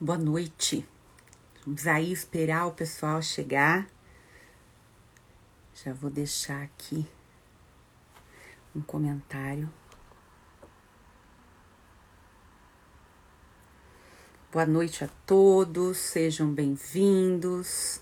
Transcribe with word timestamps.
Boa 0.00 0.18
noite. 0.18 0.84
Vamos 1.64 1.86
aí 1.86 2.12
esperar 2.12 2.66
o 2.66 2.72
pessoal 2.72 3.22
chegar. 3.22 3.86
Já 5.72 5.92
vou 5.92 6.10
deixar 6.10 6.62
aqui 6.62 7.06
um 8.74 8.80
comentário. 8.80 9.72
Boa 14.50 14.66
noite 14.66 15.04
a 15.04 15.08
todos, 15.24 15.96
sejam 15.98 16.52
bem-vindos. 16.52 18.00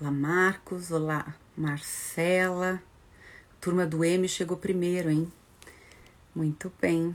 Olá, 0.00 0.10
Marcos. 0.10 0.90
Olá, 0.90 1.34
Marcela. 1.54 2.82
Turma 3.60 3.86
do 3.86 4.02
M 4.02 4.26
chegou 4.26 4.56
primeiro, 4.56 5.10
hein? 5.10 5.30
Muito 6.34 6.72
bem. 6.80 7.14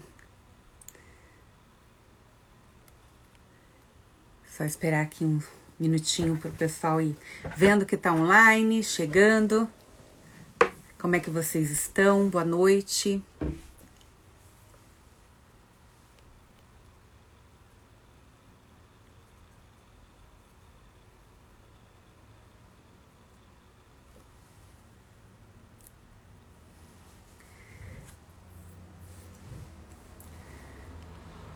Só 4.58 4.66
esperar 4.66 5.04
aqui 5.04 5.24
um 5.24 5.40
minutinho 5.80 6.36
para 6.36 6.50
o 6.50 6.54
pessoal 6.54 7.00
ir 7.00 7.16
vendo 7.56 7.86
que 7.86 7.94
está 7.94 8.12
online, 8.12 8.84
chegando. 8.84 9.70
Como 10.98 11.16
é 11.16 11.20
que 11.20 11.30
vocês 11.30 11.70
estão? 11.70 12.28
Boa 12.28 12.44
noite. 12.44 13.24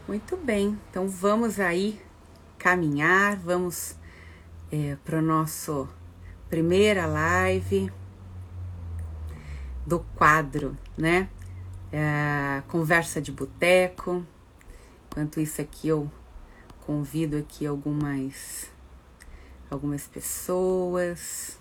Muito 0.07 0.37
bem, 0.37 0.79
então 0.91 1.07
vamos 1.07 1.59
aí 1.59 1.99
caminhar, 2.61 3.37
vamos 3.37 3.95
é, 4.71 4.95
para 5.03 5.17
o 5.17 5.21
nosso 5.21 5.89
primeira 6.47 7.07
live 7.07 7.91
do 9.83 10.01
quadro, 10.15 10.77
né? 10.95 11.27
É, 11.91 12.61
conversa 12.67 13.19
de 13.19 13.31
boteco. 13.31 14.23
Enquanto 15.07 15.39
isso 15.39 15.59
aqui 15.59 15.87
eu 15.87 16.09
convido 16.81 17.35
aqui 17.35 17.65
algumas 17.65 18.69
algumas 19.69 20.05
pessoas. 20.05 21.57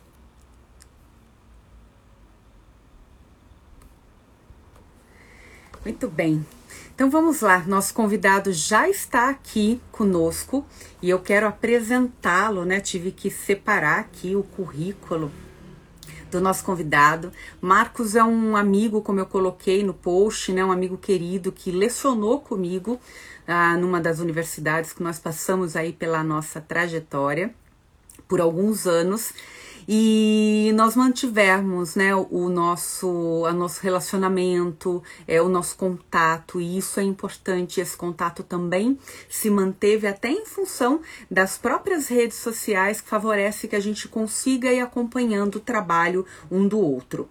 Muito 5.83 6.11
bem. 6.11 6.45
Então 7.01 7.09
vamos 7.09 7.41
lá, 7.41 7.65
nosso 7.67 7.95
convidado 7.95 8.53
já 8.53 8.87
está 8.87 9.31
aqui 9.31 9.81
conosco 9.91 10.67
e 11.01 11.09
eu 11.09 11.19
quero 11.19 11.47
apresentá-lo, 11.47 12.67
né? 12.67 12.79
Tive 12.79 13.11
que 13.11 13.31
separar 13.31 14.01
aqui 14.01 14.37
o 14.37 14.43
currículo 14.43 15.33
do 16.31 16.43
nosso 16.43 16.63
convidado. 16.63 17.33
Marcos 17.59 18.17
é 18.17 18.23
um 18.23 18.55
amigo, 18.55 19.01
como 19.01 19.19
eu 19.19 19.25
coloquei 19.25 19.83
no 19.83 19.95
post, 19.95 20.53
né? 20.53 20.63
Um 20.63 20.71
amigo 20.71 20.99
querido 20.99 21.51
que 21.51 21.71
lecionou 21.71 22.39
comigo 22.39 23.01
ah, 23.49 23.79
numa 23.79 23.99
das 23.99 24.19
universidades 24.19 24.93
que 24.93 25.03
nós 25.03 25.19
passamos 25.19 25.77
aí 25.77 25.95
pela 25.95 26.23
nossa 26.23 26.61
trajetória 26.61 27.55
por 28.29 28.43
alguns 28.43 28.87
anos 28.87 29.33
e 29.93 30.71
nós 30.77 30.95
mantivermos 30.95 31.97
né, 31.97 32.15
o 32.15 32.49
nosso, 32.49 33.09
o 33.09 33.53
nosso 33.53 33.83
relacionamento, 33.83 35.03
é, 35.27 35.43
o 35.43 35.49
nosso 35.49 35.77
contato, 35.77 36.61
e 36.61 36.79
isso 36.79 37.01
é 37.01 37.03
importante. 37.03 37.81
Esse 37.81 37.97
contato 37.97 38.45
também 38.45 38.97
se 39.29 39.51
manteve 39.51 40.07
até 40.07 40.29
em 40.29 40.47
função 40.47 41.01
das 41.29 41.59
próprias 41.59 42.07
redes 42.07 42.37
sociais 42.37 43.01
que 43.01 43.09
favorece 43.09 43.67
que 43.67 43.75
a 43.75 43.81
gente 43.81 44.07
consiga 44.07 44.73
ir 44.73 44.79
acompanhando 44.79 45.57
o 45.57 45.61
trabalho 45.61 46.25
um 46.49 46.69
do 46.69 46.79
outro. 46.79 47.29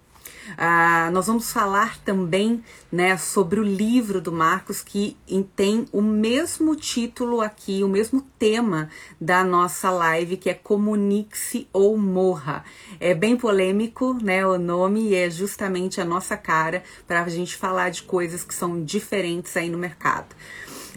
Ah, 0.58 1.10
nós 1.12 1.28
vamos 1.28 1.52
falar 1.52 1.98
também 2.00 2.64
né, 2.92 3.18
sobre 3.18 3.60
o 3.60 3.64
livro 3.64 4.20
do 4.22 4.32
Marcos, 4.32 4.82
que 4.82 5.18
tem 5.56 5.86
o 5.92 6.02
mesmo 6.02 6.76
título 6.76 7.42
aqui, 7.42 7.84
o 7.84 7.88
mesmo 7.88 8.22
tema 8.38 8.90
da 9.20 9.44
nossa 9.44 9.90
live, 9.90 10.38
que 10.38 10.50
é 10.50 10.54
Comunique-se 10.54 11.68
ou 11.72 11.98
Morra. 11.98 12.64
É 13.00 13.14
bem 13.14 13.36
polêmico 13.36 14.14
né, 14.22 14.46
o 14.46 14.58
nome 14.58 15.10
e 15.10 15.16
é 15.16 15.30
justamente 15.30 16.02
a 16.02 16.06
nossa 16.06 16.36
cara 16.36 16.84
para 17.08 17.24
a 17.24 17.30
gente 17.30 17.56
falar 17.56 17.90
de 17.90 18.04
coisas 18.04 18.44
que 18.44 18.54
são 18.54 18.84
diferentes 18.84 19.56
aí 19.56 19.70
no 19.70 19.78
mercado. 19.78 20.36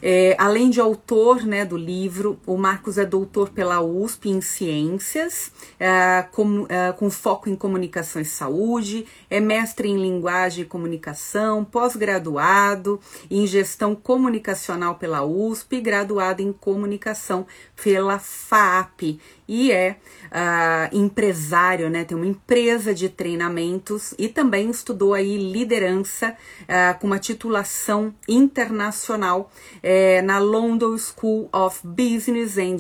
É, 0.03 0.35
além 0.37 0.69
de 0.69 0.81
autor 0.81 1.45
né, 1.45 1.65
do 1.65 1.77
livro, 1.77 2.41
o 2.45 2.57
Marcos 2.57 2.99
é 2.99 3.07
doutor 3.07 3.51
pela 3.51 3.81
USP 3.81 4.31
em 4.31 4.41
Ciências, 4.41 5.53
é, 5.79 6.27
com, 6.33 6.67
é, 6.69 6.91
com 6.91 7.09
foco 7.09 7.49
em 7.49 7.55
comunicação 7.55 8.21
e 8.21 8.25
saúde, 8.25 9.07
é 9.31 9.39
mestre 9.39 9.89
em 9.89 9.97
linguagem 9.97 10.65
e 10.65 10.67
comunicação, 10.67 11.65
pós-graduado 11.65 13.01
em 13.31 13.47
gestão 13.47 13.95
comunicacional 13.95 14.97
pela 14.97 15.25
USP, 15.25 15.81
graduado 15.81 16.43
em 16.43 16.53
comunicação 16.53 17.47
pela 17.77 18.19
FAP 18.19 19.21
e 19.49 19.71
é 19.71 19.97
uh, 20.29 20.97
empresário, 20.97 21.91
né? 21.91 22.05
Tem 22.05 22.17
uma 22.17 22.27
empresa 22.27 22.95
de 22.95 23.09
treinamentos 23.11 24.15
e 24.19 24.27
também 24.27 24.71
estudou 24.71 25.13
aí 25.13 25.37
liderança 25.37 26.35
uh, 26.63 26.99
com 26.99 27.07
uma 27.07 27.19
titulação 27.19 28.15
internacional 28.27 29.51
uh, 29.93 30.23
na 30.25 30.39
London 30.39 30.97
School 30.99 31.49
of 31.53 31.87
Business 31.87 32.57
and 32.57 32.79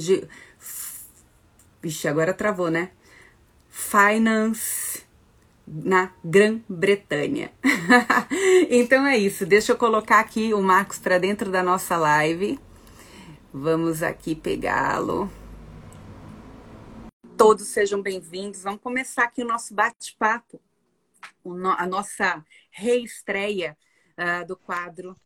Vixe, 1.83 2.07
agora 2.07 2.33
travou, 2.33 2.71
né? 2.71 2.93
Finance 3.69 5.05
na 5.67 6.13
Grã-Bretanha. 6.25 7.53
então 8.71 9.05
é 9.07 9.17
isso. 9.17 9.45
Deixa 9.45 9.73
eu 9.73 9.77
colocar 9.77 10.21
aqui 10.21 10.55
o 10.55 10.63
Marcos 10.63 10.99
para 10.99 11.19
dentro 11.19 11.51
da 11.51 11.63
nossa 11.63 11.97
live. 11.97 12.59
Vamos 13.53 14.03
aqui 14.03 14.35
pegá-lo. 14.35 15.31
Todos 17.37 17.67
sejam 17.67 18.01
bem-vindos. 18.01 18.63
Vamos 18.63 18.81
começar 18.81 19.25
aqui 19.25 19.43
o 19.43 19.47
nosso 19.47 19.75
bate-papo, 19.75 20.61
a 21.77 21.87
nossa 21.87 22.45
reestreia 22.71 23.77
uh, 24.17 24.47
do 24.47 24.57
quadro 24.57 25.17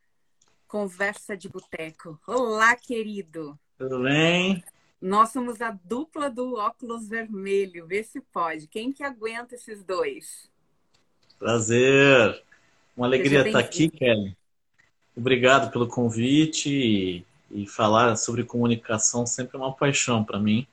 Conversa 0.69 1.37
de 1.37 1.49
Boteco. 1.49 2.19
Olá, 2.27 2.75
querido. 2.75 3.59
Tudo 3.79 4.03
bem? 4.03 4.65
Nós 5.01 5.31
somos 5.31 5.61
a 5.61 5.71
dupla 5.85 6.29
do 6.29 6.57
óculos 6.57 7.09
vermelho. 7.09 7.87
Vê 7.87 8.03
se 8.03 8.21
pode. 8.21 8.67
Quem 8.67 8.93
que 8.93 9.05
aguenta 9.05 9.55
esses 9.55 9.85
dois? 9.85 10.51
Prazer. 11.39 12.43
Uma 12.97 13.07
alegria 13.07 13.47
estar 13.47 13.61
aqui, 13.61 13.89
Kelly. 13.89 14.37
Obrigado 15.17 15.71
pelo 15.71 15.87
convite 15.87 17.25
e 17.51 17.67
falar 17.67 18.17
sobre 18.17 18.43
comunicação 18.43 19.25
sempre 19.25 19.57
é 19.57 19.61
uma 19.61 19.73
paixão 19.73 20.25
para 20.25 20.39
mim. 20.39 20.67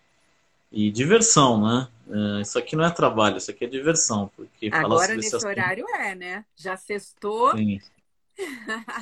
E 0.71 0.89
diversão, 0.89 1.61
né? 1.61 1.87
É, 2.09 2.41
isso 2.41 2.57
aqui 2.57 2.75
não 2.75 2.83
é 2.83 2.89
trabalho, 2.89 3.37
isso 3.37 3.51
aqui 3.51 3.65
é 3.65 3.67
diversão. 3.67 4.31
Porque 4.35 4.69
Agora, 4.73 5.15
nesse 5.15 5.35
horário, 5.35 5.85
é, 5.89 6.15
né? 6.15 6.45
Já 6.55 6.75
sextou. 6.75 7.55
Sim. 7.55 7.79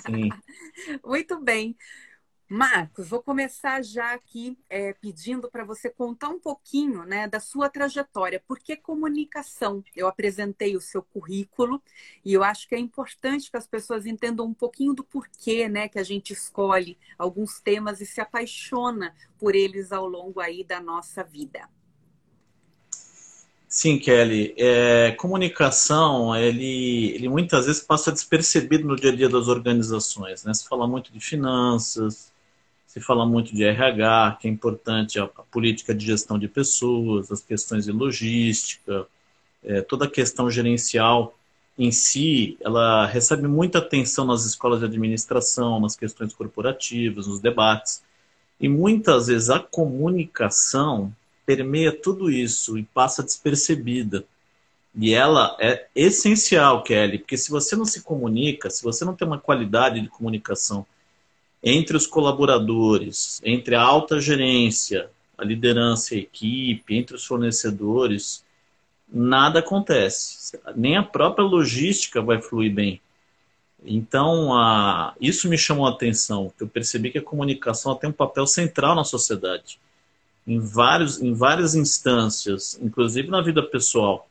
Sim. 0.05 0.29
Muito 1.03 1.39
bem. 1.39 1.75
Marcos, 2.53 3.07
vou 3.07 3.23
começar 3.23 3.81
já 3.81 4.11
aqui 4.11 4.57
é, 4.69 4.91
pedindo 4.91 5.49
para 5.49 5.63
você 5.63 5.89
contar 5.89 6.27
um 6.27 6.37
pouquinho 6.37 7.05
né, 7.05 7.25
da 7.25 7.39
sua 7.39 7.69
trajetória. 7.69 8.43
Por 8.45 8.59
que 8.59 8.75
comunicação? 8.75 9.81
Eu 9.95 10.05
apresentei 10.05 10.75
o 10.75 10.81
seu 10.81 11.01
currículo 11.01 11.81
e 12.25 12.33
eu 12.33 12.43
acho 12.43 12.67
que 12.67 12.75
é 12.75 12.77
importante 12.77 13.49
que 13.49 13.55
as 13.55 13.65
pessoas 13.65 14.05
entendam 14.05 14.45
um 14.45 14.53
pouquinho 14.53 14.93
do 14.93 15.01
porquê 15.01 15.69
né, 15.69 15.87
que 15.87 15.97
a 15.97 16.03
gente 16.03 16.33
escolhe 16.33 16.97
alguns 17.17 17.61
temas 17.61 18.01
e 18.01 18.05
se 18.05 18.19
apaixona 18.19 19.15
por 19.39 19.55
eles 19.55 19.93
ao 19.93 20.05
longo 20.05 20.41
aí 20.41 20.61
da 20.65 20.81
nossa 20.81 21.23
vida. 21.23 21.69
Sim, 23.73 23.97
Kelly. 23.97 24.53
É, 24.57 25.11
comunicação, 25.13 26.35
ele, 26.35 27.11
ele 27.15 27.29
muitas 27.29 27.67
vezes 27.67 27.81
passa 27.81 28.11
despercebido 28.11 28.85
no 28.85 28.97
dia 28.97 29.11
a 29.11 29.15
dia 29.15 29.29
das 29.29 29.47
organizações. 29.47 30.43
Né? 30.43 30.53
Se 30.53 30.67
fala 30.67 30.85
muito 30.85 31.09
de 31.13 31.21
finanças, 31.21 32.33
se 32.85 32.99
fala 32.99 33.25
muito 33.25 33.55
de 33.55 33.63
RH, 33.63 34.39
que 34.41 34.47
é 34.49 34.51
importante 34.51 35.17
a, 35.17 35.23
a 35.23 35.43
política 35.43 35.95
de 35.95 36.05
gestão 36.05 36.37
de 36.37 36.49
pessoas, 36.49 37.31
as 37.31 37.41
questões 37.41 37.85
de 37.85 37.93
logística, 37.93 39.07
é, 39.63 39.79
toda 39.79 40.03
a 40.03 40.11
questão 40.11 40.51
gerencial 40.51 41.33
em 41.79 41.93
si, 41.93 42.57
ela 42.59 43.05
recebe 43.05 43.47
muita 43.47 43.77
atenção 43.77 44.25
nas 44.25 44.43
escolas 44.45 44.79
de 44.79 44.85
administração, 44.85 45.79
nas 45.79 45.95
questões 45.95 46.33
corporativas, 46.33 47.25
nos 47.25 47.39
debates. 47.39 48.03
E 48.59 48.67
muitas 48.67 49.27
vezes 49.27 49.49
a 49.49 49.59
comunicação 49.59 51.15
permeia 51.45 51.91
tudo 51.91 52.29
isso 52.29 52.77
e 52.77 52.83
passa 52.83 53.23
despercebida. 53.23 54.25
E 54.93 55.13
ela 55.13 55.55
é 55.59 55.87
essencial, 55.95 56.83
Kelly, 56.83 57.19
porque 57.19 57.37
se 57.37 57.49
você 57.49 57.75
não 57.75 57.85
se 57.85 58.01
comunica, 58.01 58.69
se 58.69 58.83
você 58.83 59.05
não 59.05 59.15
tem 59.15 59.27
uma 59.27 59.39
qualidade 59.39 60.01
de 60.01 60.09
comunicação 60.09 60.85
entre 61.63 61.95
os 61.95 62.07
colaboradores, 62.07 63.41
entre 63.43 63.75
a 63.75 63.81
alta 63.81 64.19
gerência, 64.19 65.09
a 65.37 65.45
liderança 65.45 66.15
a 66.15 66.17
equipe, 66.17 66.95
entre 66.95 67.15
os 67.15 67.25
fornecedores, 67.25 68.43
nada 69.11 69.59
acontece. 69.59 70.59
Nem 70.75 70.97
a 70.97 71.03
própria 71.03 71.45
logística 71.45 72.21
vai 72.21 72.41
fluir 72.41 72.73
bem. 72.73 73.01
Então, 73.83 74.53
a, 74.53 75.15
isso 75.19 75.49
me 75.49 75.57
chamou 75.57 75.87
a 75.87 75.91
atenção. 75.91 76.53
Eu 76.59 76.67
percebi 76.67 77.09
que 77.09 77.17
a 77.17 77.23
comunicação 77.23 77.95
tem 77.95 78.09
um 78.09 78.13
papel 78.13 78.45
central 78.45 78.95
na 78.95 79.03
sociedade, 79.03 79.79
em, 80.45 80.59
vários, 80.59 81.21
em 81.21 81.33
várias 81.33 81.75
instâncias, 81.75 82.79
inclusive 82.81 83.29
na 83.29 83.41
vida 83.41 83.63
pessoal, 83.63 84.27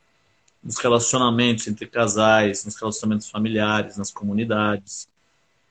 nos 0.63 0.77
relacionamentos 0.77 1.67
entre 1.67 1.87
casais, 1.87 2.65
nos 2.65 2.75
relacionamentos 2.75 3.29
familiares, 3.29 3.97
nas 3.97 4.11
comunidades. 4.11 5.09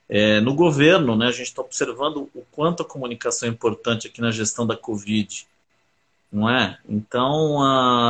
É, 0.08 0.40
no 0.40 0.54
governo, 0.54 1.14
né, 1.14 1.28
a 1.28 1.32
gente 1.32 1.46
está 1.46 1.62
observando 1.62 2.28
o 2.34 2.44
quanto 2.50 2.82
a 2.82 2.86
comunicação 2.86 3.48
é 3.48 3.52
importante 3.52 4.08
aqui 4.08 4.20
na 4.20 4.30
gestão 4.30 4.66
da 4.66 4.76
Covid 4.76 5.46
não 6.30 6.48
é? 6.48 6.78
Então, 6.88 7.58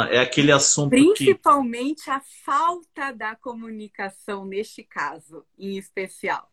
é 0.09 0.19
aquele 0.19 0.53
assunto 0.53 0.91
Principalmente 0.91 2.05
que... 2.05 2.11
a 2.11 2.21
falta 2.44 3.12
da 3.12 3.35
comunicação 3.35 4.44
neste 4.44 4.83
caso, 4.83 5.44
em 5.59 5.79
especial. 5.79 6.50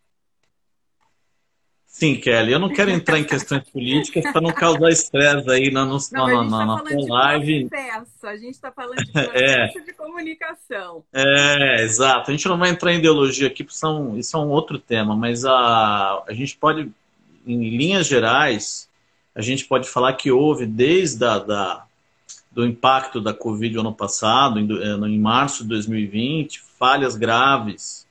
Sim, 1.88 2.16
Kelly, 2.16 2.52
eu 2.52 2.60
não 2.60 2.70
quero 2.70 2.92
entrar 2.92 3.18
em 3.18 3.24
questões 3.24 3.64
políticas 3.72 4.32
para 4.32 4.42
não 4.42 4.52
causar 4.52 4.90
estresse 4.90 5.50
aí 5.50 5.72
na, 5.72 5.84
no, 5.84 5.98
não, 6.12 6.44
na, 6.44 6.66
na, 6.66 6.84
tá 6.84 6.90
na 6.92 7.16
live. 7.16 7.70
Processo, 7.70 8.28
a 8.28 8.38
gente 8.38 8.52
está 8.52 8.72
falando 8.72 8.98
de 8.98 9.10
processo 9.14 9.80
é. 9.80 9.82
de 9.82 9.94
comunicação. 9.94 11.04
É, 11.12 11.84
exato. 11.84 12.30
A 12.30 12.34
gente 12.34 12.48
não 12.48 12.58
vai 12.58 12.70
entrar 12.70 12.94
em 12.94 13.00
ideologia 13.00 13.48
aqui, 13.48 13.64
porque 13.64 13.80
são, 13.80 14.18
isso 14.18 14.38
é 14.38 14.40
um 14.40 14.50
outro 14.50 14.78
tema, 14.78 15.16
mas 15.16 15.44
a, 15.44 16.24
a 16.28 16.34
gente 16.34 16.56
pode, 16.58 16.92
em 17.48 17.70
linhas 17.70 18.06
gerais, 18.06 18.88
a 19.34 19.42
gente 19.42 19.66
pode 19.66 19.90
falar 19.90 20.14
que 20.14 20.30
houve, 20.30 20.68
desde 20.68 21.26
a, 21.26 21.40
da, 21.40 21.86
do 22.52 22.66
impacto 22.66 23.22
da 23.22 23.34
Covid 23.34 23.78
ano 23.78 23.94
passado, 23.94 24.60
em, 24.60 24.68
eh, 24.72 25.08
em 25.08 25.20
março 25.20 25.64
de 25.64 25.70
2020, 25.70 26.62
falhas 26.78 27.16
graves 27.16 28.07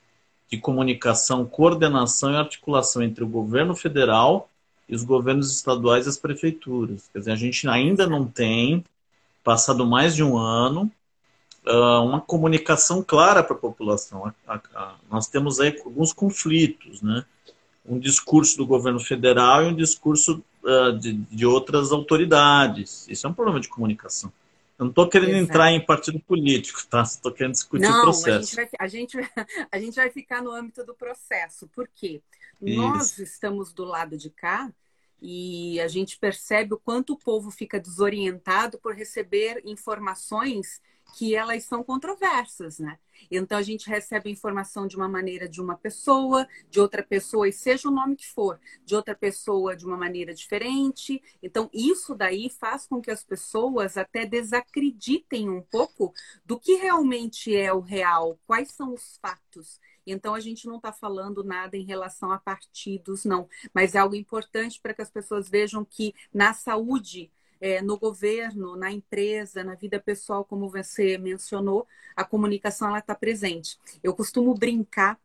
de 0.51 0.59
comunicação, 0.59 1.45
coordenação 1.45 2.33
e 2.33 2.37
articulação 2.37 3.03
entre 3.03 3.25
o 3.25 3.29
governo 3.29 3.75
federal 3.75 4.49
e 4.89 4.95
os 4.95 5.03
governos 5.03 5.53
estaduais 5.53 6.07
e 6.07 6.09
as 6.09 6.17
prefeituras. 6.17 7.09
Quer 7.13 7.19
dizer, 7.19 7.33
a 7.33 7.37
gente 7.37 7.69
ainda 7.69 8.07
não 8.07 8.27
tem, 8.27 8.85
passado 9.43 9.85
mais 9.87 10.15
de 10.15 10.23
um 10.23 10.37
ano, 10.37 10.91
ah, 11.67 12.01
uma 12.01 12.21
comunicação 12.21 13.03
clara 13.03 13.43
para 13.43 13.57
a 13.57 13.59
população. 13.59 14.33
Nós 15.11 15.27
temos 15.27 15.59
aí 15.59 15.77
alguns 15.85 16.13
conflitos, 16.13 17.03
né? 17.03 17.25
Um 17.85 17.99
discurso 17.99 18.57
do 18.57 18.67
governo 18.67 18.99
federal 18.99 19.63
e 19.63 19.67
um 19.67 19.75
discurso 19.75 20.43
de, 20.99 21.13
de, 21.13 21.47
outras 21.47 21.93
autoridades. 21.93 23.07
Isso 23.09 23.27
é 23.27 23.31
um 23.31 23.33
problema 23.33 23.61
de 23.61 23.69
comunicação. 23.69 24.33
Eu 24.78 24.84
não 24.84 24.90
estou 24.90 25.08
querendo 25.08 25.31
Exato. 25.31 25.44
entrar 25.44 25.73
em 25.73 25.84
partido 25.84 26.20
político, 26.20 26.87
tá? 26.87 27.02
Estou 27.02 27.32
querendo 27.32 27.52
discutir 27.52 27.88
não, 27.88 27.99
o 27.99 28.02
processo. 28.02 28.28
A 28.28 28.38
gente, 28.40 28.56
vai, 28.56 28.69
a, 28.78 28.87
gente, 28.88 29.17
a 29.73 29.78
gente 29.78 29.94
vai 29.94 30.11
ficar 30.11 30.43
no 30.43 30.50
âmbito 30.50 30.84
do 30.84 30.94
processo. 30.94 31.67
Por 31.69 31.88
quê? 31.88 32.20
Isso. 32.61 32.81
Nós 32.81 33.19
estamos 33.19 33.73
do 33.73 33.84
lado 33.84 34.19
de 34.19 34.28
cá 34.28 34.70
e 35.20 35.81
a 35.81 35.88
gente 35.88 36.19
percebe 36.19 36.75
o 36.75 36.78
quanto 36.78 37.14
o 37.14 37.19
povo 37.19 37.50
fica 37.50 37.81
desorientado 37.81 38.78
por 38.78 38.94
receber 38.94 39.62
informações 39.64 40.81
que 41.14 41.35
elas 41.35 41.64
são 41.64 41.82
controversas, 41.82 42.79
né? 42.79 42.99
Então 43.31 43.58
a 43.58 43.62
gente 43.62 43.88
recebe 43.88 44.31
informação 44.31 44.87
de 44.87 44.97
uma 44.97 45.08
maneira 45.08 45.49
de 45.49 45.61
uma 45.61 45.76
pessoa, 45.76 46.47
de 46.69 46.81
outra 46.81 47.03
pessoa, 47.03 47.49
e 47.49 47.53
seja 47.53 47.88
o 47.88 47.93
nome 47.93 48.17
que 48.17 48.26
for, 48.26 48.61
de 48.85 48.94
outra 48.94 49.14
pessoa 49.14 49.75
de 49.75 49.87
uma 49.87 49.97
maneira 49.97 50.35
diferente. 50.35 51.23
Então 51.43 51.70
isso 51.73 52.14
daí 52.14 52.50
faz 52.50 52.87
com 52.87 53.00
que 53.00 53.11
as 53.11 53.25
pessoas 53.25 53.97
até 53.97 54.26
desacreditem 54.26 55.49
um 55.49 55.62
pouco 55.62 56.12
do 56.44 56.58
que 56.58 56.75
realmente 56.75 57.55
é 57.56 57.73
o 57.73 57.81
real, 57.81 58.38
quais 58.47 58.73
são 58.73 58.93
os 58.93 59.19
fatos. 59.20 59.81
Então 60.06 60.35
a 60.35 60.41
gente 60.41 60.67
não 60.67 60.76
está 60.76 60.93
falando 60.93 61.43
nada 61.43 61.76
em 61.76 61.85
relação 61.85 62.31
a 62.31 62.38
partidos, 62.38 63.25
não, 63.25 63.49
mas 63.75 63.94
é 63.94 63.99
algo 63.99 64.14
importante 64.14 64.81
para 64.81 64.94
que 64.94 65.02
as 65.02 65.11
pessoas 65.11 65.49
vejam 65.49 65.85
que 65.85 66.14
na 66.32 66.55
saúde 66.55 67.32
é, 67.61 67.81
no 67.82 67.99
governo, 67.99 68.76
na 68.76 68.91
empresa, 68.91 69.64
na 69.64 69.75
vida 69.75 70.00
pessoal, 70.00 70.44
como 70.44 70.69
você 70.69 71.19
mencionou, 71.19 71.87
a 72.14 72.25
comunicação 72.25 72.97
está 72.97 73.14
presente. 73.14 73.79
Eu 74.03 74.14
costumo 74.14 74.55
brincar 74.55 75.19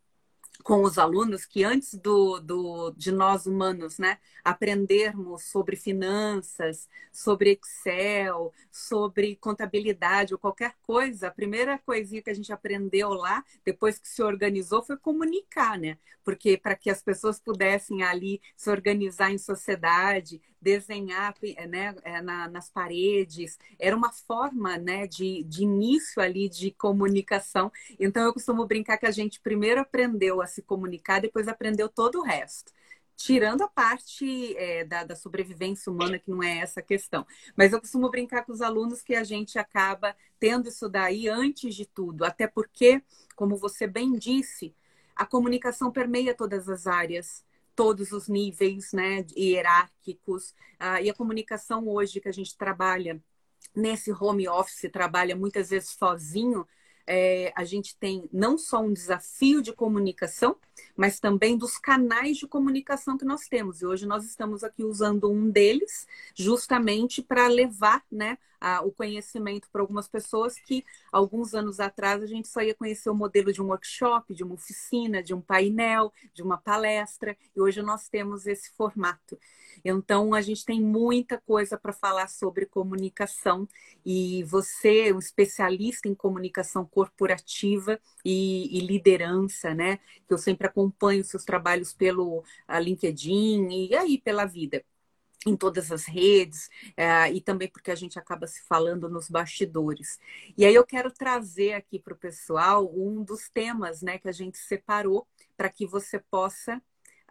com 0.61 0.83
os 0.83 0.97
alunos 0.97 1.45
que 1.45 1.63
antes 1.63 1.95
do, 1.95 2.39
do, 2.39 2.91
de 2.91 3.11
nós 3.11 3.45
humanos, 3.45 3.97
né, 3.97 4.17
aprendermos 4.43 5.43
sobre 5.45 5.75
finanças, 5.75 6.87
sobre 7.11 7.51
Excel, 7.51 8.53
sobre 8.71 9.35
contabilidade 9.35 10.33
ou 10.33 10.39
qualquer 10.39 10.75
coisa, 10.83 11.27
a 11.27 11.31
primeira 11.31 11.77
coisinha 11.79 12.21
que 12.21 12.29
a 12.29 12.33
gente 12.33 12.53
aprendeu 12.53 13.09
lá, 13.09 13.43
depois 13.65 13.97
que 13.97 14.07
se 14.07 14.21
organizou, 14.21 14.83
foi 14.83 14.97
comunicar, 14.97 15.77
né? 15.77 15.97
Porque 16.23 16.57
para 16.57 16.75
que 16.75 16.89
as 16.89 17.01
pessoas 17.01 17.39
pudessem 17.39 18.03
ali 18.03 18.39
se 18.55 18.69
organizar 18.69 19.31
em 19.31 19.37
sociedade, 19.37 20.41
desenhar 20.61 21.33
né, 21.67 21.95
é, 22.03 22.21
na, 22.21 22.47
nas 22.47 22.69
paredes, 22.69 23.57
era 23.79 23.95
uma 23.95 24.11
forma 24.11 24.77
né, 24.77 25.07
de, 25.07 25.43
de 25.43 25.63
início 25.63 26.21
ali 26.21 26.47
de 26.47 26.71
comunicação. 26.71 27.71
Então 27.99 28.23
eu 28.23 28.33
costumo 28.33 28.65
brincar 28.65 28.97
que 28.97 29.05
a 29.05 29.11
gente 29.11 29.39
primeiro 29.41 29.81
aprendeu 29.81 30.41
a 30.41 30.47
se 30.47 30.61
comunicar, 30.61 31.19
depois 31.19 31.47
aprendeu 31.47 31.89
todo 31.89 32.19
o 32.19 32.23
resto 32.23 32.71
tirando 33.23 33.61
a 33.61 33.67
parte 33.67 34.55
é, 34.57 34.83
da, 34.83 35.03
da, 35.03 35.15
sobrevivência 35.15 35.91
humana, 35.91 36.17
que 36.17 36.31
não 36.31 36.41
é 36.41 36.57
essa 36.57 36.79
a 36.79 36.83
questão. 36.83 37.25
Mas 37.55 37.71
eu 37.71 37.79
costumo 37.79 38.09
brincar 38.09 38.43
com 38.43 38.51
os 38.51 38.61
alunos 38.61 39.03
que 39.03 39.13
a 39.13 39.23
gente 39.23 39.59
acaba 39.59 40.15
tendo 40.39 40.67
isso 40.67 40.89
daí 40.89 41.27
antes 41.27 41.75
de 41.75 41.85
tudo, 41.85 42.25
até 42.25 42.47
porque, 42.47 42.99
como 43.35 43.57
você 43.57 43.85
bem 43.85 44.13
disse, 44.13 44.73
a 45.15 45.23
comunicação 45.23 45.91
permeia 45.91 46.33
todas 46.33 46.67
as 46.67 46.87
áreas 46.87 47.45
todos 47.75 48.11
os 48.11 48.27
níveis 48.27 48.91
né, 48.93 49.25
hierárquicos. 49.35 50.53
Ah, 50.79 51.01
e 51.01 51.09
a 51.09 51.13
comunicação 51.13 51.87
hoje 51.87 52.19
que 52.19 52.29
a 52.29 52.33
gente 52.33 52.57
trabalha 52.57 53.21
nesse 53.75 54.11
home 54.11 54.47
office, 54.47 54.89
trabalha 54.91 55.35
muitas 55.35 55.69
vezes 55.69 55.89
sozinho, 55.89 56.67
é, 57.07 57.51
a 57.55 57.63
gente 57.63 57.97
tem 57.97 58.29
não 58.31 58.57
só 58.57 58.79
um 58.79 58.93
desafio 58.93 59.61
de 59.61 59.73
comunicação, 59.73 60.55
mas 60.95 61.19
também 61.19 61.57
dos 61.57 61.77
canais 61.77 62.37
de 62.37 62.47
comunicação 62.47 63.17
que 63.17 63.25
nós 63.25 63.47
temos. 63.47 63.81
E 63.81 63.85
hoje 63.85 64.05
nós 64.05 64.25
estamos 64.25 64.63
aqui 64.63 64.83
usando 64.83 65.29
um 65.29 65.49
deles 65.49 66.07
justamente 66.35 67.21
para 67.21 67.47
levar 67.47 68.03
né, 68.11 68.37
a, 68.61 68.81
o 68.81 68.91
conhecimento 68.91 69.67
para 69.71 69.81
algumas 69.81 70.07
pessoas 70.07 70.55
que 70.59 70.85
alguns 71.11 71.53
anos 71.55 71.79
atrás 71.79 72.21
a 72.21 72.27
gente 72.27 72.47
só 72.47 72.61
ia 72.61 72.75
conhecer 72.75 73.09
o 73.09 73.15
modelo 73.15 73.51
de 73.51 73.61
um 73.61 73.67
workshop, 73.67 74.33
de 74.33 74.43
uma 74.43 74.53
oficina, 74.53 75.23
de 75.23 75.33
um 75.33 75.41
painel, 75.41 76.13
de 76.33 76.43
uma 76.43 76.57
palestra, 76.57 77.35
e 77.55 77.59
hoje 77.59 77.81
nós 77.81 78.07
temos 78.07 78.45
esse 78.45 78.71
formato. 78.75 79.37
Então, 79.83 80.33
a 80.33 80.41
gente 80.41 80.65
tem 80.65 80.81
muita 80.81 81.39
coisa 81.39 81.77
para 81.77 81.93
falar 81.93 82.27
sobre 82.27 82.65
comunicação 82.65 83.67
e 84.05 84.43
você, 84.43 85.11
um 85.13 85.19
especialista 85.19 86.07
em 86.07 86.15
comunicação 86.15 86.85
corporativa 86.85 87.99
e, 88.23 88.77
e 88.77 88.81
liderança, 88.81 89.73
né? 89.73 89.97
Que 90.27 90.33
eu 90.33 90.37
sempre 90.37 90.67
acompanho 90.67 91.23
seus 91.23 91.43
trabalhos 91.45 91.93
pelo 91.93 92.43
LinkedIn 92.81 93.69
e 93.89 93.95
aí 93.95 94.17
pela 94.19 94.45
vida 94.45 94.83
em 95.45 95.55
todas 95.55 95.91
as 95.91 96.05
redes 96.05 96.69
é, 96.95 97.31
e 97.31 97.41
também 97.41 97.67
porque 97.67 97.91
a 97.91 97.95
gente 97.95 98.19
acaba 98.19 98.45
se 98.45 98.61
falando 98.63 99.09
nos 99.09 99.29
bastidores. 99.29 100.19
E 100.57 100.65
aí 100.65 100.75
eu 100.75 100.85
quero 100.85 101.11
trazer 101.11 101.73
aqui 101.73 101.99
para 101.99 102.13
o 102.13 102.17
pessoal 102.17 102.91
um 102.95 103.23
dos 103.23 103.49
temas 103.49 104.01
né, 104.01 104.19
que 104.19 104.29
a 104.29 104.31
gente 104.31 104.57
separou 104.57 105.27
para 105.57 105.69
que 105.69 105.85
você 105.85 106.19
possa 106.19 106.77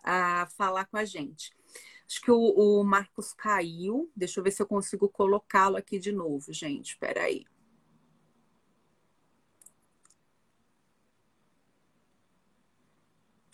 uh, 0.01 0.51
falar 0.57 0.87
com 0.87 0.97
a 0.97 1.05
gente. 1.05 1.53
Acho 2.07 2.21
que 2.21 2.31
o, 2.31 2.81
o 2.81 2.85
Marcos 2.85 3.33
caiu. 3.33 4.11
Deixa 4.17 4.41
eu 4.41 4.45
ver 4.45 4.51
se 4.51 4.61
eu 4.61 4.67
consigo 4.67 5.09
colocá-lo 5.09 5.77
aqui 5.77 5.99
de 5.99 6.11
novo, 6.11 6.53
gente. 6.53 6.95
Espera 6.95 7.23
aí. 7.23 7.45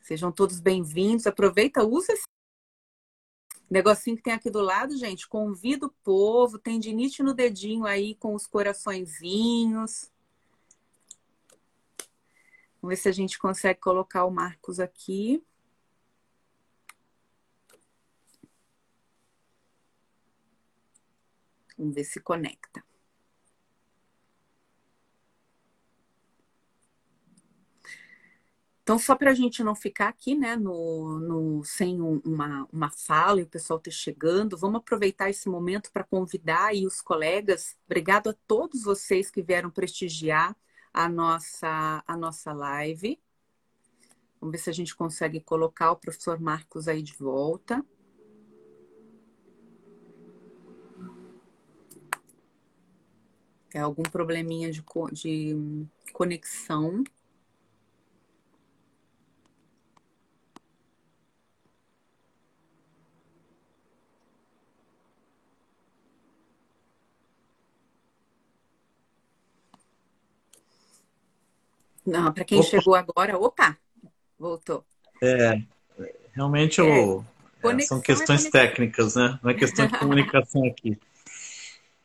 Sejam 0.02 0.32
todos 0.32 0.60
bem-vindos. 0.60 1.26
Aproveita, 1.26 1.84
usa 1.84 2.12
esse 2.12 2.24
negocinho 3.70 4.16
que 4.16 4.22
tem 4.22 4.32
aqui 4.32 4.50
do 4.50 4.60
lado, 4.60 4.96
gente. 4.96 5.28
Convida 5.28 5.86
o 5.86 5.94
povo. 6.04 6.58
Tem 6.58 6.78
dinite 6.78 7.22
no 7.22 7.34
dedinho 7.34 7.84
aí 7.84 8.14
com 8.14 8.34
os 8.34 8.46
coraçõezinhos. 8.46 10.10
Vamos 12.80 12.96
ver 12.96 12.96
se 12.96 13.08
a 13.08 13.12
gente 13.12 13.38
consegue 13.38 13.80
colocar 13.80 14.24
o 14.24 14.30
Marcos 14.30 14.78
aqui. 14.78 15.42
Vamos 21.76 21.94
ver 21.94 22.04
se 22.04 22.20
conecta. 22.20 22.82
Então, 28.86 29.00
só 29.00 29.16
para 29.16 29.32
a 29.32 29.34
gente 29.34 29.64
não 29.64 29.74
ficar 29.74 30.06
aqui, 30.06 30.36
né, 30.36 30.54
no, 30.54 31.18
no 31.18 31.64
sem 31.64 32.00
um, 32.00 32.22
uma, 32.24 32.68
uma 32.72 32.88
fala 32.88 33.40
e 33.40 33.42
o 33.42 33.48
pessoal 33.48 33.80
ter 33.80 33.90
chegando, 33.90 34.56
vamos 34.56 34.78
aproveitar 34.78 35.28
esse 35.28 35.48
momento 35.48 35.90
para 35.90 36.04
convidar 36.04 36.66
aí 36.66 36.86
os 36.86 37.00
colegas. 37.00 37.76
Obrigado 37.84 38.30
a 38.30 38.34
todos 38.46 38.84
vocês 38.84 39.28
que 39.28 39.42
vieram 39.42 39.72
prestigiar 39.72 40.56
a 40.94 41.08
nossa, 41.08 42.04
a 42.06 42.16
nossa 42.16 42.52
live. 42.52 43.20
Vamos 44.40 44.52
ver 44.52 44.58
se 44.58 44.70
a 44.70 44.72
gente 44.72 44.94
consegue 44.94 45.40
colocar 45.40 45.90
o 45.90 45.96
professor 45.96 46.38
Marcos 46.38 46.86
aí 46.86 47.02
de 47.02 47.14
volta. 47.14 47.84
É 53.74 53.80
algum 53.80 54.04
probleminha 54.04 54.70
de, 54.70 54.80
de 55.12 55.56
conexão. 56.12 57.02
Não, 72.06 72.32
para 72.32 72.44
quem 72.44 72.60
opa. 72.60 72.68
chegou 72.68 72.94
agora, 72.94 73.36
opa, 73.36 73.76
voltou. 74.38 74.84
É, 75.20 75.60
realmente 76.32 76.80
é, 76.80 77.00
é, 77.00 77.80
são 77.80 78.00
questões 78.00 78.46
é 78.46 78.50
técnicas, 78.50 79.16
né? 79.16 79.38
Não 79.42 79.50
é 79.50 79.54
questão 79.54 79.86
de 79.86 79.92
comunicação 79.98 80.64
aqui. 80.66 80.96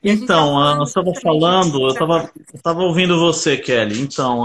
Então, 0.03 0.55
tá 0.55 0.75
nós 0.75 0.89
estávamos 0.89 1.21
falando, 1.21 1.81
eu 1.81 1.89
estava 1.89 2.81
eu 2.81 2.87
ouvindo 2.87 3.19
você, 3.19 3.55
Kelly. 3.55 4.01
Então, 4.01 4.43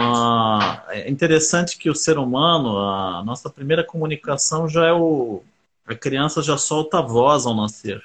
é 0.91 1.09
interessante 1.09 1.79
que 1.79 1.89
o 1.89 1.95
ser 1.95 2.19
humano, 2.19 2.77
a 2.79 3.25
nossa 3.25 3.49
primeira 3.49 3.83
comunicação 3.83 4.69
já 4.69 4.87
é 4.87 4.93
o. 4.93 5.43
A 5.87 5.95
criança 5.95 6.43
já 6.43 6.59
solta 6.59 6.99
a 6.99 7.03
voz 7.03 7.47
ao 7.47 7.55
nascer. 7.55 8.03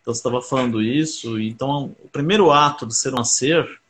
Então, 0.00 0.12
você 0.12 0.18
estava 0.18 0.42
falando 0.42 0.82
isso. 0.82 1.38
Então, 1.38 1.94
o 2.02 2.08
primeiro 2.08 2.50
ato 2.50 2.86
do 2.86 2.92
ser 2.92 3.12
nascer 3.12 3.80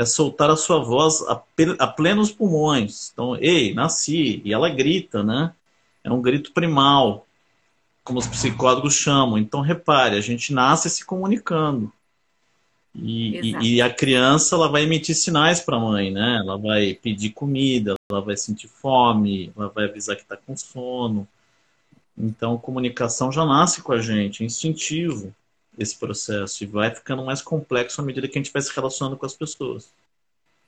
é 0.00 0.06
soltar 0.06 0.48
a 0.50 0.56
sua 0.56 0.78
voz 0.82 1.22
a, 1.22 1.42
a 1.78 1.86
plenos 1.86 2.32
pulmões. 2.32 3.10
Então, 3.12 3.36
ei, 3.36 3.74
nasci. 3.74 4.40
E 4.44 4.52
ela 4.52 4.70
grita, 4.70 5.22
né? 5.22 5.52
É 6.02 6.10
um 6.10 6.22
grito 6.22 6.52
primal 6.52 7.26
como 8.02 8.18
os 8.18 8.26
psicólogos 8.26 8.94
chamam. 8.94 9.36
Então, 9.36 9.60
repare, 9.60 10.16
a 10.16 10.20
gente 10.20 10.54
nasce 10.54 10.88
se 10.88 11.04
comunicando. 11.04 11.92
E, 12.94 13.40
e, 13.40 13.76
e, 13.76 13.82
a 13.82 13.92
criança 13.92 14.56
ela 14.56 14.68
vai 14.68 14.82
emitir 14.82 15.14
sinais 15.14 15.60
para 15.60 15.76
a 15.76 15.80
mãe, 15.80 16.10
né? 16.10 16.38
Ela 16.42 16.56
vai 16.56 16.94
pedir 16.94 17.30
comida, 17.30 17.94
ela 18.10 18.20
vai 18.22 18.36
sentir 18.36 18.68
fome, 18.68 19.52
ela 19.56 19.68
vai 19.68 19.84
avisar 19.84 20.16
que 20.16 20.22
está 20.22 20.36
com 20.36 20.56
sono. 20.56 21.28
Então, 22.16 22.58
comunicação 22.58 23.30
já 23.30 23.44
nasce 23.44 23.82
com 23.82 23.92
a 23.92 24.00
gente, 24.00 24.42
é 24.42 24.46
instintivo 24.46 25.32
esse 25.80 25.96
processo 25.98 26.62
e 26.62 26.66
vai 26.66 26.94
ficando 26.94 27.24
mais 27.24 27.40
complexo 27.40 28.00
à 28.00 28.04
medida 28.04 28.28
que 28.28 28.38
a 28.38 28.42
gente 28.42 28.52
vai 28.52 28.62
se 28.62 28.72
relacionando 28.74 29.16
com 29.16 29.26
as 29.26 29.34
pessoas. 29.34 29.92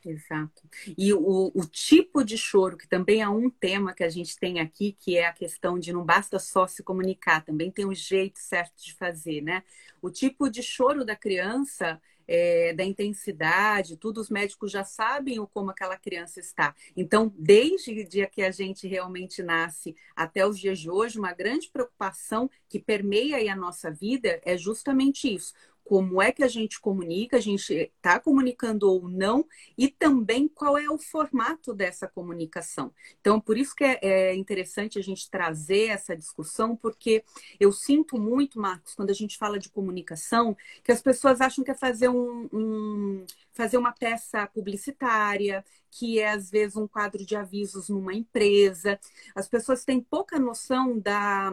Exato. 0.05 0.63
E 0.99 1.13
o, 1.13 1.53
o, 1.55 1.65
tipo 1.65 2.25
de 2.25 2.37
choro, 2.37 2.77
que 2.77 2.89
também 2.89 3.23
é 3.23 3.29
um 3.29 3.49
tema 3.49 3.95
que 3.95 4.03
a 4.03 4.09
gente 4.09 4.37
tem 4.37 4.59
aqui, 4.59 4.97
que 4.99 5.17
é 5.17 5.27
a 5.27 5.33
questão 5.33 5.79
de 5.79 5.93
não 5.93 6.05
basta 6.05 6.41
só 6.41 6.67
se 6.67 6.83
comunicar, 6.83 7.45
também 7.45 7.71
tem 7.71 7.87
um 7.87 7.95
jeito 7.95 8.39
certo 8.41 8.83
de 8.83 8.93
fazer, 8.95 9.41
né? 9.43 9.63
O 10.01 10.11
tipo 10.11 10.51
de 10.51 10.61
choro 10.61 11.05
da 11.05 11.15
criança, 11.15 12.01
é, 12.27 12.73
da 12.75 12.85
intensidade, 12.85 13.97
tudo, 13.97 14.21
os 14.21 14.31
médicos 14.31 14.71
já 14.71 14.85
sabem 14.85 15.41
o 15.41 15.47
como 15.47 15.71
aquela 15.71 15.97
criança 15.97 16.41
está. 16.41 16.75
Então, 16.97 17.33
desde 17.37 18.01
o 18.01 18.09
dia 18.09 18.27
que 18.27 18.43
a 18.43 18.51
gente 18.51 18.87
realmente 18.87 19.43
nasce 19.43 19.95
até 20.15 20.47
os 20.47 20.59
dias 20.59 20.79
de 20.79 20.91
hoje, 20.91 21.19
uma 21.19 21.33
grande 21.33 21.71
preocupação 21.71 22.51
que 22.69 22.79
permeia 22.79 23.53
a 23.53 23.57
nossa 23.57 23.91
vida 23.91 24.41
é 24.45 24.57
justamente 24.57 25.33
isso 25.33 25.53
como 25.85 26.23
é 26.23 26.33
que 26.33 26.43
a 26.43 26.49
gente 26.49 26.81
comunica, 26.81 27.37
a 27.37 27.41
gente 27.41 27.73
está 27.73 28.19
comunicando 28.19 28.91
ou 28.91 29.09
não, 29.09 29.47
e 29.77 29.89
também 29.89 30.49
qual 30.49 30.79
é 30.79 30.89
o 30.89 30.99
formato 30.99 31.75
dessa 31.75 32.09
comunicação. 32.09 32.93
Então, 33.21 33.41
por 33.41 33.59
isso 33.59 33.75
que 33.75 33.85
é, 33.85 33.99
é 34.03 34.35
interessante 34.35 34.99
a 34.99 35.03
gente 35.03 35.29
trazer 35.31 35.89
essa 35.89 36.17
discussão, 36.17 36.77
porque 36.77 37.25
eu 37.59 37.73
sinto 37.73 38.19
muito, 38.19 38.61
Marcos, 38.61 38.95
quando 38.95 39.11
a 39.11 39.15
gente 39.15 39.37
fala 39.37 39.59
de 39.59 39.71
comunicação, 39.71 40.57
que 40.83 40.93
as 40.93 41.03
pessoas 41.03 41.41
acham 41.41 41.65
que 41.65 41.71
é 41.71 41.75
fazer 41.75 42.09
um, 42.09 42.49
um 42.53 43.27
fazer 43.53 43.77
uma 43.77 43.93
peça 43.93 44.47
publicitária, 44.47 45.65
que 45.91 46.19
é 46.19 46.31
às 46.31 46.51
vezes 46.51 46.77
um 46.77 46.89
quadro 46.89 47.25
de 47.25 47.37
avisos 47.37 47.89
numa 47.89 48.15
empresa. 48.15 48.99
As 49.35 49.49
pessoas 49.49 49.85
têm 49.85 50.01
pouca 50.01 50.39
noção 50.39 50.99
da 50.99 51.53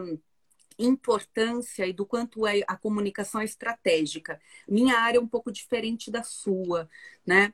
importância 0.78 1.86
e 1.86 1.92
do 1.92 2.06
quanto 2.06 2.46
é 2.46 2.62
a 2.66 2.76
comunicação 2.76 3.42
estratégica. 3.42 4.40
Minha 4.68 4.98
área 4.98 5.18
é 5.18 5.20
um 5.20 5.28
pouco 5.28 5.52
diferente 5.52 6.10
da 6.10 6.22
sua, 6.22 6.88
né? 7.26 7.52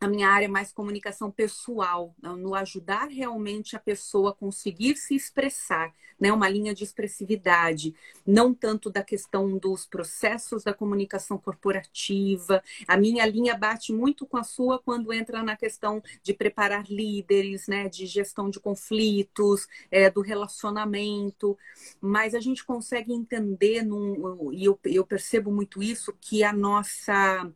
A 0.00 0.08
minha 0.08 0.28
área 0.28 0.46
é 0.46 0.48
mais 0.48 0.72
comunicação 0.72 1.30
pessoal, 1.30 2.14
no 2.20 2.54
ajudar 2.54 3.08
realmente 3.08 3.76
a 3.76 3.78
pessoa 3.78 4.30
a 4.30 4.34
conseguir 4.34 4.96
se 4.96 5.14
expressar, 5.14 5.92
né? 6.20 6.32
Uma 6.32 6.48
linha 6.48 6.74
de 6.74 6.84
expressividade, 6.84 7.94
não 8.26 8.52
tanto 8.52 8.90
da 8.90 9.02
questão 9.02 9.56
dos 9.56 9.86
processos 9.86 10.62
da 10.64 10.74
comunicação 10.74 11.38
corporativa. 11.38 12.62
A 12.86 12.96
minha 12.96 13.24
linha 13.24 13.56
bate 13.56 13.92
muito 13.92 14.26
com 14.26 14.36
a 14.36 14.44
sua 14.44 14.78
quando 14.78 15.12
entra 15.12 15.42
na 15.42 15.56
questão 15.56 16.02
de 16.22 16.34
preparar 16.34 16.86
líderes, 16.90 17.66
né? 17.66 17.88
De 17.88 18.06
gestão 18.06 18.50
de 18.50 18.60
conflitos, 18.60 19.66
é, 19.90 20.10
do 20.10 20.20
relacionamento. 20.20 21.56
Mas 22.00 22.34
a 22.34 22.40
gente 22.40 22.64
consegue 22.64 23.12
entender, 23.12 23.82
num, 23.82 24.52
e 24.52 24.64
eu, 24.64 24.78
eu 24.84 25.06
percebo 25.06 25.50
muito 25.50 25.82
isso, 25.82 26.12
que 26.20 26.42
a 26.44 26.52
nossa 26.52 27.50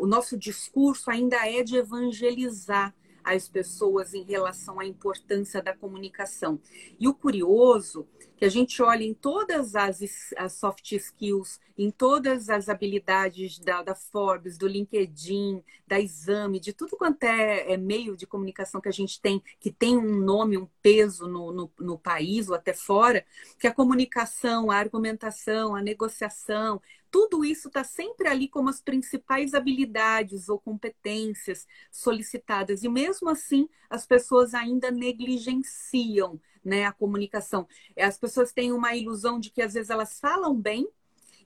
o 0.00 0.06
nosso 0.06 0.36
discurso 0.36 1.10
ainda 1.10 1.36
é 1.48 1.62
de 1.62 1.76
evangelizar 1.76 2.94
as 3.34 3.48
pessoas 3.48 4.14
em 4.14 4.22
relação 4.22 4.80
à 4.80 4.86
importância 4.86 5.62
da 5.62 5.76
comunicação. 5.76 6.58
E 6.98 7.06
o 7.06 7.14
curioso 7.14 8.06
que 8.36 8.44
a 8.44 8.48
gente 8.48 8.80
olha 8.80 9.02
em 9.02 9.12
todas 9.12 9.74
as, 9.74 10.00
as 10.36 10.52
soft 10.52 10.92
skills, 10.92 11.58
em 11.76 11.90
todas 11.90 12.48
as 12.48 12.68
habilidades 12.68 13.58
da, 13.58 13.82
da, 13.82 13.94
Forbes, 13.94 14.56
do 14.56 14.66
LinkedIn, 14.66 15.62
da 15.86 16.00
Exame, 16.00 16.60
de 16.60 16.72
tudo 16.72 16.96
quanto 16.96 17.24
é, 17.24 17.72
é, 17.72 17.76
meio 17.76 18.16
de 18.16 18.26
comunicação 18.26 18.80
que 18.80 18.88
a 18.88 18.92
gente 18.92 19.20
tem, 19.20 19.42
que 19.58 19.72
tem 19.72 19.96
um 19.96 20.18
nome, 20.20 20.56
um 20.56 20.68
peso 20.80 21.26
no, 21.26 21.52
no, 21.52 21.70
no 21.78 21.98
país 21.98 22.48
ou 22.48 22.54
até 22.54 22.72
fora, 22.72 23.24
que 23.58 23.66
a 23.66 23.74
comunicação, 23.74 24.70
a 24.70 24.76
argumentação, 24.76 25.74
a 25.74 25.82
negociação, 25.82 26.80
tudo 27.10 27.44
isso 27.44 27.68
está 27.68 27.82
sempre 27.84 28.28
ali 28.28 28.48
como 28.48 28.68
as 28.68 28.80
principais 28.80 29.54
habilidades 29.54 30.48
ou 30.48 30.58
competências 30.58 31.66
solicitadas. 31.90 32.82
E 32.82 32.88
mesmo 32.88 33.28
assim, 33.28 33.68
as 33.88 34.06
pessoas 34.06 34.54
ainda 34.54 34.90
negligenciam 34.90 36.40
né, 36.64 36.84
a 36.84 36.92
comunicação. 36.92 37.66
As 37.96 38.18
pessoas 38.18 38.52
têm 38.52 38.72
uma 38.72 38.94
ilusão 38.94 39.38
de 39.38 39.50
que 39.50 39.62
às 39.62 39.74
vezes 39.74 39.90
elas 39.90 40.20
falam 40.20 40.54
bem 40.54 40.88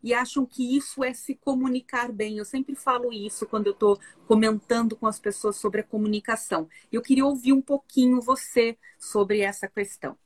e 0.03 0.13
acham 0.13 0.45
que 0.45 0.77
isso 0.77 1.05
é 1.05 1.15
se 1.15 1.35
comunicar 1.35 2.11
bem. 2.11 2.39
Eu 2.39 2.45
sempre 2.45 2.75
falo 2.75 3.13
isso 3.13 3.47
quando 3.47 3.69
eu 3.69 3.73
estou 3.73 3.99
comentando 4.27 4.97
com 4.97 5.07
as 5.07 5.21
pessoas 5.21 5.57
sobre 5.57 5.81
a 5.81 5.85
comunicação. 5.85 6.69
Eu 6.91 7.01
queria 7.01 7.25
ouvir 7.25 7.53
um 7.53 7.63
pouquinho 7.63 8.21
você 8.21 8.77
sobre 8.99 9.41
essa 9.41 9.69
questão. 9.69 10.17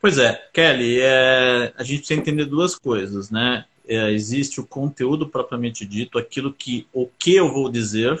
Pois 0.00 0.16
é, 0.16 0.34
Kelly, 0.52 1.00
é, 1.00 1.72
a 1.76 1.82
gente 1.82 1.98
precisa 1.98 2.20
entender 2.20 2.44
duas 2.44 2.76
coisas, 2.76 3.30
né? 3.30 3.66
É, 3.86 4.12
existe 4.12 4.60
o 4.60 4.66
conteúdo 4.66 5.28
propriamente 5.28 5.84
dito, 5.84 6.18
aquilo 6.18 6.52
que 6.52 6.86
o 6.92 7.06
que 7.06 7.34
eu 7.34 7.52
vou 7.52 7.68
dizer, 7.68 8.16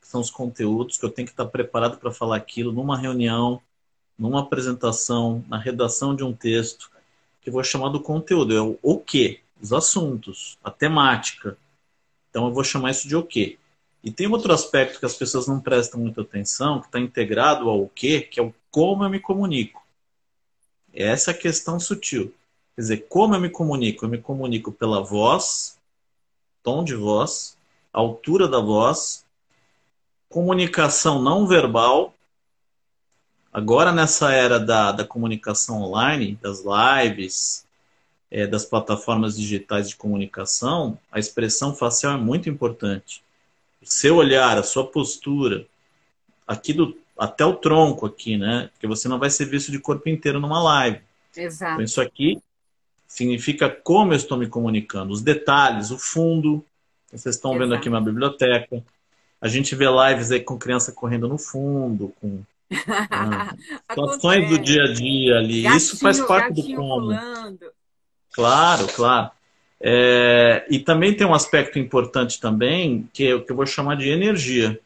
que 0.00 0.08
são 0.08 0.22
os 0.22 0.30
conteúdos 0.30 0.96
que 0.96 1.04
eu 1.04 1.10
tenho 1.10 1.26
que 1.26 1.32
estar 1.32 1.44
preparado 1.44 1.98
para 1.98 2.10
falar 2.10 2.36
aquilo 2.36 2.72
numa 2.72 2.96
reunião, 2.96 3.60
numa 4.18 4.40
apresentação, 4.40 5.44
na 5.48 5.58
redação 5.58 6.16
de 6.16 6.24
um 6.24 6.32
texto, 6.32 6.90
que 7.42 7.50
eu 7.50 7.52
vou 7.52 7.62
chamar 7.62 7.90
do 7.90 8.00
conteúdo, 8.00 8.56
é 8.56 8.62
o 8.62 8.78
o 8.82 8.98
que, 8.98 9.40
os 9.60 9.72
assuntos, 9.72 10.56
a 10.64 10.70
temática. 10.70 11.58
Então 12.30 12.46
eu 12.46 12.54
vou 12.54 12.64
chamar 12.64 12.92
isso 12.92 13.06
de 13.06 13.16
o 13.16 13.22
que. 13.22 13.58
E 14.02 14.10
tem 14.10 14.26
outro 14.28 14.52
aspecto 14.52 14.98
que 14.98 15.06
as 15.06 15.14
pessoas 15.14 15.46
não 15.46 15.60
prestam 15.60 16.00
muita 16.00 16.22
atenção, 16.22 16.80
que 16.80 16.86
está 16.86 16.98
integrado 16.98 17.68
ao 17.68 17.82
o 17.82 17.88
que, 17.88 18.22
que 18.22 18.40
é 18.40 18.42
o 18.42 18.54
como 18.70 19.04
eu 19.04 19.10
me 19.10 19.20
comunico. 19.20 19.87
Essa 21.00 21.30
é 21.30 21.34
a 21.34 21.38
questão 21.38 21.78
sutil. 21.78 22.34
Quer 22.74 22.80
dizer, 22.82 22.96
como 23.08 23.32
eu 23.36 23.40
me 23.40 23.48
comunico? 23.48 24.04
Eu 24.04 24.08
me 24.08 24.18
comunico 24.18 24.72
pela 24.72 25.00
voz, 25.00 25.78
tom 26.60 26.82
de 26.82 26.96
voz, 26.96 27.56
altura 27.92 28.48
da 28.48 28.58
voz, 28.58 29.24
comunicação 30.28 31.22
não 31.22 31.46
verbal. 31.46 32.12
Agora, 33.52 33.92
nessa 33.92 34.32
era 34.32 34.58
da, 34.58 34.90
da 34.90 35.04
comunicação 35.04 35.82
online, 35.82 36.36
das 36.42 36.64
lives, 36.64 37.64
é, 38.28 38.44
das 38.44 38.64
plataformas 38.64 39.36
digitais 39.36 39.88
de 39.88 39.94
comunicação, 39.94 40.98
a 41.12 41.20
expressão 41.20 41.76
facial 41.76 42.14
é 42.14 42.16
muito 42.16 42.50
importante. 42.50 43.22
O 43.80 43.86
seu 43.86 44.16
olhar, 44.16 44.58
a 44.58 44.64
sua 44.64 44.84
postura, 44.84 45.64
aqui 46.44 46.72
do 46.72 46.92
até 47.18 47.44
o 47.44 47.54
tronco 47.54 48.06
aqui, 48.06 48.36
né? 48.36 48.70
Porque 48.72 48.86
você 48.86 49.08
não 49.08 49.18
vai 49.18 49.28
ser 49.28 49.46
visto 49.46 49.72
de 49.72 49.78
corpo 49.78 50.08
inteiro 50.08 50.38
numa 50.38 50.62
live. 50.62 51.00
Exato. 51.36 51.74
Então, 51.74 51.84
isso 51.84 52.00
aqui 52.00 52.40
significa 53.06 53.68
como 53.68 54.12
eu 54.12 54.16
estou 54.16 54.38
me 54.38 54.46
comunicando, 54.46 55.12
os 55.12 55.20
detalhes, 55.20 55.90
o 55.90 55.98
fundo. 55.98 56.64
Vocês 57.10 57.34
estão 57.34 57.52
Exato. 57.52 57.64
vendo 57.64 57.74
aqui 57.74 57.88
uma 57.88 58.00
biblioteca. 58.00 58.82
A 59.40 59.48
gente 59.48 59.74
vê 59.74 59.86
lives 59.86 60.30
aí 60.30 60.40
com 60.40 60.58
criança 60.58 60.92
correndo 60.92 61.26
no 61.26 61.38
fundo, 61.38 62.12
com 62.20 62.42
ah, 63.10 63.54
situações 63.90 64.48
do 64.48 64.58
dia 64.58 64.84
a 64.84 64.92
dia 64.92 65.38
ali. 65.38 65.62
Gatinho, 65.62 65.78
isso 65.78 65.98
faz 65.98 66.20
parte 66.20 66.54
do 66.54 66.74
como. 66.74 67.10
Claro, 68.32 68.86
claro. 68.88 69.30
É, 69.80 70.66
e 70.68 70.78
também 70.78 71.14
tem 71.14 71.26
um 71.26 71.34
aspecto 71.34 71.78
importante 71.78 72.40
também, 72.40 73.08
que, 73.12 73.26
é, 73.26 73.38
que 73.38 73.50
eu 73.50 73.56
vou 73.56 73.66
chamar 73.66 73.96
de 73.96 74.08
energia. 74.08 74.78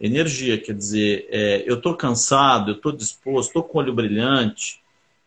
Energia, 0.00 0.58
quer 0.58 0.74
dizer, 0.74 1.28
é, 1.30 1.62
eu 1.66 1.76
estou 1.76 1.94
cansado, 1.94 2.70
eu 2.70 2.76
estou 2.76 2.90
disposto, 2.90 3.48
estou 3.48 3.62
com 3.62 3.78
o 3.78 3.80
olho 3.82 3.92
brilhante, 3.92 4.80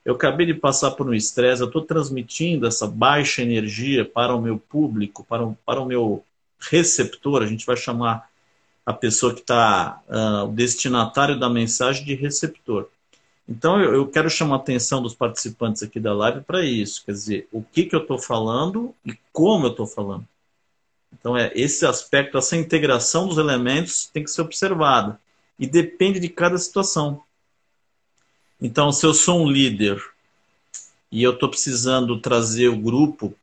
eu 0.04 0.16
acabei 0.16 0.46
de 0.46 0.54
passar 0.54 0.92
por 0.92 1.08
um 1.08 1.14
estresse, 1.14 1.62
eu 1.62 1.68
estou 1.68 1.84
transmitindo 1.84 2.66
essa 2.66 2.88
baixa 2.88 3.42
energia 3.42 4.04
para 4.04 4.36
o 4.36 4.42
meu 4.42 4.58
público, 4.58 5.24
para 5.24 5.46
o, 5.46 5.58
para 5.66 5.80
o 5.80 5.86
meu 5.86 6.24
receptor, 6.60 7.44
a 7.44 7.46
gente 7.46 7.66
vai 7.66 7.78
chamar 7.78 8.28
a 8.86 8.94
pessoa 8.94 9.34
que 9.34 9.42
está, 9.42 10.02
uh, 10.10 10.46
o 10.46 10.52
destinatário 10.52 11.40
da 11.40 11.50
mensagem 11.50 12.04
de 12.04 12.16
receptor. 12.16 12.88
Então, 13.48 13.80
eu, 13.80 13.94
eu 13.94 14.08
quero 14.08 14.30
chamar 14.30 14.56
a 14.56 14.60
atenção 14.60 15.02
dos 15.02 15.14
participantes 15.14 15.84
aqui 15.84 16.00
da 16.00 16.14
live 16.14 16.42
para 16.42 16.66
isso, 16.66 17.04
quer 17.06 17.12
dizer, 17.12 17.48
o 17.52 17.62
que, 17.62 17.86
que 17.86 17.96
eu 17.96 18.02
estou 18.02 18.18
falando 18.18 18.94
e 19.06 19.18
como 19.32 19.68
eu 19.68 19.72
estou 19.72 19.88
falando. 19.88 20.28
Então, 21.20 21.38
é 21.38 21.52
esse 21.56 21.86
aspecto, 21.86 22.38
essa 22.38 22.58
integração 22.58 23.28
dos 23.28 23.38
elementos 23.38 24.08
tem 24.08 24.24
que 24.24 24.32
ser 24.32 24.42
observada. 24.42 25.20
E 25.60 25.68
depende 25.68 26.20
de 26.20 26.30
cada 26.30 26.58
situação. 26.58 27.22
Então, 28.60 28.92
se 28.92 29.06
eu 29.06 29.14
sou 29.14 29.42
um 29.42 29.50
líder 29.50 30.02
e 31.12 31.22
eu 31.22 31.34
estou 31.34 31.50
precisando 31.50 32.20
trazer 32.20 32.70
o 32.70 32.78
grupo, 32.78 33.34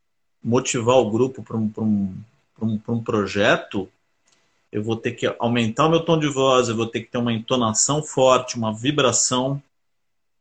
motivar 0.43 0.97
o 0.97 1.11
grupo 1.11 1.43
para 1.43 1.57
um, 1.57 1.71
um, 1.79 2.15
um, 2.61 2.81
um 2.89 3.03
projeto, 3.03 3.89
eu 4.73 4.83
vou 4.83 4.97
ter 4.97 5.13
que 5.13 5.27
aumentar 5.39 5.87
o 5.87 5.91
meu 5.91 6.01
tom 6.01 6.19
de 6.19 6.29
voz, 6.29 6.69
eu 6.69 6.77
vou 6.77 6.87
ter 6.87 7.01
que 7.01 7.11
ter 7.11 7.19
uma 7.19 7.33
entonação 7.33 8.03
forte, 8.03 8.57
uma 8.57 8.75
vibração 8.75 9.63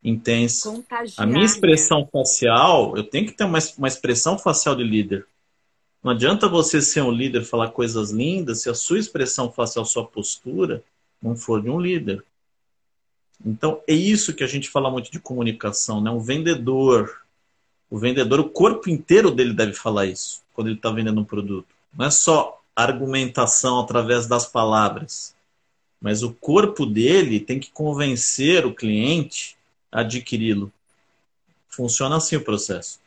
intensa. 0.04 0.72
Contagiar, 0.72 1.24
a 1.24 1.26
minha 1.26 1.46
expressão 1.46 2.02
né? 2.02 2.08
facial, 2.12 2.96
eu 2.96 3.04
tenho 3.04 3.26
que 3.26 3.34
ter 3.34 3.44
uma, 3.44 3.60
uma 3.78 3.88
expressão 3.88 4.38
facial 4.38 4.76
de 4.76 4.84
líder. 4.84 5.26
Não 6.04 6.12
adianta 6.12 6.48
você 6.48 6.82
ser 6.82 7.02
um 7.02 7.12
líder 7.12 7.44
falar 7.44 7.72
coisas 7.72 8.12
lindas 8.12 8.62
se 8.62 8.70
a 8.70 8.74
sua 8.74 9.00
expressão 9.00 9.52
facial, 9.52 9.84
sua 9.84 10.06
postura, 10.06 10.84
não 11.22 11.36
for 11.36 11.62
de 11.62 11.70
um 11.70 11.80
líder. 11.80 12.24
Então, 13.46 13.82
é 13.88 13.94
isso 13.94 14.34
que 14.34 14.44
a 14.44 14.48
gente 14.48 14.70
fala 14.70 14.90
muito 14.90 15.12
de 15.12 15.20
comunicação, 15.20 16.02
né? 16.02 16.10
Um 16.10 16.20
vendedor. 16.20 17.22
O 17.90 17.98
vendedor, 17.98 18.40
o 18.40 18.50
corpo 18.50 18.90
inteiro 18.90 19.32
dele 19.32 19.54
deve 19.54 19.74
falar 19.74 20.06
isso 20.06 20.42
quando 20.54 20.68
ele 20.68 20.76
está 20.76 20.92
vendendo 20.92 21.22
um 21.22 21.26
produto. 21.26 21.68
Não 21.98 22.06
é 22.06 22.12
só 22.12 22.62
argumentação 22.76 23.80
através 23.80 24.28
das 24.28 24.46
palavras, 24.46 25.36
mas 26.00 26.24
o 26.24 26.34
corpo 26.34 26.86
dele 26.86 27.40
tem 27.40 27.60
que 27.60 27.72
convencer 27.72 28.66
o 28.66 28.74
cliente 28.74 29.58
a 29.92 30.02
adquiri-lo. 30.02 30.72
Funciona 31.68 32.18
assim 32.18 32.36
o 32.36 32.44
processo. 32.44 33.00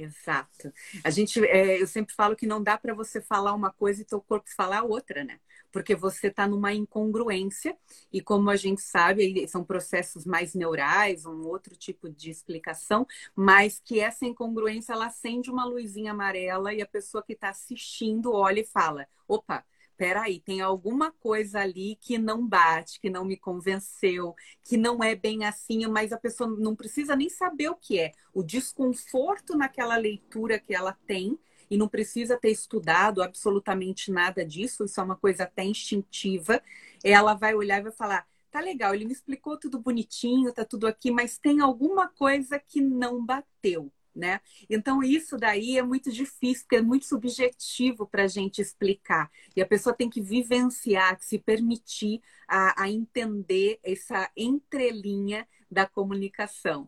Exato. 0.00 0.72
A 1.02 1.10
gente, 1.10 1.44
é, 1.44 1.82
eu 1.82 1.86
sempre 1.88 2.14
falo 2.14 2.36
que 2.36 2.46
não 2.46 2.62
dá 2.62 2.78
para 2.78 2.94
você 2.94 3.20
falar 3.20 3.52
uma 3.52 3.72
coisa 3.72 4.00
e 4.00 4.04
teu 4.04 4.20
corpo 4.20 4.48
falar 4.54 4.84
outra, 4.84 5.24
né? 5.24 5.40
Porque 5.72 5.96
você 5.96 6.28
está 6.28 6.46
numa 6.46 6.72
incongruência 6.72 7.76
e 8.12 8.22
como 8.22 8.48
a 8.48 8.54
gente 8.54 8.80
sabe, 8.80 9.46
são 9.48 9.64
processos 9.64 10.24
mais 10.24 10.54
neurais, 10.54 11.26
um 11.26 11.44
outro 11.48 11.74
tipo 11.76 12.08
de 12.08 12.30
explicação, 12.30 13.04
mas 13.34 13.80
que 13.84 13.98
essa 13.98 14.24
incongruência 14.24 14.92
ela 14.92 15.06
acende 15.06 15.50
uma 15.50 15.64
luzinha 15.64 16.12
amarela 16.12 16.72
e 16.72 16.80
a 16.80 16.86
pessoa 16.86 17.22
que 17.24 17.32
está 17.32 17.48
assistindo 17.48 18.32
olha 18.32 18.60
e 18.60 18.64
fala: 18.64 19.04
opa, 19.26 19.64
peraí, 19.98 20.40
tem 20.40 20.60
alguma 20.60 21.10
coisa 21.10 21.58
ali 21.58 21.98
que 22.00 22.16
não 22.16 22.46
bate, 22.46 23.00
que 23.00 23.10
não 23.10 23.24
me 23.24 23.36
convenceu, 23.36 24.34
que 24.62 24.76
não 24.76 25.02
é 25.02 25.16
bem 25.16 25.44
assim, 25.44 25.84
mas 25.88 26.12
a 26.12 26.16
pessoa 26.16 26.48
não 26.48 26.76
precisa 26.76 27.16
nem 27.16 27.28
saber 27.28 27.68
o 27.68 27.74
que 27.74 27.98
é. 27.98 28.12
O 28.32 28.44
desconforto 28.44 29.56
naquela 29.56 29.96
leitura 29.96 30.58
que 30.58 30.72
ela 30.72 30.96
tem, 31.06 31.36
e 31.70 31.76
não 31.76 31.88
precisa 31.88 32.38
ter 32.38 32.50
estudado 32.50 33.22
absolutamente 33.22 34.10
nada 34.10 34.46
disso, 34.46 34.84
isso 34.84 35.00
é 35.00 35.02
uma 35.02 35.16
coisa 35.16 35.42
até 35.42 35.64
instintiva. 35.64 36.62
Ela 37.04 37.34
vai 37.34 37.54
olhar 37.54 37.78
e 37.80 37.82
vai 37.82 37.92
falar: 37.92 38.26
tá 38.50 38.60
legal, 38.60 38.94
ele 38.94 39.04
me 39.04 39.12
explicou 39.12 39.58
tudo 39.58 39.78
bonitinho, 39.78 40.52
tá 40.54 40.64
tudo 40.64 40.86
aqui, 40.86 41.10
mas 41.10 41.38
tem 41.38 41.60
alguma 41.60 42.08
coisa 42.08 42.58
que 42.58 42.80
não 42.80 43.24
bateu 43.24 43.92
né? 44.18 44.40
Então, 44.68 45.02
isso 45.02 45.36
daí 45.36 45.78
é 45.78 45.82
muito 45.82 46.10
difícil, 46.10 46.64
porque 46.64 46.76
é 46.76 46.82
muito 46.82 47.06
subjetivo 47.06 48.06
para 48.06 48.24
a 48.24 48.28
gente 48.28 48.60
explicar. 48.60 49.30
E 49.56 49.62
a 49.62 49.66
pessoa 49.66 49.94
tem 49.94 50.10
que 50.10 50.20
vivenciar, 50.20 51.16
se 51.20 51.38
permitir 51.38 52.20
a, 52.46 52.82
a 52.82 52.90
entender 52.90 53.78
essa 53.82 54.28
entrelinha 54.36 55.46
da 55.70 55.86
comunicação. 55.86 56.86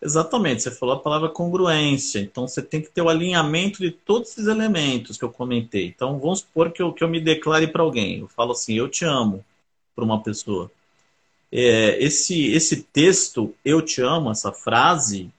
Exatamente, 0.00 0.62
você 0.62 0.70
falou 0.70 0.94
a 0.94 1.00
palavra 1.00 1.28
congruência. 1.28 2.20
Então 2.20 2.46
você 2.46 2.62
tem 2.62 2.80
que 2.80 2.88
ter 2.88 3.02
o 3.02 3.08
alinhamento 3.08 3.80
de 3.80 3.90
todos 3.90 4.30
esses 4.30 4.46
elementos 4.46 5.18
que 5.18 5.24
eu 5.24 5.30
comentei. 5.30 5.86
Então 5.88 6.18
vamos 6.20 6.40
supor 6.40 6.72
que 6.72 6.80
eu, 6.80 6.92
que 6.92 7.02
eu 7.02 7.08
me 7.08 7.20
declare 7.20 7.66
para 7.66 7.82
alguém. 7.82 8.20
Eu 8.20 8.28
falo 8.28 8.52
assim, 8.52 8.74
eu 8.74 8.88
te 8.88 9.04
amo 9.04 9.44
para 9.94 10.04
uma 10.04 10.22
pessoa 10.22 10.70
é, 11.50 12.02
esse, 12.02 12.46
esse 12.52 12.82
texto, 12.82 13.54
eu 13.64 13.80
te 13.82 14.00
amo, 14.02 14.30
essa 14.30 14.52
frase, 14.52 15.30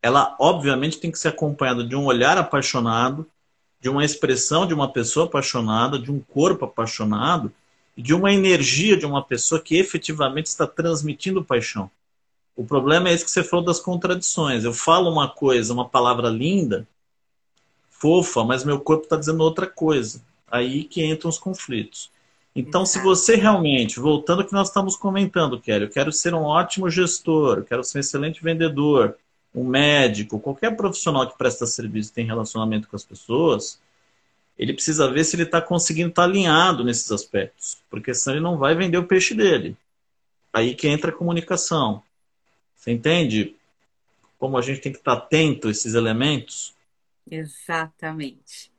ela 0.00 0.36
obviamente 0.38 0.98
tem 0.98 1.10
que 1.10 1.18
ser 1.18 1.28
acompanhada 1.28 1.84
de 1.84 1.94
um 1.94 2.06
olhar 2.06 2.38
apaixonado, 2.38 3.26
de 3.80 3.88
uma 3.88 4.04
expressão 4.04 4.66
de 4.66 4.74
uma 4.74 4.92
pessoa 4.92 5.26
apaixonada, 5.26 5.98
de 5.98 6.10
um 6.10 6.20
corpo 6.20 6.64
apaixonado 6.64 7.52
de 7.96 8.14
uma 8.14 8.32
energia 8.32 8.96
de 8.96 9.04
uma 9.04 9.22
pessoa 9.22 9.60
que 9.60 9.76
efetivamente 9.76 10.46
está 10.46 10.66
transmitindo 10.66 11.44
paixão. 11.44 11.90
O 12.56 12.64
problema 12.64 13.08
é 13.08 13.12
esse 13.12 13.24
que 13.24 13.30
você 13.30 13.42
falou 13.42 13.64
das 13.64 13.80
contradições. 13.80 14.64
Eu 14.64 14.72
falo 14.72 15.10
uma 15.10 15.28
coisa, 15.28 15.72
uma 15.72 15.88
palavra 15.88 16.28
linda, 16.28 16.86
fofa, 17.88 18.44
mas 18.44 18.64
meu 18.64 18.80
corpo 18.80 19.04
está 19.04 19.16
dizendo 19.16 19.42
outra 19.42 19.66
coisa. 19.66 20.22
Aí 20.50 20.84
que 20.84 21.04
entram 21.04 21.30
os 21.30 21.38
conflitos. 21.38 22.10
Então, 22.54 22.84
se 22.84 22.98
você 23.00 23.34
realmente, 23.34 23.98
voltando 23.98 24.42
ao 24.42 24.46
que 24.46 24.52
nós 24.52 24.68
estamos 24.68 24.94
comentando, 24.94 25.58
Kelly, 25.58 25.84
eu 25.84 25.90
quero 25.90 26.12
ser 26.12 26.34
um 26.34 26.42
ótimo 26.42 26.90
gestor, 26.90 27.58
eu 27.58 27.64
quero 27.64 27.82
ser 27.82 27.98
um 27.98 28.00
excelente 28.00 28.42
vendedor, 28.42 29.16
um 29.54 29.64
médico, 29.64 30.38
qualquer 30.38 30.76
profissional 30.76 31.28
que 31.28 31.36
presta 31.36 31.66
serviço 31.66 32.12
tem 32.12 32.26
relacionamento 32.26 32.88
com 32.88 32.96
as 32.96 33.04
pessoas, 33.04 33.80
ele 34.58 34.74
precisa 34.74 35.10
ver 35.10 35.24
se 35.24 35.34
ele 35.34 35.44
está 35.44 35.62
conseguindo 35.62 36.10
estar 36.10 36.22
tá 36.22 36.28
alinhado 36.28 36.84
nesses 36.84 37.10
aspectos, 37.10 37.78
porque 37.90 38.12
senão 38.14 38.36
ele 38.36 38.44
não 38.44 38.58
vai 38.58 38.74
vender 38.74 38.98
o 38.98 39.06
peixe 39.06 39.34
dele. 39.34 39.76
Aí 40.52 40.74
que 40.74 40.86
entra 40.88 41.10
a 41.10 41.14
comunicação. 41.14 42.02
Você 42.76 42.92
entende 42.92 43.56
como 44.38 44.58
a 44.58 44.62
gente 44.62 44.80
tem 44.80 44.92
que 44.92 44.98
estar 44.98 45.16
tá 45.16 45.22
atento 45.22 45.68
a 45.68 45.70
esses 45.70 45.94
elementos? 45.94 46.74
Exatamente. 47.30 48.70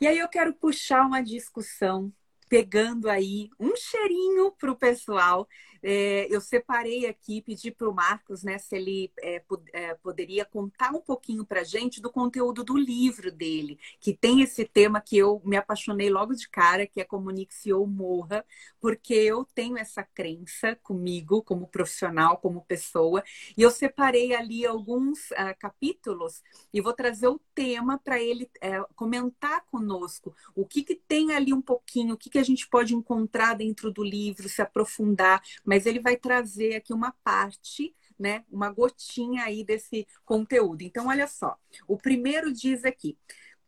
E 0.00 0.06
aí 0.06 0.18
eu 0.18 0.28
quero 0.28 0.52
puxar 0.52 1.02
uma 1.02 1.20
discussão 1.20 2.12
pegando 2.48 3.08
aí 3.08 3.50
um 3.58 3.74
cheirinho 3.76 4.52
para 4.52 4.70
o 4.72 4.76
pessoal 4.76 5.48
é, 5.82 6.26
eu 6.30 6.40
separei 6.40 7.06
aqui, 7.06 7.42
pedi 7.42 7.70
para 7.70 7.88
o 7.88 7.94
Marcos 7.94 8.42
né, 8.42 8.58
se 8.58 8.76
ele 8.76 9.12
é, 9.20 9.42
é, 9.72 9.94
poderia 9.94 10.44
contar 10.44 10.90
um 10.92 11.00
pouquinho 11.00 11.44
para 11.44 11.64
gente 11.64 12.00
do 12.00 12.10
conteúdo 12.10 12.64
do 12.64 12.76
livro 12.76 13.30
dele, 13.30 13.78
que 14.00 14.14
tem 14.14 14.42
esse 14.42 14.64
tema 14.64 15.00
que 15.00 15.16
eu 15.16 15.40
me 15.44 15.56
apaixonei 15.56 16.10
logo 16.10 16.34
de 16.34 16.48
cara, 16.48 16.86
que 16.86 17.00
é 17.00 17.04
Comunique-se 17.04 17.72
ou 17.72 17.86
Morra, 17.86 18.44
porque 18.80 19.14
eu 19.14 19.44
tenho 19.54 19.76
essa 19.76 20.02
crença 20.02 20.76
comigo, 20.82 21.42
como 21.42 21.66
profissional, 21.66 22.38
como 22.38 22.64
pessoa, 22.64 23.22
e 23.56 23.62
eu 23.62 23.70
separei 23.70 24.34
ali 24.34 24.66
alguns 24.66 25.30
uh, 25.32 25.56
capítulos 25.58 26.42
e 26.72 26.80
vou 26.80 26.92
trazer 26.92 27.28
o 27.28 27.40
tema 27.54 27.98
para 27.98 28.20
ele 28.20 28.50
é, 28.60 28.82
comentar 28.94 29.64
conosco 29.66 30.34
o 30.54 30.64
que, 30.64 30.82
que 30.82 30.94
tem 30.94 31.32
ali 31.32 31.52
um 31.52 31.60
pouquinho, 31.60 32.14
o 32.14 32.16
que, 32.16 32.30
que 32.30 32.38
a 32.38 32.42
gente 32.42 32.68
pode 32.68 32.94
encontrar 32.94 33.54
dentro 33.54 33.90
do 33.90 34.02
livro, 34.02 34.48
se 34.48 34.62
aprofundar, 34.62 35.42
mas 35.66 35.84
ele 35.84 36.00
vai 36.00 36.16
trazer 36.16 36.76
aqui 36.76 36.94
uma 36.94 37.12
parte 37.22 37.94
né, 38.18 38.44
uma 38.50 38.70
gotinha 38.70 39.44
aí 39.44 39.62
desse 39.62 40.06
conteúdo. 40.24 40.82
Então, 40.82 41.08
olha 41.08 41.26
só. 41.26 41.56
O 41.86 41.96
primeiro 41.96 42.52
diz 42.52 42.84
aqui: 42.84 43.16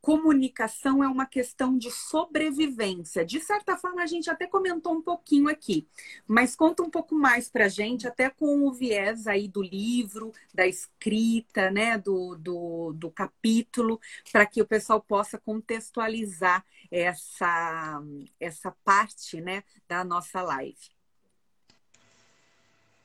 comunicação 0.00 1.02
é 1.02 1.08
uma 1.08 1.26
questão 1.26 1.76
de 1.76 1.90
sobrevivência. 1.90 3.24
De 3.24 3.40
certa 3.40 3.76
forma, 3.76 4.02
a 4.02 4.06
gente 4.06 4.30
até 4.30 4.46
comentou 4.46 4.94
um 4.94 5.02
pouquinho 5.02 5.48
aqui, 5.48 5.86
mas 6.26 6.56
conta 6.56 6.82
um 6.82 6.90
pouco 6.90 7.14
mais 7.14 7.48
para 7.48 7.66
a 7.66 7.68
gente, 7.68 8.06
até 8.06 8.30
com 8.30 8.66
o 8.66 8.72
viés 8.72 9.26
aí 9.26 9.48
do 9.48 9.62
livro, 9.62 10.32
da 10.54 10.66
escrita, 10.66 11.70
né, 11.70 11.98
do, 11.98 12.36
do, 12.36 12.92
do 12.94 13.10
capítulo, 13.10 14.00
para 14.32 14.46
que 14.46 14.62
o 14.62 14.66
pessoal 14.66 15.00
possa 15.00 15.38
contextualizar 15.38 16.64
essa, 16.90 18.02
essa 18.40 18.70
parte 18.84 19.40
né, 19.40 19.62
da 19.86 20.04
nossa 20.04 20.40
live. 20.42 20.97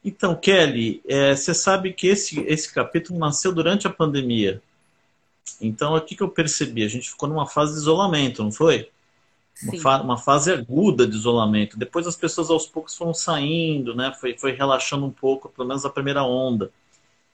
Então, 0.04 0.36
Kelly, 0.36 1.02
é, 1.08 1.36
você 1.36 1.54
sabe 1.54 1.94
que 1.94 2.08
esse, 2.08 2.42
esse 2.42 2.74
capítulo 2.74 3.18
nasceu 3.18 3.54
durante 3.54 3.88
a 3.88 3.90
pandemia. 3.90 4.62
Então, 5.62 5.96
o 5.96 6.02
que, 6.02 6.16
que 6.16 6.24
eu 6.24 6.30
percebi? 6.30 6.84
A 6.84 6.90
gente 6.90 7.10
ficou 7.10 7.30
numa 7.30 7.48
fase 7.48 7.74
de 7.74 7.80
isolamento, 7.80 8.44
não 8.44 8.52
foi? 8.52 8.90
Uma, 9.62 9.82
fa 9.82 10.02
uma, 10.02 10.18
fase 10.18 10.52
aguda 10.52 11.08
de 11.08 11.16
isolamento. 11.16 11.78
Depois 11.78 12.06
as 12.06 12.18
pessoas 12.18 12.50
aos 12.50 12.66
poucos 12.68 12.96
foram 12.96 13.14
saindo, 13.14 13.96
né? 13.96 14.14
Foi, 14.20 14.38
foi 14.38 14.52
relaxando 14.52 15.06
um 15.06 15.12
pouco, 15.12 15.48
pelo 15.48 15.68
menos 15.68 15.86
a 15.86 15.90
primeira 15.90 16.24
onda. 16.24 16.70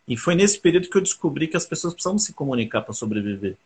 E 0.08 0.18
foi 0.18 0.36
nesse 0.36 0.60
período 0.60 0.90
que 0.90 0.98
eu 0.98 1.02
descobri 1.02 1.48
que 1.48 1.58
as 1.58 1.66
pessoas 1.66 1.94
precisavam 1.94 2.20
se 2.20 2.34
comunicar 2.34 2.82
para 2.82 2.94
sobreviver. 2.94 3.58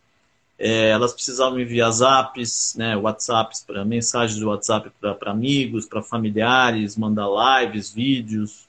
É, 0.57 0.89
elas 0.89 1.13
precisavam 1.13 1.59
enviar 1.59 1.91
zaps, 1.91 2.75
né, 2.77 2.95
WhatsApps, 2.95 3.65
mensagens 3.85 4.37
de 4.37 4.45
WhatsApp 4.45 4.91
para 4.99 5.31
amigos, 5.31 5.85
para 5.85 6.01
familiares, 6.01 6.95
mandar 6.95 7.27
lives, 7.27 7.91
vídeos. 7.91 8.67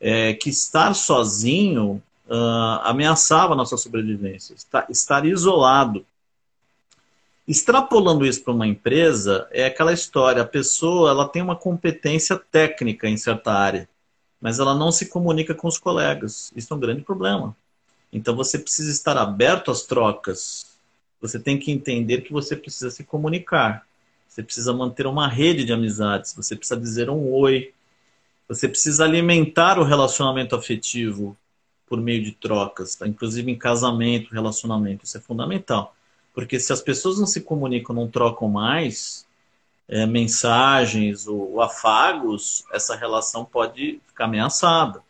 É, 0.00 0.32
que 0.34 0.48
estar 0.48 0.94
sozinho 0.94 2.02
uh, 2.26 2.80
ameaçava 2.84 3.52
a 3.52 3.56
nossa 3.56 3.76
sobrevivência, 3.76 4.54
estar, 4.54 4.86
estar 4.88 5.26
isolado. 5.26 6.06
Extrapolando 7.46 8.24
isso 8.24 8.42
para 8.42 8.52
uma 8.52 8.66
empresa, 8.66 9.48
é 9.50 9.66
aquela 9.66 9.92
história, 9.92 10.42
a 10.42 10.46
pessoa 10.46 11.10
ela 11.10 11.28
tem 11.28 11.42
uma 11.42 11.56
competência 11.56 12.36
técnica 12.36 13.08
em 13.08 13.16
certa 13.16 13.52
área, 13.52 13.88
mas 14.40 14.58
ela 14.58 14.74
não 14.74 14.92
se 14.92 15.06
comunica 15.06 15.54
com 15.54 15.66
os 15.66 15.76
colegas. 15.76 16.52
Isso 16.54 16.72
é 16.72 16.76
um 16.76 16.80
grande 16.80 17.02
problema. 17.02 17.54
Então 18.12 18.34
você 18.34 18.58
precisa 18.58 18.90
estar 18.90 19.16
aberto 19.16 19.70
às 19.70 19.82
trocas. 19.82 20.66
Você 21.20 21.38
tem 21.38 21.58
que 21.58 21.70
entender 21.70 22.22
que 22.22 22.32
você 22.32 22.56
precisa 22.56 22.90
se 22.90 23.04
comunicar. 23.04 23.86
Você 24.28 24.42
precisa 24.42 24.72
manter 24.72 25.06
uma 25.06 25.28
rede 25.28 25.64
de 25.64 25.72
amizades. 25.72 26.32
Você 26.34 26.56
precisa 26.56 26.78
dizer 26.78 27.10
um 27.10 27.30
oi. 27.32 27.72
Você 28.50 28.66
precisa 28.66 29.04
alimentar 29.04 29.78
o 29.78 29.84
relacionamento 29.84 30.56
afetivo 30.56 31.36
por 31.86 32.00
meio 32.00 32.20
de 32.24 32.32
trocas, 32.32 32.96
tá? 32.96 33.06
inclusive 33.06 33.48
em 33.48 33.56
casamento, 33.56 34.34
relacionamento. 34.34 35.04
Isso 35.04 35.16
é 35.16 35.20
fundamental. 35.20 35.94
Porque 36.34 36.58
se 36.58 36.72
as 36.72 36.82
pessoas 36.82 37.16
não 37.16 37.28
se 37.28 37.42
comunicam, 37.42 37.94
não 37.94 38.08
trocam 38.08 38.48
mais 38.48 39.24
é, 39.86 40.04
mensagens 40.04 41.28
ou, 41.28 41.52
ou 41.52 41.62
afagos, 41.62 42.64
essa 42.72 42.96
relação 42.96 43.44
pode 43.44 44.00
ficar 44.08 44.24
ameaçada. 44.24 45.00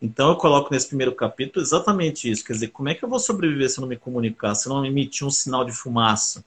Então 0.00 0.28
eu 0.28 0.36
coloco 0.36 0.70
nesse 0.70 0.88
primeiro 0.88 1.14
capítulo 1.14 1.64
exatamente 1.64 2.30
isso. 2.30 2.44
Quer 2.44 2.52
dizer, 2.52 2.68
como 2.68 2.90
é 2.90 2.94
que 2.94 3.02
eu 3.02 3.08
vou 3.08 3.18
sobreviver 3.18 3.70
se 3.70 3.78
eu 3.78 3.82
não 3.82 3.88
me 3.88 3.96
comunicar, 3.96 4.54
se 4.54 4.68
eu 4.68 4.74
não 4.74 4.84
emitir 4.84 5.26
um 5.26 5.30
sinal 5.30 5.64
de 5.64 5.72
fumaça? 5.72 6.44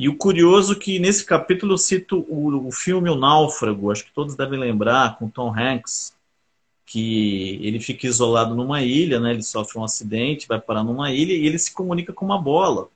E 0.00 0.08
o 0.08 0.16
curioso 0.16 0.72
é 0.72 0.76
que 0.76 0.98
nesse 0.98 1.26
capítulo 1.26 1.74
eu 1.74 1.76
cito 1.76 2.24
o, 2.26 2.68
o 2.68 2.72
filme 2.72 3.10
O 3.10 3.16
Náufrago, 3.16 3.92
acho 3.92 4.06
que 4.06 4.12
todos 4.14 4.34
devem 4.34 4.58
lembrar, 4.58 5.18
com 5.18 5.28
Tom 5.28 5.54
Hanks, 5.54 6.14
que 6.86 7.60
ele 7.62 7.78
fica 7.78 8.06
isolado 8.06 8.54
numa 8.54 8.80
ilha, 8.80 9.20
né? 9.20 9.32
Ele 9.32 9.42
sofre 9.42 9.78
um 9.78 9.84
acidente, 9.84 10.48
vai 10.48 10.58
parar 10.58 10.82
numa 10.82 11.12
ilha 11.12 11.34
e 11.34 11.46
ele 11.46 11.58
se 11.58 11.74
comunica 11.74 12.14
com 12.14 12.24
uma 12.24 12.40
bola. 12.40 12.88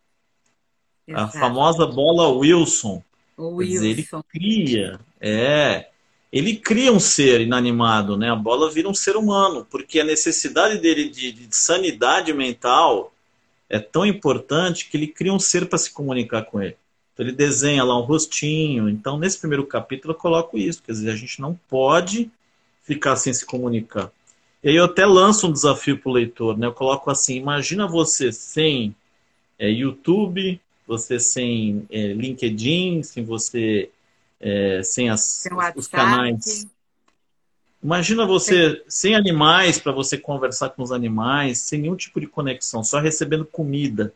Exato. 1.06 1.36
A 1.36 1.40
famosa 1.40 1.86
bola 1.86 2.30
Wilson. 2.30 3.02
O 3.36 3.56
Wilson. 3.56 3.72
Dizer, 3.72 3.90
ele 3.90 4.08
cria, 4.30 5.00
é, 5.20 5.90
ele 6.32 6.56
cria 6.56 6.90
um 6.90 6.98
ser 6.98 7.42
inanimado, 7.42 8.16
né? 8.16 8.30
A 8.30 8.34
bola 8.34 8.70
vira 8.70 8.88
um 8.88 8.94
ser 8.94 9.14
humano, 9.14 9.66
porque 9.70 10.00
a 10.00 10.04
necessidade 10.04 10.78
dele 10.78 11.10
de, 11.10 11.32
de 11.32 11.54
sanidade 11.54 12.32
mental 12.32 13.12
é 13.68 13.78
tão 13.78 14.06
importante 14.06 14.88
que 14.88 14.96
ele 14.96 15.08
cria 15.08 15.34
um 15.34 15.38
ser 15.38 15.68
para 15.68 15.76
se 15.76 15.92
comunicar 15.92 16.44
com 16.44 16.62
ele. 16.62 16.78
Então 17.14 17.24
ele 17.24 17.34
desenha 17.34 17.84
lá 17.84 17.96
um 17.98 18.02
rostinho. 18.02 18.88
Então 18.88 19.16
nesse 19.16 19.38
primeiro 19.38 19.64
capítulo 19.64 20.12
eu 20.12 20.18
coloco 20.18 20.58
isso, 20.58 20.82
quer 20.82 20.92
dizer, 20.92 21.10
a 21.10 21.16
gente 21.16 21.40
não 21.40 21.58
pode 21.68 22.30
ficar 22.82 23.16
sem 23.16 23.32
se 23.32 23.46
comunicar. 23.46 24.10
E 24.62 24.68
aí 24.68 24.76
eu 24.76 24.84
até 24.84 25.06
lanço 25.06 25.46
um 25.46 25.52
desafio 25.52 25.98
para 25.98 26.10
o 26.10 26.12
leitor, 26.12 26.58
né? 26.58 26.66
Eu 26.66 26.72
coloco 26.72 27.10
assim, 27.10 27.36
imagina 27.36 27.86
você 27.86 28.32
sem 28.32 28.94
é, 29.58 29.70
YouTube, 29.70 30.60
você 30.86 31.20
sem 31.20 31.86
é, 31.90 32.12
LinkedIn, 32.12 33.02
sem 33.02 33.24
você 33.24 33.90
é, 34.40 34.82
sem, 34.82 35.08
as, 35.08 35.46
os 35.74 35.86
canais. 35.86 36.66
Imagina 37.82 38.26
você 38.26 38.82
sem 38.88 39.14
animais 39.14 39.78
para 39.78 39.92
você 39.92 40.18
conversar 40.18 40.70
com 40.70 40.82
os 40.82 40.90
animais, 40.90 41.58
sem 41.58 41.80
nenhum 41.80 41.96
tipo 41.96 42.18
de 42.18 42.26
conexão, 42.26 42.82
só 42.82 42.98
recebendo 42.98 43.44
comida 43.44 44.12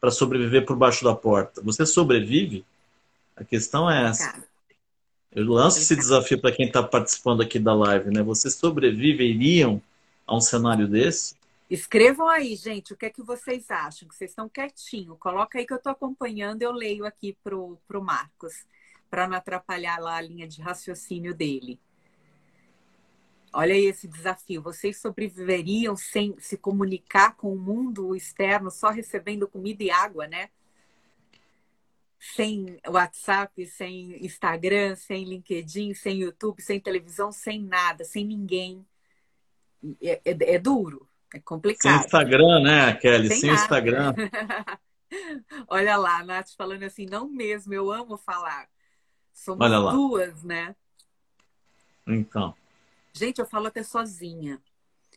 para 0.00 0.10
sobreviver 0.10 0.64
por 0.64 0.76
baixo 0.76 1.04
da 1.04 1.14
porta. 1.14 1.60
Você 1.62 1.84
sobrevive? 1.84 2.64
A 3.36 3.44
questão 3.44 3.90
é 3.90 4.08
essa. 4.08 4.42
Eu 5.30 5.44
lanço 5.46 5.78
esse 5.78 5.94
desafio 5.94 6.40
para 6.40 6.52
quem 6.52 6.66
está 6.66 6.82
participando 6.82 7.42
aqui 7.42 7.58
da 7.58 7.74
live, 7.74 8.10
né? 8.10 8.22
Vocês 8.22 8.54
sobreviveriam 8.54 9.80
a 10.26 10.36
um 10.36 10.40
cenário 10.40 10.88
desse? 10.88 11.36
Escrevam 11.70 12.26
aí, 12.26 12.56
gente, 12.56 12.94
o 12.94 12.96
que 12.96 13.06
é 13.06 13.10
que 13.10 13.22
vocês 13.22 13.70
acham? 13.70 14.08
Que 14.08 14.14
vocês 14.14 14.30
estão 14.30 14.48
quietinho. 14.48 15.16
Coloca 15.16 15.58
aí 15.58 15.66
que 15.66 15.72
eu 15.72 15.76
estou 15.76 15.92
acompanhando, 15.92 16.62
eu 16.62 16.72
leio 16.72 17.04
aqui 17.04 17.36
pro, 17.44 17.78
pro 17.86 18.02
Marcos, 18.02 18.64
para 19.10 19.28
não 19.28 19.36
atrapalhar 19.36 19.98
lá 19.98 20.16
a 20.16 20.20
linha 20.20 20.48
de 20.48 20.62
raciocínio 20.62 21.34
dele. 21.34 21.78
Olha 23.52 23.74
aí 23.74 23.86
esse 23.86 24.06
desafio. 24.06 24.62
Vocês 24.62 25.00
sobreviveriam 25.00 25.96
sem 25.96 26.34
se 26.38 26.56
comunicar 26.56 27.36
com 27.36 27.52
o 27.52 27.58
mundo 27.58 28.14
externo, 28.14 28.70
só 28.70 28.90
recebendo 28.90 29.48
comida 29.48 29.82
e 29.82 29.90
água, 29.90 30.26
né? 30.26 30.50
sem 32.18 32.80
WhatsApp, 32.86 33.64
sem 33.66 34.24
Instagram, 34.24 34.96
sem 34.96 35.24
LinkedIn, 35.24 35.94
sem 35.94 36.18
YouTube, 36.18 36.60
sem 36.60 36.80
televisão, 36.80 37.30
sem 37.30 37.62
nada, 37.62 38.04
sem 38.04 38.24
ninguém. 38.24 38.84
É, 40.02 40.20
é, 40.24 40.54
é 40.54 40.58
duro, 40.58 41.08
é 41.32 41.38
complicado. 41.38 41.92
Sem 41.92 42.04
Instagram, 42.04 42.60
né, 42.60 42.94
Kelly? 42.94 43.28
Sem, 43.28 43.40
sem 43.40 43.50
Instagram. 43.50 44.14
Olha 45.68 45.96
lá, 45.96 46.18
a 46.18 46.24
Nath 46.24 46.50
falando 46.56 46.82
assim, 46.82 47.06
não 47.06 47.28
mesmo, 47.28 47.72
eu 47.72 47.90
amo 47.90 48.16
falar. 48.16 48.68
Somos 49.32 49.70
duas, 49.92 50.42
né? 50.42 50.74
Então. 52.06 52.54
Gente, 53.18 53.40
eu 53.40 53.46
falo 53.46 53.66
até 53.66 53.82
sozinha. 53.82 54.62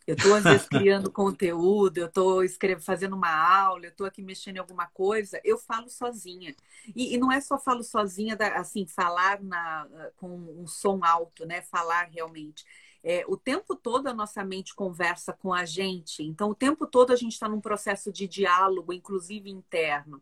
Eu 0.07 0.15
estou, 0.15 0.33
às 0.33 0.47
vezes, 0.47 0.67
criando 0.67 1.11
conteúdo, 1.11 1.97
eu 1.99 2.07
estou 2.07 2.41
fazendo 2.81 3.15
uma 3.15 3.31
aula, 3.31 3.85
eu 3.85 3.91
estou 3.91 4.05
aqui 4.07 4.21
mexendo 4.21 4.57
em 4.57 4.59
alguma 4.59 4.87
coisa, 4.87 5.39
eu 5.43 5.57
falo 5.57 5.89
sozinha. 5.89 6.55
E, 6.95 7.13
e 7.15 7.17
não 7.17 7.31
é 7.31 7.39
só 7.39 7.59
falo 7.59 7.83
sozinha, 7.83 8.35
assim, 8.55 8.87
falar 8.87 9.41
na, 9.41 9.87
com 10.17 10.29
um 10.29 10.65
som 10.67 10.99
alto, 11.03 11.45
né? 11.45 11.61
Falar 11.61 12.05
realmente. 12.05 12.65
É, 13.03 13.23
o 13.27 13.35
tempo 13.35 13.75
todo 13.75 14.07
a 14.07 14.13
nossa 14.13 14.43
mente 14.45 14.75
conversa 14.75 15.33
com 15.33 15.51
a 15.51 15.65
gente, 15.65 16.21
então 16.21 16.51
o 16.51 16.55
tempo 16.55 16.85
todo 16.85 17.11
a 17.11 17.15
gente 17.15 17.33
está 17.33 17.49
num 17.49 17.59
processo 17.59 18.11
de 18.11 18.27
diálogo, 18.27 18.93
inclusive 18.93 19.49
interno. 19.49 20.21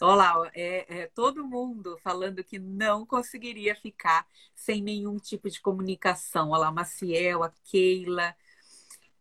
Olha 0.00 0.14
lá, 0.14 0.50
é, 0.54 1.00
é, 1.02 1.06
todo 1.08 1.46
mundo 1.46 1.98
falando 2.02 2.44
que 2.44 2.58
não 2.58 3.06
conseguiria 3.06 3.74
ficar 3.74 4.26
sem 4.54 4.82
nenhum 4.82 5.16
tipo 5.16 5.48
de 5.50 5.60
comunicação. 5.60 6.50
Olha 6.50 6.60
lá, 6.60 6.70
Maciel, 6.72 7.42
a 7.42 7.50
Keila, 7.64 8.34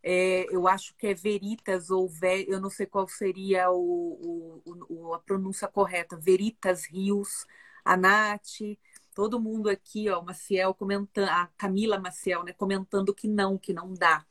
é, 0.03 0.45
eu 0.49 0.67
acho 0.67 0.95
que 0.95 1.07
é 1.07 1.13
Veritas 1.13 1.89
ou 1.89 2.07
Ver, 2.07 2.45
eu 2.47 2.61
não 2.61 2.69
sei 2.69 2.85
qual 2.85 3.07
seria 3.07 3.69
o, 3.71 4.61
o, 4.65 4.85
o, 4.89 5.13
a 5.13 5.19
pronúncia 5.19 5.67
correta, 5.67 6.15
Veritas 6.15 6.85
Rios, 6.85 7.45
a 7.83 7.97
Nath, 7.97 8.61
todo 9.17 9.39
mundo 9.39 9.67
aqui, 9.67 10.07
ó, 10.11 10.21
Maciel 10.21 10.75
comentando, 10.75 11.27
a 11.27 11.47
Camila 11.57 11.99
Maciel, 11.99 12.43
né, 12.43 12.53
comentando 12.53 13.15
que 13.15 13.27
não, 13.27 13.57
que 13.57 13.73
não 13.73 13.91
dá. 13.91 14.23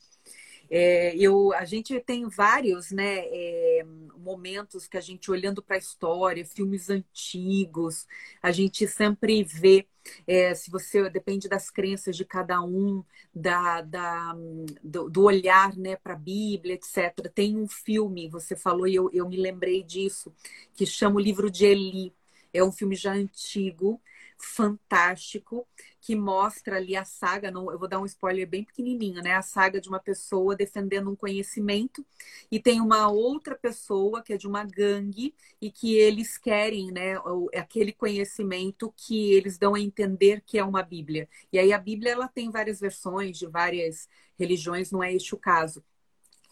É, 0.71 1.13
eu, 1.17 1.53
a 1.55 1.65
gente 1.65 1.99
tem 1.99 2.29
vários 2.29 2.93
né, 2.93 3.25
é, 3.27 3.85
momentos 4.17 4.87
que 4.87 4.97
a 4.97 5.01
gente, 5.01 5.29
olhando 5.29 5.61
para 5.61 5.75
a 5.75 5.79
história, 5.79 6.45
filmes 6.45 6.89
antigos, 6.89 8.07
a 8.41 8.53
gente 8.53 8.87
sempre 8.87 9.43
vê, 9.43 9.89
é, 10.25 10.55
se 10.55 10.71
você 10.71 11.11
depende 11.11 11.49
das 11.49 11.69
crenças 11.69 12.17
de 12.17 12.25
cada 12.25 12.63
um, 12.63 13.03
da, 13.35 13.81
da 13.81 14.37
do, 14.85 15.11
do, 15.11 15.23
olhar 15.25 15.77
né, 15.77 15.97
para 15.97 16.13
a 16.13 16.17
Bíblia, 16.17 16.75
etc. 16.75 17.29
Tem 17.35 17.57
um 17.57 17.67
filme, 17.67 18.29
você 18.29 18.55
falou, 18.55 18.87
e 18.87 18.95
eu, 18.95 19.11
eu 19.13 19.29
me 19.29 19.37
lembrei 19.37 19.83
disso, 19.83 20.33
que 20.77 20.87
chama 20.87 21.17
o 21.17 21.21
livro 21.21 21.51
de 21.51 21.67
Eli. 21.67 22.15
É 22.55 22.63
um 22.63 22.73
filme 22.73 22.95
já 22.95 23.13
antigo, 23.13 24.01
fantástico 24.39 25.67
que 26.01 26.15
mostra 26.15 26.77
ali 26.77 26.95
a 26.95 27.05
saga, 27.05 27.51
não, 27.51 27.71
eu 27.71 27.79
vou 27.79 27.89
dar 27.89 28.01
um 28.01 28.07
spoiler 28.07 28.49
bem 28.49 28.63
pequenininho, 28.65 29.23
né? 29.23 29.35
A 29.35 29.43
saga 29.43 29.81
de 29.81 29.89
uma 29.89 29.99
pessoa 29.99 30.55
defendendo 30.55 31.11
um 31.11 31.17
conhecimento 31.17 32.07
e 32.51 32.61
tem 32.61 32.81
uma 32.81 33.09
outra 33.09 33.57
pessoa 33.57 34.23
que 34.23 34.33
é 34.33 34.37
de 34.37 34.47
uma 34.47 34.65
gangue 34.65 35.35
e 35.61 35.71
que 35.71 35.95
eles 35.97 36.39
querem, 36.39 36.93
né, 36.93 37.15
aquele 37.55 37.93
conhecimento 37.93 38.93
que 38.97 39.33
eles 39.33 39.59
dão 39.59 39.75
a 39.75 39.81
entender 39.81 40.43
que 40.47 40.59
é 40.59 40.65
uma 40.65 40.83
Bíblia. 40.83 41.29
E 41.53 41.59
aí 41.59 41.73
a 41.73 41.79
Bíblia 41.79 42.13
ela 42.13 42.29
tem 42.29 42.51
várias 42.51 42.79
versões 42.79 43.39
de 43.39 43.47
várias 43.47 44.09
religiões, 44.39 44.91
não 44.91 45.03
é 45.03 45.13
este 45.13 45.35
o 45.35 45.39
caso. 45.39 45.83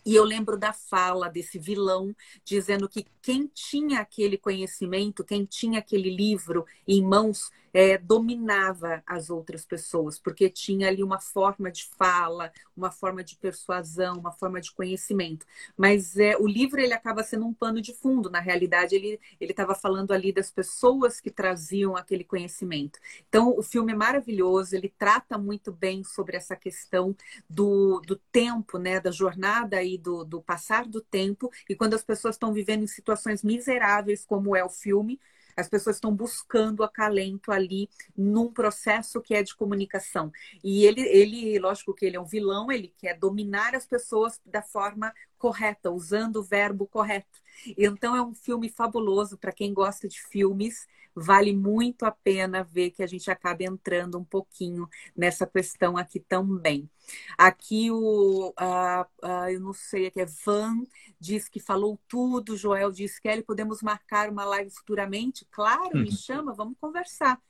E 0.07 0.15
eu 0.15 0.25
lembro 0.25 0.59
da 0.59 0.73
fala 0.73 1.29
desse 1.29 1.59
vilão 1.59 2.15
dizendo 2.45 2.89
que 2.89 3.07
quem 3.23 3.47
tinha 3.47 4.01
aquele 4.01 4.37
conhecimento, 4.37 5.25
quem 5.25 5.47
tinha 5.47 5.79
aquele 5.79 6.15
livro 6.15 6.67
em 6.87 7.03
mãos, 7.03 7.51
é, 7.75 7.99
dominava 7.99 9.03
as 9.05 9.29
outras 9.31 9.67
pessoas, 9.67 10.17
porque 10.17 10.49
tinha 10.49 10.87
ali 10.87 11.03
uma 11.03 11.19
forma 11.21 11.73
de 11.73 11.85
fala, 11.99 12.53
uma 12.77 12.93
forma 12.93 13.25
de 13.25 13.37
persuasão, 13.37 14.17
uma 14.17 14.31
forma 14.31 14.61
de 14.61 14.73
conhecimento. 14.73 15.45
Mas 15.77 16.17
é, 16.17 16.37
o 16.37 16.47
livro 16.47 16.81
ele 16.81 16.93
acaba 16.95 17.25
sendo 17.25 17.45
um 17.45 17.53
pano 17.53 17.83
de 17.83 17.93
fundo. 17.93 18.31
Na 18.31 18.39
realidade, 18.39 18.95
ele 18.95 19.19
estava 19.41 19.75
falando 19.75 20.13
ali 20.13 20.33
das 20.33 20.53
pessoas 20.53 21.21
que 21.21 21.31
traziam 21.31 21.97
aquele 21.97 22.23
conhecimento. 22.23 23.01
Então, 23.29 23.53
o 23.59 23.63
filme 23.63 23.93
é 23.93 23.97
maravilhoso, 23.97 24.77
ele 24.77 24.89
trata 24.97 25.37
muito 25.37 25.73
bem 25.73 26.05
sobre 26.05 26.37
essa 26.37 26.55
questão 26.55 27.17
do, 27.51 28.01
do 28.07 28.15
tempo, 28.31 28.79
né, 28.79 29.01
da 29.01 29.11
jornada 29.11 29.83
e 29.83 29.99
do, 29.99 30.25
do 30.25 30.41
passar 30.41 30.87
do 30.87 31.01
tempo, 31.01 31.51
e 31.69 31.75
quando 31.75 31.95
as 31.95 32.05
pessoas 32.05 32.37
estão 32.37 32.53
vivendo 32.53 32.85
em 32.85 32.87
situações 32.87 33.43
miseráveis, 33.43 34.25
como 34.25 34.55
é 34.55 34.65
o 34.65 34.69
filme, 34.69 35.19
as 35.57 35.69
pessoas 35.69 35.97
estão 35.97 36.15
buscando 36.15 36.83
acalento 36.83 37.53
ali 37.53 37.89
num 38.17 38.53
processo 38.53 39.21
que 39.21 39.35
é 39.35 39.43
de 39.43 39.55
comunicação. 39.55 40.31
E 40.63 40.85
ele, 40.85 41.03
ele, 41.03 41.59
lógico 41.59 41.95
que 41.95 42.05
ele 42.07 42.17
é 42.17 42.21
um 42.21 42.25
vilão, 42.25 42.71
ele 42.71 42.93
quer 42.99 43.19
dominar 43.19 43.75
as 43.75 43.87
pessoas 43.87 44.41
da 44.45 44.63
forma 44.63 45.13
correta, 45.39 45.91
usando 45.91 46.37
o 46.37 46.43
verbo 46.43 46.87
correto. 46.87 47.44
Então 47.77 48.17
é 48.17 48.23
um 48.23 48.35
filme 48.35 48.69
fabuloso 48.69 49.39
para 49.39 49.53
quem 49.53 49.73
gosta 49.73 50.09
de 50.09 50.21
filmes. 50.21 50.87
Vale 51.17 51.55
muito 51.55 52.05
a 52.05 52.11
pena 52.11 52.65
ver 52.65 52.91
que 52.91 53.03
a 53.03 53.07
gente 53.07 53.31
acaba 53.31 53.63
entrando 53.63 54.19
um 54.19 54.25
pouquinho 54.25 54.89
nessa 55.17 55.47
questão 55.47 55.97
aqui 55.97 56.19
também. 56.19 56.91
Aqui 57.39 57.89
o, 57.91 58.49
uh, 58.49 59.03
uh, 59.23 59.49
eu 59.49 59.61
não 59.61 59.73
sei, 59.73 60.07
aqui 60.07 60.21
é 60.21 60.27
Van, 60.45 60.83
diz 61.21 61.49
que 61.49 61.61
falou 61.61 62.01
tudo. 62.09 62.57
Joel 62.57 62.91
diz, 62.91 63.21
Kelly, 63.21 63.45
podemos 63.45 63.81
marcar 63.81 64.29
uma 64.29 64.45
live 64.45 64.71
futuramente? 64.71 65.47
Claro, 65.53 65.97
me 65.97 66.07
uhum. 66.09 66.11
chama, 66.11 66.53
vamos 66.53 66.77
conversar. 66.81 67.41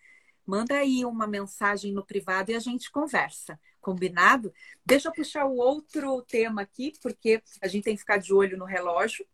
Manda 0.47 0.75
aí 0.75 1.05
uma 1.07 1.27
mensagem 1.27 1.93
no 1.93 2.05
privado 2.05 2.51
e 2.51 2.55
a 2.55 2.61
gente 2.61 2.91
conversa. 2.91 3.59
Combinado? 3.81 4.53
Deixa 4.85 5.09
eu 5.09 5.13
puxar 5.13 5.47
o 5.47 5.57
outro 5.57 6.21
tema 6.23 6.63
aqui, 6.63 6.93
porque 7.03 7.43
a 7.63 7.69
gente 7.69 7.85
tem 7.85 7.95
que 7.95 8.01
ficar 8.01 8.19
de 8.19 8.33
olho 8.33 8.59
no 8.59 8.67
relógio. 8.67 9.27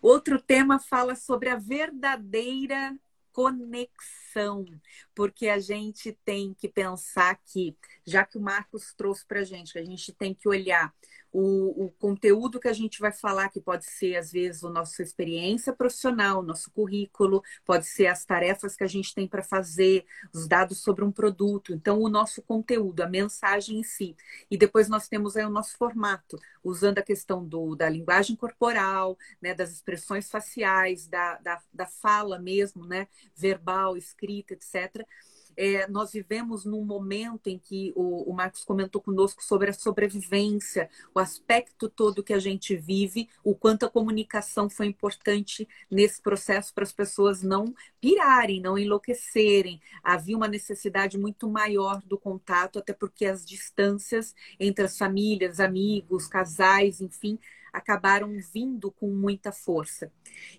Outro 0.00 0.40
tema 0.40 0.78
fala 0.78 1.14
sobre 1.14 1.48
a 1.48 1.56
verdadeira 1.56 2.96
conexão, 3.32 4.64
porque 5.18 5.48
a 5.48 5.58
gente 5.58 6.12
tem 6.24 6.54
que 6.54 6.68
pensar 6.68 7.40
que, 7.44 7.76
já 8.06 8.24
que 8.24 8.38
o 8.38 8.40
Marcos 8.40 8.94
trouxe 8.96 9.26
para 9.26 9.40
a 9.40 9.44
gente, 9.44 9.72
que 9.72 9.78
a 9.80 9.84
gente 9.84 10.12
tem 10.12 10.32
que 10.32 10.48
olhar 10.48 10.94
o, 11.32 11.86
o, 11.86 11.90
conteúdo 11.98 12.58
que 12.58 12.68
a 12.68 12.72
gente 12.72 13.00
vai 13.00 13.12
falar, 13.12 13.50
que 13.50 13.60
pode 13.60 13.84
ser, 13.84 14.16
às 14.16 14.32
vezes, 14.32 14.64
a 14.64 14.70
nossa 14.70 15.02
experiência 15.02 15.72
profissional, 15.72 16.42
nosso 16.42 16.70
currículo, 16.70 17.42
pode 17.66 17.86
ser 17.86 18.06
as 18.06 18.24
tarefas 18.24 18.74
que 18.74 18.84
a 18.84 18.86
gente 18.86 19.14
tem 19.14 19.28
para 19.28 19.42
fazer, 19.42 20.06
os 20.32 20.48
dados 20.48 20.78
sobre 20.78 21.04
um 21.04 21.12
produto. 21.12 21.74
Então, 21.74 22.00
o 22.00 22.08
nosso 22.08 22.40
conteúdo, 22.40 23.02
a 23.02 23.08
mensagem 23.08 23.80
em 23.80 23.82
si. 23.82 24.16
E 24.50 24.56
depois 24.56 24.88
nós 24.88 25.06
temos 25.06 25.36
aí 25.36 25.44
o 25.44 25.50
nosso 25.50 25.76
formato, 25.76 26.38
usando 26.64 26.98
a 26.98 27.02
questão 27.02 27.44
do, 27.44 27.74
da 27.74 27.88
linguagem 27.88 28.34
corporal, 28.34 29.18
né, 29.40 29.52
das 29.52 29.70
expressões 29.72 30.30
faciais, 30.30 31.06
da, 31.06 31.36
da, 31.38 31.60
da 31.72 31.86
fala 31.86 32.38
mesmo, 32.38 32.86
né, 32.86 33.06
verbal, 33.36 33.96
escrita, 33.96 34.54
etc 34.54 35.06
é, 35.58 35.88
nós 35.88 36.12
vivemos 36.12 36.64
num 36.64 36.84
momento 36.84 37.48
em 37.48 37.58
que 37.58 37.92
o, 37.96 38.30
o 38.30 38.32
Marcos 38.32 38.62
comentou 38.62 39.02
conosco 39.02 39.42
sobre 39.42 39.70
a 39.70 39.72
sobrevivência, 39.72 40.88
o 41.12 41.18
aspecto 41.18 41.88
todo 41.88 42.22
que 42.22 42.32
a 42.32 42.38
gente 42.38 42.76
vive, 42.76 43.28
o 43.42 43.56
quanto 43.56 43.84
a 43.84 43.90
comunicação 43.90 44.70
foi 44.70 44.86
importante 44.86 45.68
nesse 45.90 46.22
processo 46.22 46.72
para 46.72 46.84
as 46.84 46.92
pessoas 46.92 47.42
não 47.42 47.74
pirarem, 48.00 48.60
não 48.60 48.78
enlouquecerem. 48.78 49.80
Havia 50.00 50.36
uma 50.36 50.46
necessidade 50.46 51.18
muito 51.18 51.48
maior 51.48 52.00
do 52.02 52.16
contato, 52.16 52.78
até 52.78 52.92
porque 52.92 53.26
as 53.26 53.44
distâncias 53.44 54.36
entre 54.60 54.84
as 54.84 54.96
famílias, 54.96 55.58
amigos, 55.58 56.28
casais, 56.28 57.00
enfim, 57.00 57.36
acabaram 57.78 58.36
vindo 58.52 58.90
com 58.90 59.08
muita 59.08 59.52
força. 59.52 60.12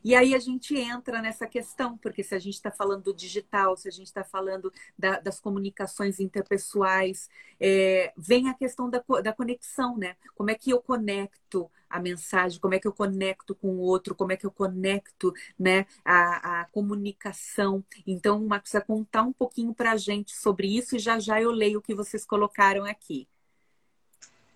E 0.04 0.16
aí 0.16 0.34
a 0.34 0.40
gente 0.40 0.76
entra 0.76 1.22
nessa 1.22 1.48
questão, 1.48 1.98
porque 1.98 2.24
se 2.24 2.36
a 2.36 2.40
gente 2.40 2.56
está 2.56 2.72
falando 2.72 3.04
do 3.04 3.14
digital, 3.14 3.78
se 3.78 3.88
a 3.88 3.92
gente 3.92 4.08
está 4.08 4.24
falando 4.24 4.72
da, 4.98 5.20
das 5.20 5.40
comunicações 5.40 6.20
interpessoais, 6.20 7.30
é, 7.60 8.14
vem 8.18 8.50
a 8.50 8.54
questão 8.54 8.90
da, 8.90 9.04
da 9.24 9.34
conexão, 9.34 9.98
né? 9.98 10.16
Como 10.36 10.50
é 10.50 10.56
que 10.56 10.72
eu 10.72 10.82
conecto 10.82 11.70
a 11.90 12.00
mensagem, 12.00 12.60
como 12.60 12.76
é 12.76 12.80
que 12.80 12.88
eu 12.88 12.94
conecto 12.94 13.56
com 13.56 13.70
o 13.70 13.80
outro, 13.80 14.14
como 14.16 14.32
é 14.32 14.38
que 14.38 14.46
eu 14.46 14.52
conecto 14.52 15.34
né, 15.58 15.86
a, 16.06 16.62
a 16.62 16.66
comunicação. 16.66 17.84
Então, 18.06 18.46
Marcos 18.46 18.72
vai 18.72 18.84
contar 18.84 19.24
um 19.24 19.34
pouquinho 19.34 19.74
para 19.74 19.94
a 19.94 19.98
gente 19.98 20.36
sobre 20.36 20.68
isso 20.68 20.96
e 20.96 21.00
já 21.00 21.20
já 21.20 21.42
eu 21.42 21.52
leio 21.52 21.80
o 21.80 21.82
que 21.82 21.96
vocês 21.96 22.26
colocaram 22.26 22.86
aqui. 22.86 23.28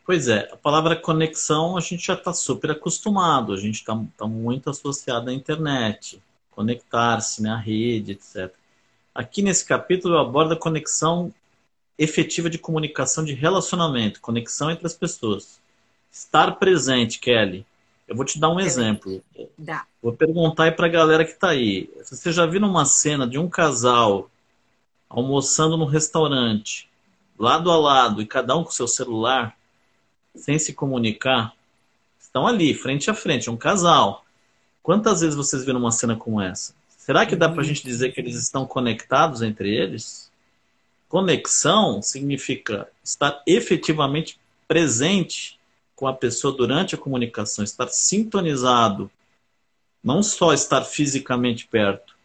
Pois 0.06 0.28
é, 0.28 0.50
a 0.52 0.58
palavra 0.58 0.98
conexão 0.98 1.78
a 1.78 1.82
gente 1.82 2.06
já 2.06 2.14
está 2.14 2.34
super 2.34 2.72
acostumado, 2.72 3.54
a 3.54 3.58
gente 3.58 3.76
está 3.76 3.98
tá 4.18 4.28
muito 4.28 4.70
associado 4.70 5.30
à 5.30 5.34
internet, 5.34 6.22
conectar-se 6.52 7.42
na 7.42 7.58
rede, 7.58 8.12
etc. 8.12 8.54
Aqui 9.16 9.42
nesse 9.42 9.66
capítulo 9.66 10.16
eu 10.16 10.20
abordo 10.20 10.54
a 10.54 10.60
conexão 10.60 11.34
efetiva 11.98 12.50
de 12.50 12.58
comunicação 12.58 13.24
de 13.24 13.34
relacionamento, 13.34 14.20
conexão 14.20 14.70
entre 14.70 14.86
as 14.86 14.94
pessoas. 14.94 15.62
Estar 16.12 16.52
presente, 16.58 17.20
Kelly. 17.20 17.66
Eu 18.08 18.16
vou 18.16 18.26
te 18.26 18.40
dar 18.40 18.50
um 18.50 18.60
exemplo. 18.60 19.24
Dá. 19.58 19.86
Vou 20.02 20.12
perguntar 20.12 20.66
aí 20.66 20.72
para 20.72 20.88
a 20.88 20.90
galera 20.90 21.24
que 21.24 21.32
está 21.32 21.50
aí. 21.50 21.90
Você 22.04 22.32
já 22.32 22.46
viu 22.46 22.62
uma 22.62 22.86
cena 22.86 23.26
de 23.26 23.40
um 23.40 23.48
casal 23.48 24.30
almoçando 25.10 25.78
no 25.78 25.86
restaurante, 25.86 26.90
lado 27.40 27.72
a 27.72 27.78
lado, 27.78 28.22
e 28.22 28.26
cada 28.26 28.56
um 28.58 28.64
com 28.64 28.72
seu 28.72 28.88
celular? 28.88 29.56
Sem 30.36 30.58
se 30.58 30.74
comunicar, 30.74 31.54
estão 32.20 32.48
ali, 32.48 32.74
frente 32.74 33.10
a 33.10 33.14
frente, 33.14 33.50
é 33.50 33.52
um 33.52 33.58
casal. 33.58 34.26
Quantas 34.82 35.22
vezes 35.22 35.36
vocês 35.36 35.64
viram 35.64 35.80
uma 35.80 35.92
cena 35.92 36.16
como 36.16 36.42
essa? 36.42 36.74
Será 36.98 37.26
que 37.26 37.36
dá 37.36 37.50
para 37.50 37.62
a 37.62 37.66
gente 37.66 37.84
dizer 37.84 38.12
que 38.12 38.20
eles 38.20 38.36
estão 38.36 38.66
conectados 38.66 39.42
entre 39.42 39.74
eles? 39.74 40.32
Conexão 41.08 42.02
significa 42.02 42.88
estar 43.04 43.44
efetivamente 43.46 44.40
presente 44.68 45.60
com 45.96 46.08
a 46.08 46.14
pessoa 46.14 46.56
durante 46.56 46.96
a 46.96 46.98
comunicação, 46.98 47.64
estar 47.64 47.88
sintonizado, 47.88 49.12
não 50.04 50.24
só 50.24 50.54
estar 50.54 50.84
fisicamente 50.84 51.68
perto, 51.68 52.16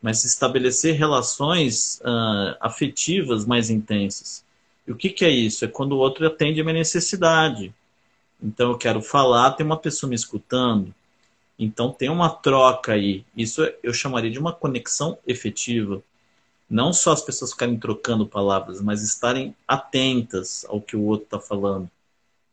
mas 0.00 0.24
estabelecer 0.24 0.94
relações 0.94 2.00
uh, 2.02 2.56
afetivas 2.60 3.44
mais 3.44 3.68
intensas. 3.68 4.44
E 4.86 4.92
o 4.92 4.96
que, 4.96 5.10
que 5.10 5.24
é 5.24 5.30
isso? 5.30 5.64
É 5.64 5.68
quando 5.68 5.92
o 5.92 5.98
outro 5.98 6.26
atende 6.26 6.60
a 6.60 6.64
minha 6.64 6.78
necessidade. 6.78 7.74
Então 8.42 8.70
eu 8.70 8.78
quero 8.78 9.02
falar, 9.02 9.52
tem 9.52 9.66
uma 9.66 9.76
pessoa 9.76 10.08
me 10.08 10.16
escutando. 10.16 10.94
Então 11.58 11.90
tem 11.90 12.08
uma 12.08 12.30
troca 12.30 12.92
aí. 12.92 13.24
Isso 13.36 13.62
eu 13.82 13.92
chamaria 13.92 14.30
de 14.30 14.38
uma 14.38 14.52
conexão 14.52 15.18
efetiva. 15.26 16.02
Não 16.68 16.92
só 16.92 17.12
as 17.12 17.22
pessoas 17.22 17.52
ficarem 17.52 17.78
trocando 17.78 18.26
palavras, 18.26 18.80
mas 18.80 19.02
estarem 19.02 19.54
atentas 19.66 20.64
ao 20.68 20.80
que 20.80 20.96
o 20.96 21.02
outro 21.02 21.24
está 21.24 21.40
falando, 21.40 21.90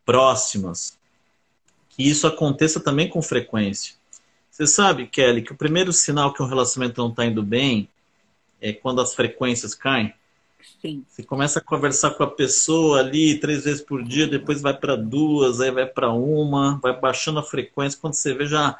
próximas. 0.04 0.96
Que 1.90 2.08
isso 2.08 2.26
aconteça 2.26 2.80
também 2.80 3.08
com 3.08 3.20
frequência. 3.20 3.94
Você 4.50 4.66
sabe, 4.66 5.06
Kelly, 5.08 5.42
que 5.42 5.52
o 5.52 5.56
primeiro 5.56 5.92
sinal 5.92 6.32
que 6.32 6.42
um 6.42 6.46
relacionamento 6.46 7.00
não 7.00 7.10
está 7.10 7.26
indo 7.26 7.42
bem 7.42 7.88
é 8.60 8.72
quando 8.72 9.00
as 9.00 9.14
frequências 9.14 9.74
caem. 9.74 10.14
Sim. 10.80 11.04
Você 11.08 11.22
começa 11.22 11.58
a 11.58 11.62
conversar 11.62 12.10
com 12.10 12.22
a 12.22 12.30
pessoa 12.30 13.00
ali 13.00 13.38
três 13.38 13.64
vezes 13.64 13.80
por 13.80 14.02
dia, 14.02 14.26
depois 14.26 14.60
vai 14.60 14.76
para 14.76 14.96
duas, 14.96 15.60
aí 15.60 15.70
vai 15.70 15.86
para 15.86 16.12
uma, 16.12 16.78
vai 16.82 16.98
baixando 16.98 17.38
a 17.38 17.42
frequência. 17.42 17.98
Quando 17.98 18.14
você 18.14 18.34
vê, 18.34 18.46
já 18.46 18.78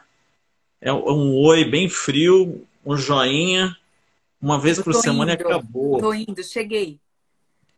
é 0.81 0.92
um 0.92 1.35
oi 1.35 1.64
bem 1.64 1.88
frio, 1.88 2.66
um 2.85 2.97
joinha, 2.97 3.75
uma 4.40 4.59
vez 4.59 4.79
por 4.81 4.94
semana 4.94 5.33
indo, 5.33 5.42
e 5.42 5.47
acabou. 5.47 5.99
Tô 5.99 6.12
indo, 6.12 6.44
cheguei. 6.44 6.99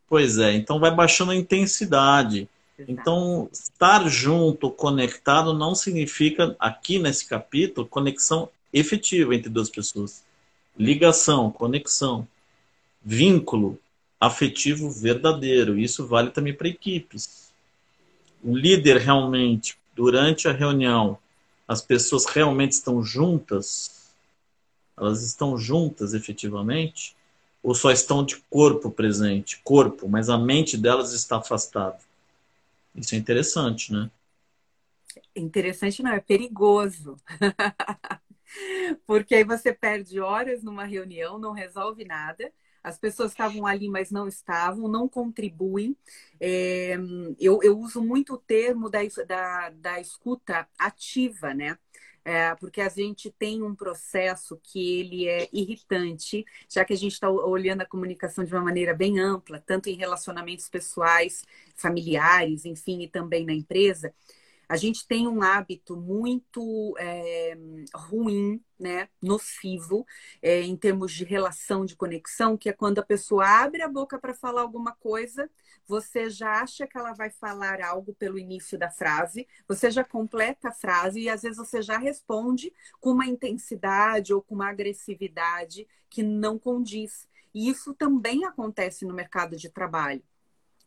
Pois 0.09 0.39
é, 0.39 0.55
então 0.55 0.81
vai 0.81 0.91
baixando 0.91 1.31
a 1.31 1.37
intensidade. 1.37 2.49
Exato. 2.77 2.93
Então, 2.93 3.49
estar 3.53 4.09
junto, 4.09 4.71
conectado, 4.71 5.55
não 5.55 5.75
significa, 5.75 6.55
aqui 6.59 6.99
nesse 6.99 7.27
capítulo, 7.27 7.87
conexão 7.87 8.51
efetiva 8.73 9.35
entre 9.35 9.49
duas 9.49 9.71
pessoas. 9.71 10.25
Ligação, 10.77 11.51
conexão. 11.51 12.27
vínculo 13.03 13.79
afetivo 14.21 14.91
verdadeiro. 14.91 15.79
Isso 15.79 16.07
vale 16.07 16.31
também 16.31 16.55
para 16.55 16.69
equipes. 16.69 17.53
O 18.43 18.57
líder 18.57 18.99
realmente, 18.99 19.79
durante 19.95 20.49
a 20.49 20.53
reunião, 20.53 21.19
as 21.67 21.83
pessoas 21.83 22.27
realmente 22.27 22.73
estão 22.73 23.03
juntas? 23.03 24.13
Elas 24.97 25.23
estão 25.23 25.59
juntas 25.59 26.15
efetivamente? 26.15 27.17
Ou 27.63 27.75
só 27.75 27.91
estão 27.91 28.25
de 28.25 28.37
corpo 28.49 28.91
presente? 28.91 29.61
Corpo, 29.65 30.09
mas 30.09 30.29
a 30.29 30.39
mente 30.39 30.77
delas 30.77 31.13
está 31.13 31.39
afastada. 31.39 31.99
Isso 32.95 33.15
é 33.15 33.19
interessante, 33.19 33.93
né? 33.93 34.11
Interessante 35.35 36.03
não, 36.03 36.13
é 36.13 36.21
perigoso. 36.21 37.17
Porque 39.07 39.35
aí 39.35 39.45
você 39.45 39.73
perde 39.73 40.21
horas 40.21 40.63
numa 40.63 40.85
reunião, 40.85 41.39
não 41.39 41.53
resolve 41.53 42.05
nada. 42.05 42.51
As 42.87 42.97
pessoas 42.99 43.33
estavam 43.33 43.67
ali, 43.67 43.89
mas 43.89 44.13
não 44.13 44.29
estavam, 44.29 44.87
não 44.87 45.09
contribuem. 45.09 45.97
É, 46.39 46.97
eu, 47.37 47.59
eu 47.61 47.77
uso 47.81 48.01
muito 48.01 48.35
o 48.35 48.39
termo 48.39 48.89
da, 48.89 49.01
da, 49.27 49.71
da 49.71 50.01
escuta 50.01 50.69
ativa, 50.79 51.53
né? 51.53 51.77
É, 52.25 52.55
porque 52.57 52.81
a 52.81 52.89
gente 52.89 53.29
tem 53.31 53.61
um 53.63 53.75
processo 53.75 54.59
que 54.63 55.01
ele 55.01 55.29
é 55.29 55.49
irritante, 55.53 56.45
já 56.69 56.85
que 56.85 56.93
a 56.93 56.97
gente 56.97 57.13
está 57.13 57.29
olhando 57.29 57.83
a 57.83 57.87
comunicação 57.87 58.45
de 58.45 58.53
uma 58.55 58.63
maneira 58.63 58.95
bem 58.95 59.19
ampla, 59.19 59.61
tanto 59.65 59.89
em 59.89 59.97
relacionamentos 59.97 60.69
pessoais, 60.69 61.45
familiares, 61.77 62.65
enfim, 62.65 63.03
e 63.03 63.09
também 63.09 63.45
na 63.45 63.53
empresa 63.53 64.15
a 64.69 64.77
gente 64.77 65.07
tem 65.07 65.29
um 65.29 65.43
hábito 65.43 65.97
muito 65.97 66.95
é, 66.99 67.57
ruim, 67.95 68.63
né, 68.79 69.09
nocivo, 69.23 70.07
é, 70.43 70.63
em 70.63 70.77
termos 70.77 71.13
de 71.13 71.25
relação 71.25 71.85
de 71.85 71.97
conexão, 71.97 72.57
que 72.57 72.69
é 72.69 72.73
quando 72.73 72.99
a 72.99 73.05
pessoa 73.05 73.47
abre 73.47 73.83
a 73.83 73.89
boca 73.89 74.19
para 74.19 74.35
falar 74.35 74.63
alguma 74.63 74.93
coisa, 74.93 75.49
você 75.87 76.29
já 76.29 76.61
acha 76.61 76.87
que 76.87 76.99
ela 76.99 77.13
vai 77.13 77.31
falar 77.31 77.81
algo 77.81 78.15
pelo 78.15 78.39
início 78.39 78.79
da 78.79 78.91
frase, 78.91 79.47
você 79.69 79.91
já 79.91 80.05
completa 80.05 80.69
a 80.69 80.73
frase 80.73 81.21
e 81.21 81.29
às 81.29 81.43
vezes 81.43 81.59
você 81.59 81.81
já 81.81 81.97
responde 81.97 82.73
com 83.01 83.13
uma 83.13 83.27
intensidade 83.27 84.35
ou 84.35 84.43
com 84.43 84.57
uma 84.57 84.69
agressividade 84.69 85.87
que 86.11 86.23
não 86.23 86.59
condiz. 86.59 87.29
E 87.55 87.71
isso 87.71 87.95
também 87.95 88.45
acontece 88.45 89.07
no 89.07 89.15
mercado 89.15 89.57
de 89.57 89.71
trabalho 89.71 90.23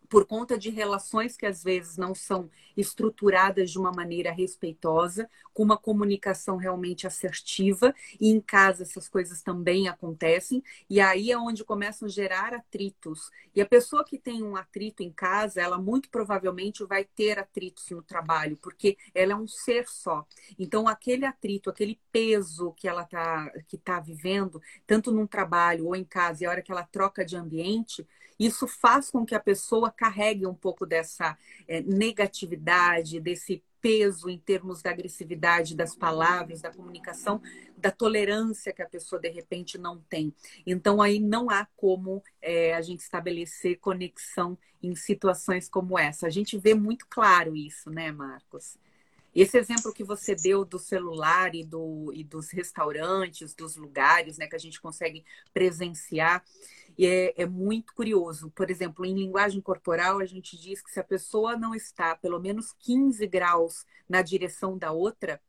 por 0.10 0.26
conta 0.26 0.58
de 0.58 0.72
relações 0.72 1.38
que 1.38 1.46
às 1.46 1.64
vezes 1.64 1.96
não 1.96 2.16
são 2.16 2.50
estruturadas 2.76 3.70
de 3.70 3.78
uma 3.78 3.92
maneira 3.92 4.32
respeitosa, 4.32 5.30
com 5.54 5.62
uma 5.64 5.78
comunicação 5.78 6.58
realmente 6.58 7.06
assertiva, 7.06 7.94
e 8.20 8.30
em 8.30 8.42
casa 8.42 8.84
essas 8.84 9.08
coisas 9.08 9.44
também 9.44 9.88
acontecem, 9.88 10.64
e 10.90 11.00
aí 11.00 11.32
é 11.32 11.38
onde 11.38 11.64
começam 11.64 12.08
a 12.08 12.12
gerar 12.12 12.54
atritos. 12.54 13.30
E 13.54 13.62
a 13.62 13.66
pessoa 13.66 14.04
que 14.04 14.18
tem 14.18 14.42
um 14.42 14.56
atrito 14.56 15.04
em 15.04 15.12
casa, 15.12 15.62
ela 15.62 15.78
muito 15.78 16.10
provavelmente 16.10 16.84
vai 16.86 17.04
ter 17.04 17.38
atritos 17.38 17.90
no 17.92 18.02
trabalho, 18.02 18.58
porque 18.58 18.98
ela 19.14 19.34
é 19.34 19.36
um 19.36 19.48
ser 19.48 19.88
só. 19.88 20.26
Então 20.58 20.88
aquele 20.88 21.26
atrito, 21.26 21.70
aquele 21.70 22.00
peso 22.12 22.74
que 22.74 22.88
ela 22.88 23.04
está 23.04 23.52
que 23.68 23.78
tá 23.78 24.00
vivendo, 24.00 24.62
tanto 24.88 25.12
num 25.12 25.28
trabalho 25.28 25.86
ou 25.86 25.96
em 25.96 26.04
casa, 26.04 26.44
e 26.44 26.48
a 26.48 26.50
hora 26.50 26.62
que 26.62 26.72
ela 26.72 26.84
troca 26.84 27.24
de 27.24 27.36
ambiente, 27.36 28.08
isso 28.40 28.68
faz 28.68 29.12
com 29.12 29.26
que 29.26 29.36
a 29.36 29.40
pessoa 29.40 29.92
carregue 29.92 30.48
um 30.48 30.54
pouco 30.54 30.86
dessa 30.86 31.38
é, 31.68 31.82
negatividade, 31.82 33.20
desse 33.20 33.62
peso 33.82 34.30
em 34.30 34.38
termos 34.38 34.82
da 34.82 34.92
agressividade 34.92 35.76
das 35.76 35.96
palavras, 35.96 36.62
da 36.62 36.72
comunicação, 36.72 37.42
da 37.78 37.92
tolerância 37.92 38.74
que 38.74 38.82
a 38.82 38.88
pessoa 38.88 39.22
de 39.22 39.30
repente 39.30 39.78
não 39.78 40.00
tem. 40.10 40.34
Então 40.66 41.02
aí 41.02 41.20
não 41.20 41.50
há 41.50 41.66
como 41.76 42.24
é, 42.42 42.74
a 42.74 42.82
gente 42.82 43.02
estabelecer 43.02 43.80
conexão 43.80 44.58
em 44.82 44.96
situações 44.96 45.68
como 45.68 45.98
essa. 45.98 46.28
A 46.28 46.30
gente 46.30 46.58
vê 46.58 46.74
muito 46.74 47.06
claro 47.08 47.56
isso, 47.56 47.90
né, 47.90 48.12
Marcos? 48.12 48.78
Esse 49.34 49.58
exemplo 49.58 49.94
que 49.94 50.04
você 50.04 50.34
deu 50.34 50.66
do 50.66 50.80
celular 50.80 51.54
e, 51.54 51.64
do, 51.64 52.12
e 52.14 52.24
dos 52.24 52.50
restaurantes, 52.50 53.54
dos 53.54 53.76
lugares, 53.76 54.38
né, 54.38 54.48
que 54.48 54.56
a 54.56 54.60
gente 54.60 54.82
consegue 54.82 55.24
presenciar, 55.54 56.44
e 57.00 57.06
é, 57.06 57.44
é, 57.44 57.46
muito 57.46 57.94
curioso. 57.94 58.52
Por 58.52 58.70
exemplo, 58.70 59.06
em 59.06 59.16
linguagem 59.16 59.62
corporal, 59.62 60.20
a 60.20 60.26
gente 60.26 60.58
diz 60.58 60.82
que 60.82 60.92
se 60.92 61.00
a 61.00 61.04
pessoa 61.04 61.56
não 61.56 61.74
está 61.74 62.14
pelo 62.14 62.42
menos 62.42 62.74
15 62.74 63.26
graus 63.26 63.86
na 64.08 64.22
direção 64.22 64.78
da 64.78 64.92
outra, 64.92 65.42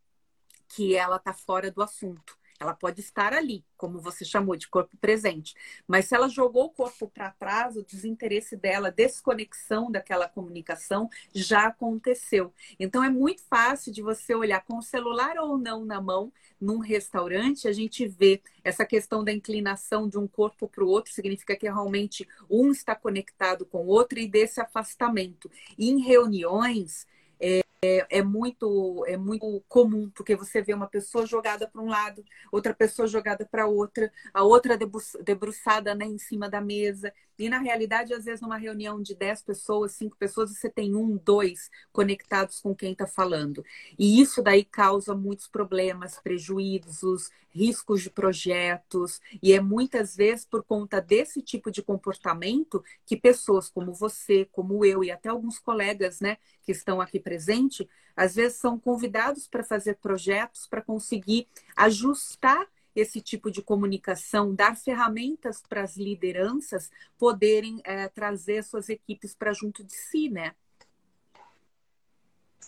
que 0.68 0.94
ela 0.94 1.16
está 1.16 1.32
fora 1.32 1.68
do 1.68 1.82
assunto. 1.82 2.38
Ela 2.60 2.74
pode 2.74 3.00
estar 3.00 3.32
ali, 3.32 3.64
como 3.74 3.98
você 3.98 4.22
chamou 4.22 4.54
de 4.54 4.68
corpo 4.68 4.94
presente, 4.98 5.54
mas 5.88 6.04
se 6.04 6.14
ela 6.14 6.28
jogou 6.28 6.66
o 6.66 6.70
corpo 6.70 7.08
para 7.08 7.30
trás, 7.30 7.74
o 7.74 7.82
desinteresse 7.82 8.54
dela, 8.54 8.88
a 8.88 8.90
desconexão 8.90 9.90
daquela 9.90 10.28
comunicação 10.28 11.08
já 11.34 11.68
aconteceu. 11.68 12.52
Então 12.78 13.02
é 13.02 13.08
muito 13.08 13.42
fácil 13.44 13.90
de 13.90 14.02
você 14.02 14.34
olhar 14.34 14.62
com 14.62 14.76
o 14.76 14.82
celular 14.82 15.38
ou 15.38 15.56
não 15.56 15.86
na 15.86 16.02
mão 16.02 16.30
num 16.60 16.78
restaurante, 16.78 17.66
a 17.66 17.72
gente 17.72 18.06
vê 18.06 18.42
essa 18.62 18.84
questão 18.84 19.24
da 19.24 19.32
inclinação 19.32 20.06
de 20.06 20.18
um 20.18 20.28
corpo 20.28 20.68
para 20.68 20.84
o 20.84 20.88
outro, 20.88 21.10
significa 21.10 21.56
que 21.56 21.64
realmente 21.66 22.28
um 22.50 22.70
está 22.70 22.94
conectado 22.94 23.64
com 23.64 23.78
o 23.78 23.86
outro 23.86 24.18
e 24.18 24.28
desse 24.28 24.60
afastamento. 24.60 25.50
Em 25.78 26.02
reuniões, 26.02 27.06
é, 27.40 27.62
é, 27.82 28.18
é, 28.18 28.22
muito 28.22 29.04
é 29.06 29.16
muito 29.16 29.64
comum 29.66 30.10
porque 30.10 30.36
você 30.36 30.60
vê 30.60 30.74
uma 30.74 30.86
pessoa 30.86 31.24
jogada 31.24 31.66
para 31.66 31.80
um 31.80 31.88
lado, 31.88 32.22
outra 32.52 32.74
pessoa 32.74 33.08
jogada 33.08 33.46
para 33.46 33.66
outra, 33.66 34.12
a 34.34 34.42
outra 34.42 34.78
debruçada 35.24 35.94
né, 35.94 36.04
em 36.04 36.18
cima 36.18 36.48
da 36.48 36.60
mesa. 36.60 37.12
E 37.38 37.48
na 37.48 37.58
realidade, 37.58 38.12
às 38.12 38.26
vezes, 38.26 38.42
numa 38.42 38.58
reunião 38.58 39.00
de 39.00 39.14
10 39.14 39.40
pessoas, 39.40 39.92
5 39.92 40.14
pessoas, 40.18 40.50
você 40.50 40.68
tem 40.68 40.94
um, 40.94 41.16
dois 41.16 41.70
conectados 41.90 42.60
com 42.60 42.74
quem 42.74 42.92
está 42.92 43.06
falando. 43.06 43.64
E 43.98 44.20
isso 44.20 44.42
daí 44.42 44.62
causa 44.62 45.14
muitos 45.14 45.48
problemas, 45.48 46.20
prejuízos, 46.20 47.30
riscos 47.50 48.02
de 48.02 48.10
projetos. 48.10 49.22
E 49.42 49.52
é 49.52 49.60
muitas 49.60 50.14
vezes 50.14 50.44
por 50.44 50.62
conta 50.62 51.00
desse 51.00 51.40
tipo 51.40 51.70
de 51.70 51.82
comportamento 51.82 52.84
que 53.06 53.16
pessoas 53.16 53.70
como 53.70 53.94
você, 53.94 54.46
como 54.52 54.84
eu 54.84 55.02
e 55.02 55.10
até 55.10 55.30
alguns 55.30 55.58
colegas 55.58 56.20
né, 56.20 56.36
que 56.62 56.72
estão 56.72 57.00
aqui 57.00 57.18
presentes, 57.18 57.69
às 58.16 58.34
vezes 58.34 58.58
são 58.58 58.78
convidados 58.78 59.46
para 59.46 59.64
fazer 59.64 59.96
projetos 59.96 60.66
para 60.66 60.82
conseguir 60.82 61.46
ajustar 61.76 62.66
esse 62.94 63.20
tipo 63.20 63.50
de 63.50 63.62
comunicação, 63.62 64.54
dar 64.54 64.76
ferramentas 64.76 65.62
para 65.68 65.82
as 65.82 65.96
lideranças 65.96 66.90
poderem 67.18 67.80
é, 67.84 68.08
trazer 68.08 68.64
suas 68.64 68.88
equipes 68.88 69.34
para 69.34 69.52
junto 69.52 69.84
de 69.84 69.92
si, 69.92 70.28
né? 70.28 70.52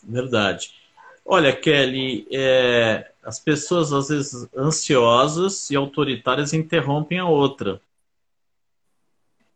Verdade. 0.03 0.75
Olha, 1.25 1.55
Kelly, 1.55 2.27
é, 2.31 3.13
as 3.23 3.39
pessoas 3.39 3.93
às 3.93 4.09
vezes 4.09 4.49
ansiosas 4.57 5.71
e 5.71 5.77
autoritárias 5.77 6.53
interrompem 6.53 7.19
a 7.19 7.27
outra. 7.27 7.81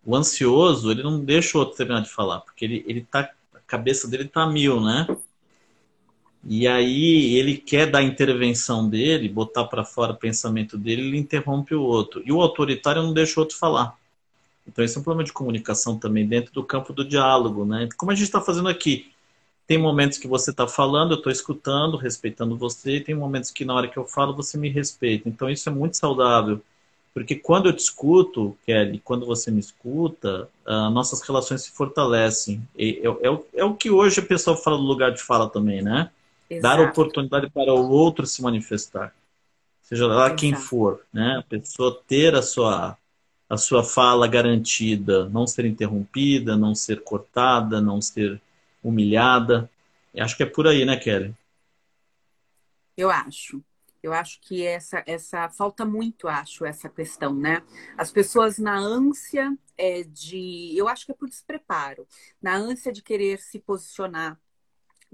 O 0.05 0.15
ansioso, 0.15 0.91
ele 0.91 1.03
não 1.03 1.25
deixa 1.25 1.59
o 1.59 1.61
outro 1.61 1.77
terminar 1.77 2.03
de 2.03 2.11
falar, 2.11 2.41
porque 2.41 2.65
ele, 2.65 2.85
ele 2.87 3.03
tá, 3.03 3.33
a 3.53 3.59
cabeça 3.67 4.07
dele 4.07 4.29
tá 4.29 4.47
mil, 4.47 4.81
né? 4.81 5.07
E 6.49 6.69
aí 6.69 7.35
ele 7.35 7.57
quer 7.57 7.91
dar 7.91 8.03
intervenção 8.03 8.89
dele, 8.89 9.29
botar 9.29 9.65
para 9.65 9.85
fora 9.85 10.13
o 10.13 10.17
pensamento 10.17 10.79
dele, 10.79 11.03
ele 11.03 11.19
interrompe 11.19 11.75
o 11.75 11.83
outro. 11.83 12.23
E 12.25 12.33
o 12.33 12.41
autoritário 12.41 13.03
não 13.03 13.13
deixa 13.13 13.41
o 13.41 13.43
outro 13.43 13.59
falar. 13.59 13.97
Então 14.67 14.85
esse 14.85 14.97
é 14.97 15.01
um 15.01 15.03
problema 15.03 15.25
de 15.25 15.33
comunicação 15.33 15.99
também 15.99 16.27
dentro 16.27 16.53
do 16.53 16.63
campo 16.63 16.93
do 16.93 17.05
diálogo, 17.05 17.65
né? 17.65 17.89
Como 17.97 18.13
a 18.13 18.15
gente 18.15 18.25
está 18.25 18.41
fazendo 18.41 18.69
aqui, 18.69 19.11
tem 19.67 19.79
momentos 19.79 20.19
que 20.19 20.29
você 20.29 20.51
está 20.51 20.69
falando, 20.69 21.13
eu 21.13 21.19
estou 21.19 21.33
escutando, 21.33 21.97
respeitando 21.97 22.57
você, 22.57 22.97
e 22.97 23.01
tem 23.01 23.15
momentos 23.15 23.51
que 23.51 23.65
na 23.65 23.75
hora 23.75 23.89
que 23.89 23.97
eu 23.97 24.05
falo 24.05 24.35
você 24.35 24.57
me 24.57 24.69
respeita. 24.69 25.29
Então 25.29 25.51
isso 25.51 25.69
é 25.69 25.73
muito 25.73 25.97
saudável, 25.97 26.61
porque 27.13 27.35
quando 27.35 27.67
eu 27.67 27.73
te 27.73 27.81
escuto, 27.81 28.57
Kelly, 28.65 29.01
quando 29.03 29.27
você 29.27 29.51
me 29.51 29.59
escuta, 29.59 30.49
uh, 30.67 30.91
nossas 30.91 31.21
relações 31.23 31.63
se 31.63 31.73
fortalecem. 31.73 32.63
É, 32.79 33.09
é, 33.09 33.41
é, 33.55 33.65
o 33.65 33.75
que 33.75 33.91
hoje 33.91 34.21
a 34.21 34.23
pessoa 34.23 34.57
fala 34.57 34.77
do 34.77 34.85
lugar 34.85 35.13
de 35.13 35.23
fala 35.23 35.49
também, 35.49 35.83
né? 35.83 36.11
Exato. 36.49 36.77
Dar 36.77 36.89
oportunidade 36.89 37.51
para 37.51 37.73
o 37.73 37.91
outro 37.91 38.27
se 38.27 38.43
manifestar. 38.43 39.15
Seja 39.83 40.07
lá 40.07 40.27
Exato. 40.27 40.37
quem 40.37 40.55
for, 40.55 41.05
né? 41.13 41.37
A 41.39 41.43
pessoa 41.43 42.03
ter 42.07 42.35
a 42.35 42.43
sua, 42.43 42.97
a 43.49 43.57
sua 43.57 43.85
fala 43.85 44.27
garantida, 44.27 45.29
não 45.29 45.47
ser 45.47 45.65
interrompida, 45.65 46.57
não 46.57 46.75
ser 46.75 47.03
cortada, 47.03 47.81
não 47.81 48.01
ser 48.01 48.41
humilhada. 48.83 49.71
Eu 50.15 50.25
acho 50.25 50.37
que 50.37 50.43
é 50.43 50.47
por 50.47 50.67
aí, 50.67 50.85
né, 50.85 50.97
Kelly? 50.97 51.35
Eu 52.97 53.11
acho. 53.11 53.63
Eu 54.03 54.13
acho 54.13 54.41
que 54.41 54.65
essa, 54.65 55.03
essa 55.07 55.49
falta 55.49 55.85
muito, 55.85 56.29
acho, 56.29 56.65
essa 56.65 56.89
questão, 56.89 57.35
né? 57.35 57.63
As 57.97 58.11
pessoas 58.13 58.59
na 58.59 58.79
ânsia 58.79 59.57
é, 59.77 60.05
de, 60.05 60.73
eu 60.77 60.89
acho 60.89 61.05
que 61.05 61.13
é 61.13 61.15
por 61.15 61.29
despreparo, 61.29 62.07
na 62.41 62.55
ânsia 62.57 62.93
de 62.93 63.03
querer 63.03 63.41
se 63.41 63.59
posicionar, 63.59 64.39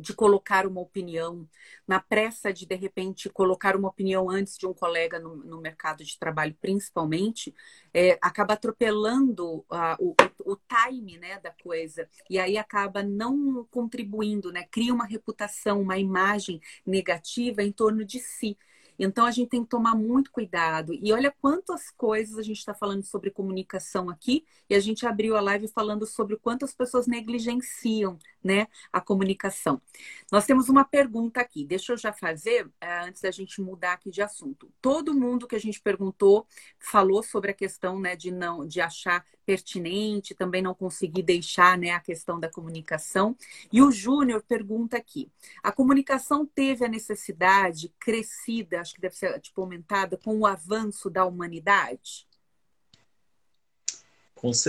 de 0.03 0.13
colocar 0.13 0.67
uma 0.67 0.81
opinião, 0.81 1.49
na 1.87 2.01
pressa 2.01 2.53
de, 2.53 2.67
de 2.67 2.75
repente, 2.75 3.31
colocar 3.31 3.77
uma 3.77 3.89
opinião 3.89 4.29
antes 4.29 4.59
de 4.59 4.67
um 4.67 4.75
colega 4.75 5.19
no, 5.19 5.37
no 5.37 5.61
mercado 5.61 6.05
de 6.05 6.19
trabalho, 6.19 6.57
principalmente, 6.61 7.55
é, 7.95 8.19
acaba 8.21 8.55
atropelando 8.55 9.59
uh, 9.61 9.97
o, 9.99 10.15
o, 10.45 10.57
time 10.57 11.17
né, 11.19 11.39
da 11.39 11.53
coisa. 11.63 12.09
E 12.29 12.39
aí 12.39 12.59
acaba 12.59 13.03
não 13.03 13.65
contribuindo, 13.71 14.53
né? 14.53 14.65
Cria 14.71 14.93
uma 14.93 15.07
reputação, 15.07 15.81
uma 15.81 15.97
imagem 15.99 16.61
negativa 16.85 17.63
em 17.63 17.73
torno 17.73 18.05
de 18.05 18.19
si. 18.19 18.59
Então 19.05 19.27
a 19.27 19.33
gente 19.33 19.49
tem 19.49 19.65
que 19.65 19.69
tomar 19.69 19.97
muito 19.97 20.31
cuidado. 20.31 20.95
E 20.95 21.13
olha 21.13 21.35
quantas 21.41 21.91
coisas 21.91 22.39
a 22.39 22.43
gente 22.43 22.59
está 22.59 22.73
falando 22.73 23.03
sobre 23.03 23.33
comunicação 23.33 24.09
aqui, 24.09 24.45
e 24.71 24.77
a 24.77 24.81
gente 24.81 25.05
abriu 25.05 25.37
a 25.37 25.41
live 25.41 25.67
falando 25.67 26.07
sobre 26.07 26.37
quantas 26.37 26.73
pessoas 26.73 27.09
negligenciam 27.09 28.17
né, 28.45 28.69
a 28.93 29.01
comunicação. 29.01 29.83
Nós 30.31 30.47
temos 30.47 30.69
uma 30.69 30.85
pergunta 30.85 31.41
aqui, 31.41 31.65
deixa 31.65 31.93
eu 31.93 31.97
já 31.97 32.13
fazer, 32.13 32.71
eh, 32.81 33.01
antes 33.01 33.23
da 33.23 33.33
gente 33.33 33.61
mudar 33.61 33.95
aqui 33.95 34.09
de 34.09 34.23
assunto. 34.23 34.71
Todo 34.81 35.13
mundo 35.13 35.49
que 35.49 35.57
a 35.57 35.61
gente 35.61 35.81
perguntou 35.81 36.47
falou 36.79 37.25
sobre 37.25 37.51
a 37.51 37.55
questão 37.55 37.99
né, 37.99 38.15
de 38.15 38.31
não 38.31 38.65
de 38.65 38.81
achar 38.81 39.25
pertinente, 39.45 40.35
também 40.35 40.63
não 40.63 40.75
conseguir 40.75 41.23
deixar 41.23 41.77
né, 41.77 41.91
a 41.91 42.01
questão 42.01 42.39
da 42.39 42.49
comunicação. 42.49 43.37
E 43.73 43.83
o 43.83 43.91
Júnior 43.91 44.43
pergunta 44.47 44.97
aqui: 44.97 45.31
a 45.63 45.73
comunicação 45.73 46.47
teve 46.47 46.85
a 46.85 46.89
necessidade 46.89 47.93
crescida, 47.99 48.81
acho 48.81 48.95
que 48.95 49.01
deve 49.01 49.17
ser 49.17 49.39
tipo, 49.41 49.61
aumentada, 49.61 50.17
com 50.17 50.39
o 50.39 50.47
avanço 50.47 51.11
da 51.11 51.25
humanidade? 51.25 52.27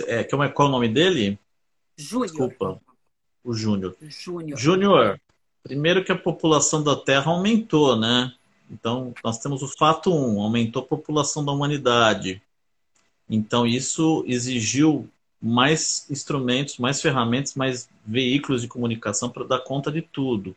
É, 0.07 0.23
qual 0.23 0.43
é 0.43 0.69
o 0.69 0.71
nome 0.71 0.87
dele? 0.87 1.39
Júnior. 1.97 2.27
Desculpa. 2.27 2.81
O 3.43 3.53
Júnior. 3.53 3.95
Júnior. 4.01 4.57
Júnior, 4.57 5.21
primeiro 5.63 6.03
que 6.03 6.11
a 6.11 6.17
população 6.17 6.83
da 6.83 6.95
Terra 6.95 7.31
aumentou, 7.31 7.95
né? 7.95 8.33
Então, 8.69 9.13
nós 9.23 9.39
temos 9.39 9.61
o 9.61 9.67
fato 9.67 10.11
1, 10.11 10.35
um, 10.35 10.41
aumentou 10.41 10.81
a 10.81 10.85
população 10.85 11.43
da 11.43 11.51
humanidade. 11.51 12.41
Então, 13.35 13.65
isso 13.65 14.23
exigiu 14.27 15.09
mais 15.41 16.05
instrumentos, 16.07 16.77
mais 16.77 17.01
ferramentas, 17.01 17.55
mais 17.55 17.89
veículos 18.05 18.61
de 18.61 18.67
comunicação 18.67 19.27
para 19.27 19.43
dar 19.43 19.59
conta 19.59 19.91
de 19.91 20.03
tudo. 20.03 20.55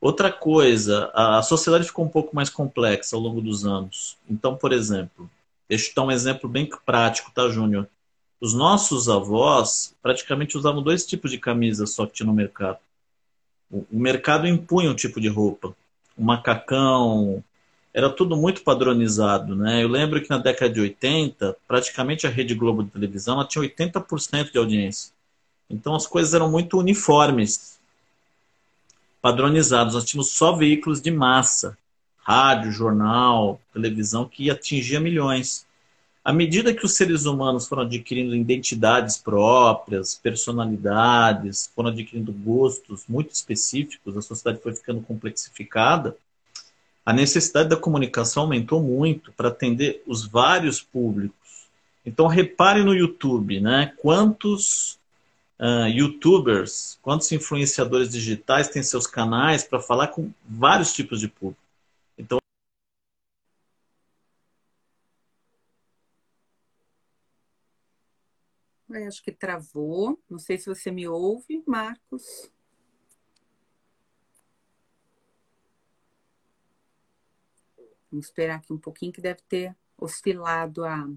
Outra 0.00 0.30
coisa, 0.30 1.10
a 1.12 1.42
sociedade 1.42 1.86
ficou 1.86 2.04
um 2.04 2.08
pouco 2.08 2.36
mais 2.36 2.48
complexa 2.48 3.16
ao 3.16 3.20
longo 3.20 3.40
dos 3.40 3.66
anos. 3.66 4.16
Então, 4.30 4.54
por 4.54 4.72
exemplo, 4.72 5.28
deixa 5.68 5.90
eu 5.90 5.94
dar 5.96 6.04
um 6.04 6.10
exemplo 6.12 6.48
bem 6.48 6.70
prático, 6.86 7.32
tá, 7.34 7.48
Júnior? 7.48 7.88
Os 8.40 8.54
nossos 8.54 9.08
avós 9.08 9.92
praticamente 10.00 10.56
usavam 10.56 10.80
dois 10.80 11.04
tipos 11.04 11.32
de 11.32 11.38
camisa 11.38 11.84
só 11.84 12.06
que 12.06 12.12
tinha 12.12 12.28
no 12.28 12.32
mercado. 12.32 12.78
O 13.68 13.84
mercado 13.90 14.46
impunha 14.46 14.88
um 14.88 14.94
tipo 14.94 15.20
de 15.20 15.26
roupa. 15.26 15.76
O 16.16 16.22
macacão, 16.22 17.42
era 17.92 18.10
tudo 18.10 18.36
muito 18.36 18.62
padronizado, 18.62 19.56
né? 19.56 19.82
Eu 19.82 19.88
lembro 19.88 20.20
que 20.22 20.30
na 20.30 20.38
década 20.38 20.72
de 20.72 20.80
80, 20.80 21.56
praticamente 21.66 22.26
a 22.26 22.30
Rede 22.30 22.54
Globo 22.54 22.82
de 22.82 22.90
televisão 22.90 23.36
ela 23.36 23.46
tinha 23.46 23.62
80% 23.62 24.52
de 24.52 24.58
audiência. 24.58 25.12
Então 25.68 25.94
as 25.94 26.06
coisas 26.06 26.34
eram 26.34 26.50
muito 26.50 26.78
uniformes, 26.78 27.78
padronizados. 29.20 29.94
Nós 29.94 30.04
tínhamos 30.04 30.30
só 30.30 30.52
veículos 30.52 31.00
de 31.00 31.10
massa, 31.10 31.76
rádio, 32.18 32.70
jornal, 32.70 33.60
televisão, 33.72 34.26
que 34.26 34.50
atingia 34.50 35.00
milhões. 35.00 35.66
À 36.24 36.32
medida 36.32 36.74
que 36.74 36.84
os 36.84 36.92
seres 36.92 37.24
humanos 37.24 37.66
foram 37.66 37.82
adquirindo 37.82 38.36
identidades 38.36 39.16
próprias, 39.16 40.14
personalidades, 40.14 41.70
foram 41.74 41.88
adquirindo 41.88 42.32
gostos 42.32 43.04
muito 43.08 43.32
específicos, 43.32 44.16
a 44.16 44.20
sociedade 44.20 44.62
foi 44.62 44.74
ficando 44.74 45.00
complexificada, 45.00 46.14
a 47.08 47.12
necessidade 47.14 47.70
da 47.70 47.76
comunicação 47.78 48.42
aumentou 48.42 48.82
muito 48.82 49.32
para 49.32 49.48
atender 49.48 50.02
os 50.06 50.26
vários 50.26 50.82
públicos. 50.82 51.66
Então, 52.04 52.26
repare 52.26 52.84
no 52.84 52.94
YouTube, 52.94 53.62
né? 53.62 53.94
Quantos 53.96 55.00
uh, 55.58 55.88
YouTubers, 55.88 56.98
quantos 57.00 57.32
influenciadores 57.32 58.10
digitais 58.10 58.68
têm 58.68 58.82
seus 58.82 59.06
canais 59.06 59.64
para 59.64 59.80
falar 59.80 60.08
com 60.08 60.30
vários 60.44 60.92
tipos 60.92 61.18
de 61.18 61.28
público. 61.28 61.62
Então, 62.18 62.38
acho 69.08 69.22
que 69.22 69.32
travou. 69.32 70.20
Não 70.28 70.38
sei 70.38 70.58
se 70.58 70.66
você 70.66 70.90
me 70.90 71.08
ouve, 71.08 71.62
Marcos. 71.66 72.50
Vamos 78.10 78.26
esperar 78.26 78.56
aqui 78.56 78.72
um 78.72 78.78
pouquinho 78.78 79.12
que 79.12 79.20
deve 79.20 79.42
ter 79.42 79.76
oscilado 79.96 80.84
a, 80.84 81.08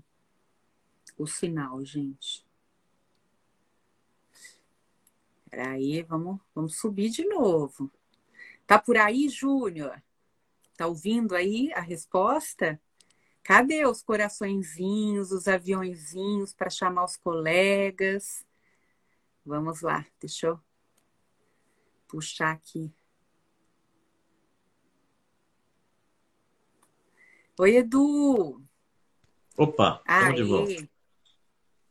o 1.17 1.25
sinal, 1.25 1.83
gente. 1.85 2.45
Peraí, 5.49 6.01
vamos, 6.03 6.39
vamos 6.55 6.77
subir 6.77 7.09
de 7.09 7.25
novo. 7.25 7.91
Tá 8.65 8.79
por 8.79 8.97
aí, 8.97 9.27
Júnior? 9.27 10.01
Tá 10.77 10.87
ouvindo 10.87 11.35
aí 11.35 11.71
a 11.73 11.81
resposta? 11.81 12.81
Cadê 13.43 13.85
os 13.85 14.01
coraçõezinhos, 14.01 15.31
os 15.31 15.47
aviãozinhos 15.47 16.53
para 16.53 16.69
chamar 16.69 17.05
os 17.05 17.17
colegas? 17.17 18.45
Vamos 19.45 19.81
lá, 19.81 20.05
deixa 20.19 20.47
eu 20.47 20.59
puxar 22.07 22.51
aqui. 22.51 22.93
Oi, 27.59 27.77
Edu. 27.77 28.61
Opa, 29.57 30.01
estamos 30.07 30.35
de 30.35 30.43
volta. 30.43 30.89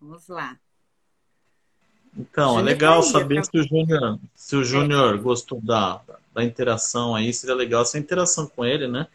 Vamos 0.01 0.29
lá. 0.29 0.59
Então, 2.17 2.59
é 2.59 2.63
legal 2.63 3.01
tá 3.03 3.09
saber 3.09 3.45
se 3.45 3.57
o 3.57 3.63
Júnior, 3.63 4.19
se 4.35 4.57
o 4.57 4.65
Júnior 4.65 5.15
é. 5.15 5.19
gostou 5.19 5.61
da, 5.61 6.01
da 6.35 6.43
interação 6.43 7.15
aí, 7.15 7.33
seria 7.33 7.55
legal 7.55 7.83
essa 7.83 7.99
interação 7.99 8.47
com 8.49 8.65
ele, 8.65 8.89
né? 8.89 9.07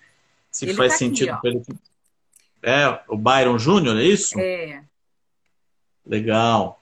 Se 0.50 0.66
ele 0.66 0.74
faz 0.74 0.94
tá 0.94 1.00
sentido 1.00 1.38
para 1.42 1.50
ele. 1.50 1.64
É, 2.64 3.00
o 3.10 3.18
Byron 3.18 3.60
Júnior, 3.60 3.98
é 3.98 4.04
isso? 4.04 4.40
É. 4.40 4.84
Legal. 6.06 6.82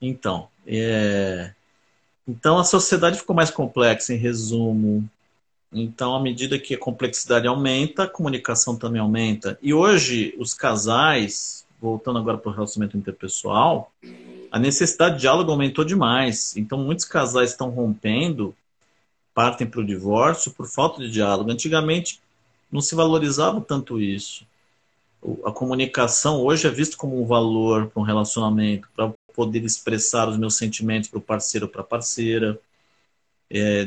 Então, 0.00 0.48
é... 0.66 1.52
então 2.28 2.58
a 2.58 2.64
sociedade 2.64 3.18
ficou 3.18 3.34
mais 3.34 3.50
complexa, 3.50 4.12
em 4.14 4.18
resumo. 4.18 5.08
Então, 5.74 6.14
à 6.14 6.20
medida 6.20 6.58
que 6.58 6.74
a 6.74 6.78
complexidade 6.78 7.48
aumenta, 7.48 8.04
a 8.04 8.08
comunicação 8.08 8.76
também 8.76 9.00
aumenta. 9.00 9.58
E 9.60 9.74
hoje, 9.74 10.32
os 10.38 10.54
casais, 10.54 11.66
voltando 11.80 12.18
agora 12.18 12.38
para 12.38 12.50
o 12.50 12.54
relacionamento 12.54 12.96
interpessoal, 12.96 13.92
a 14.52 14.58
necessidade 14.58 15.16
de 15.16 15.22
diálogo 15.22 15.50
aumentou 15.50 15.84
demais. 15.84 16.56
Então, 16.56 16.78
muitos 16.78 17.04
casais 17.04 17.50
estão 17.50 17.70
rompendo, 17.70 18.54
partem 19.34 19.66
para 19.66 19.80
o 19.80 19.84
divórcio 19.84 20.52
por 20.52 20.68
falta 20.68 21.02
de 21.02 21.10
diálogo. 21.10 21.50
Antigamente, 21.50 22.20
não 22.70 22.80
se 22.80 22.94
valorizava 22.94 23.60
tanto 23.60 24.00
isso. 24.00 24.46
A 25.44 25.50
comunicação 25.50 26.40
hoje 26.40 26.68
é 26.68 26.70
vista 26.70 26.96
como 26.96 27.20
um 27.20 27.26
valor 27.26 27.88
para 27.88 28.00
um 28.00 28.04
relacionamento, 28.04 28.88
para 28.94 29.12
poder 29.34 29.64
expressar 29.64 30.28
os 30.28 30.36
meus 30.36 30.56
sentimentos 30.56 31.10
para 31.10 31.18
o 31.18 31.22
parceiro 31.22 31.66
ou 31.66 31.72
para 31.72 31.80
a 31.80 31.84
parceira, 31.84 32.60
é, 33.50 33.84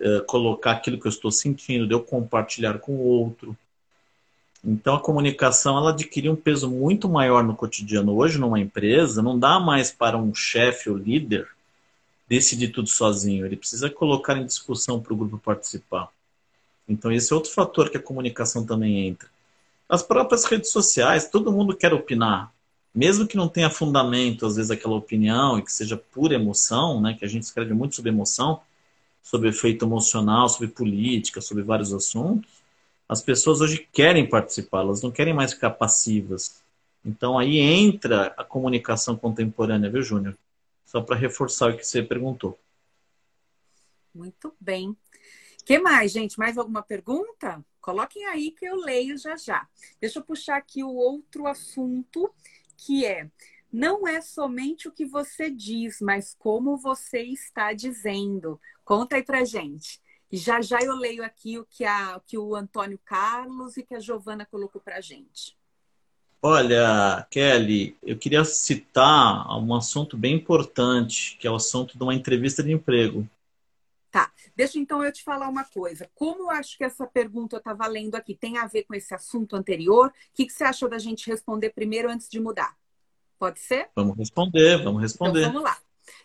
eh, 0.00 0.20
colocar 0.26 0.72
aquilo 0.72 0.98
que 0.98 1.06
eu 1.06 1.10
estou 1.10 1.30
sentindo, 1.30 1.86
de 1.86 1.92
eu 1.92 2.02
compartilhar 2.02 2.78
com 2.78 2.92
o 2.92 3.02
outro. 3.02 3.56
Então 4.64 4.94
a 4.94 5.00
comunicação 5.00 5.76
ela 5.76 5.90
adquiriu 5.90 6.32
um 6.32 6.36
peso 6.36 6.70
muito 6.70 7.08
maior 7.08 7.44
no 7.44 7.54
cotidiano. 7.54 8.16
Hoje, 8.16 8.38
numa 8.38 8.60
empresa, 8.60 9.22
não 9.22 9.38
dá 9.38 9.60
mais 9.60 9.90
para 9.90 10.16
um 10.16 10.34
chefe 10.34 10.88
ou 10.90 10.96
líder 10.96 11.48
decidir 12.28 12.68
tudo 12.68 12.88
sozinho. 12.88 13.44
Ele 13.44 13.56
precisa 13.56 13.90
colocar 13.90 14.36
em 14.36 14.46
discussão 14.46 15.00
para 15.00 15.12
o 15.12 15.16
grupo 15.16 15.38
participar. 15.38 16.08
Então 16.88 17.12
esse 17.12 17.32
é 17.32 17.36
outro 17.36 17.52
fator 17.52 17.90
que 17.90 17.96
a 17.96 18.02
comunicação 18.02 18.64
também 18.64 19.06
entra. 19.06 19.28
As 19.88 20.02
próprias 20.02 20.44
redes 20.44 20.70
sociais, 20.70 21.28
todo 21.28 21.52
mundo 21.52 21.76
quer 21.76 21.92
opinar. 21.92 22.52
Mesmo 22.94 23.26
que 23.26 23.36
não 23.36 23.48
tenha 23.48 23.68
fundamento, 23.68 24.46
às 24.46 24.56
vezes, 24.56 24.70
aquela 24.70 24.96
opinião 24.96 25.58
e 25.58 25.62
que 25.62 25.72
seja 25.72 25.96
pura 25.96 26.34
emoção, 26.34 27.00
né, 27.00 27.14
que 27.18 27.24
a 27.24 27.28
gente 27.28 27.44
escreve 27.44 27.74
muito 27.74 27.96
sobre 27.96 28.10
emoção, 28.10 28.60
sobre 29.22 29.48
efeito 29.48 29.84
emocional, 29.84 30.48
sobre 30.48 30.68
política, 30.68 31.40
sobre 31.40 31.62
vários 31.62 31.92
assuntos, 31.92 32.60
as 33.08 33.20
pessoas 33.20 33.60
hoje 33.60 33.88
querem 33.92 34.28
participar, 34.28 34.82
elas 34.82 35.02
não 35.02 35.10
querem 35.10 35.34
mais 35.34 35.52
ficar 35.52 35.70
passivas. 35.70 36.62
Então 37.04 37.38
aí 37.38 37.58
entra 37.58 38.32
a 38.36 38.44
comunicação 38.44 39.16
contemporânea, 39.16 39.90
viu, 39.90 40.02
Júnior? 40.02 40.36
Só 40.86 41.00
para 41.00 41.16
reforçar 41.16 41.70
o 41.70 41.76
que 41.76 41.84
você 41.84 42.02
perguntou. 42.02 42.56
Muito 44.14 44.54
bem. 44.60 44.96
que 45.64 45.78
mais, 45.78 46.12
gente? 46.12 46.38
Mais 46.38 46.56
alguma 46.56 46.82
pergunta? 46.82 47.64
Coloquem 47.80 48.26
aí 48.26 48.52
que 48.52 48.66
eu 48.66 48.76
leio 48.76 49.18
já 49.18 49.36
já. 49.36 49.66
Deixa 50.00 50.20
eu 50.20 50.24
puxar 50.24 50.56
aqui 50.56 50.84
o 50.84 50.94
outro 50.94 51.46
assunto, 51.48 52.32
que 52.76 53.04
é 53.04 53.28
não 53.72 54.06
é 54.06 54.20
somente 54.20 54.88
o 54.88 54.92
que 54.92 55.04
você 55.04 55.48
diz, 55.48 56.00
mas 56.00 56.34
como 56.38 56.76
você 56.76 57.22
está 57.22 57.72
dizendo. 57.72 58.60
Conta 58.90 59.14
aí 59.14 59.22
pra 59.22 59.44
gente. 59.44 60.00
E 60.32 60.36
já 60.36 60.60
já 60.60 60.80
eu 60.80 60.96
leio 60.96 61.22
aqui 61.22 61.56
o 61.56 61.64
que, 61.64 61.84
a, 61.84 62.16
o, 62.16 62.20
que 62.20 62.36
o 62.36 62.56
Antônio 62.56 62.98
Carlos 63.04 63.76
e 63.76 63.84
que 63.84 63.94
a 63.94 64.00
Giovana 64.00 64.44
colocou 64.44 64.80
pra 64.80 65.00
gente. 65.00 65.56
Olha, 66.42 67.24
Kelly, 67.30 67.96
eu 68.02 68.18
queria 68.18 68.44
citar 68.44 69.46
um 69.56 69.76
assunto 69.76 70.16
bem 70.16 70.34
importante, 70.34 71.36
que 71.38 71.46
é 71.46 71.50
o 71.52 71.54
assunto 71.54 71.96
de 71.96 72.02
uma 72.02 72.12
entrevista 72.12 72.64
de 72.64 72.72
emprego. 72.72 73.28
Tá, 74.10 74.32
deixa 74.56 74.76
então 74.76 75.04
eu 75.04 75.12
te 75.12 75.22
falar 75.22 75.48
uma 75.48 75.62
coisa. 75.62 76.10
Como 76.12 76.42
eu 76.42 76.50
acho 76.50 76.76
que 76.76 76.82
essa 76.82 77.06
pergunta 77.06 77.54
eu 77.54 77.60
estava 77.60 77.86
lendo 77.86 78.16
aqui 78.16 78.34
tem 78.34 78.58
a 78.58 78.66
ver 78.66 78.82
com 78.82 78.94
esse 78.94 79.14
assunto 79.14 79.54
anterior, 79.54 80.08
o 80.08 80.12
que, 80.34 80.46
que 80.46 80.52
você 80.52 80.64
achou 80.64 80.88
da 80.88 80.98
gente 80.98 81.30
responder 81.30 81.70
primeiro 81.70 82.10
antes 82.10 82.28
de 82.28 82.40
mudar? 82.40 82.76
Pode 83.38 83.60
ser? 83.60 83.88
Vamos 83.94 84.16
responder, 84.16 84.82
vamos 84.82 85.00
responder. 85.00 85.42
Então, 85.42 85.52
vamos 85.52 85.62
lá. 85.62 85.78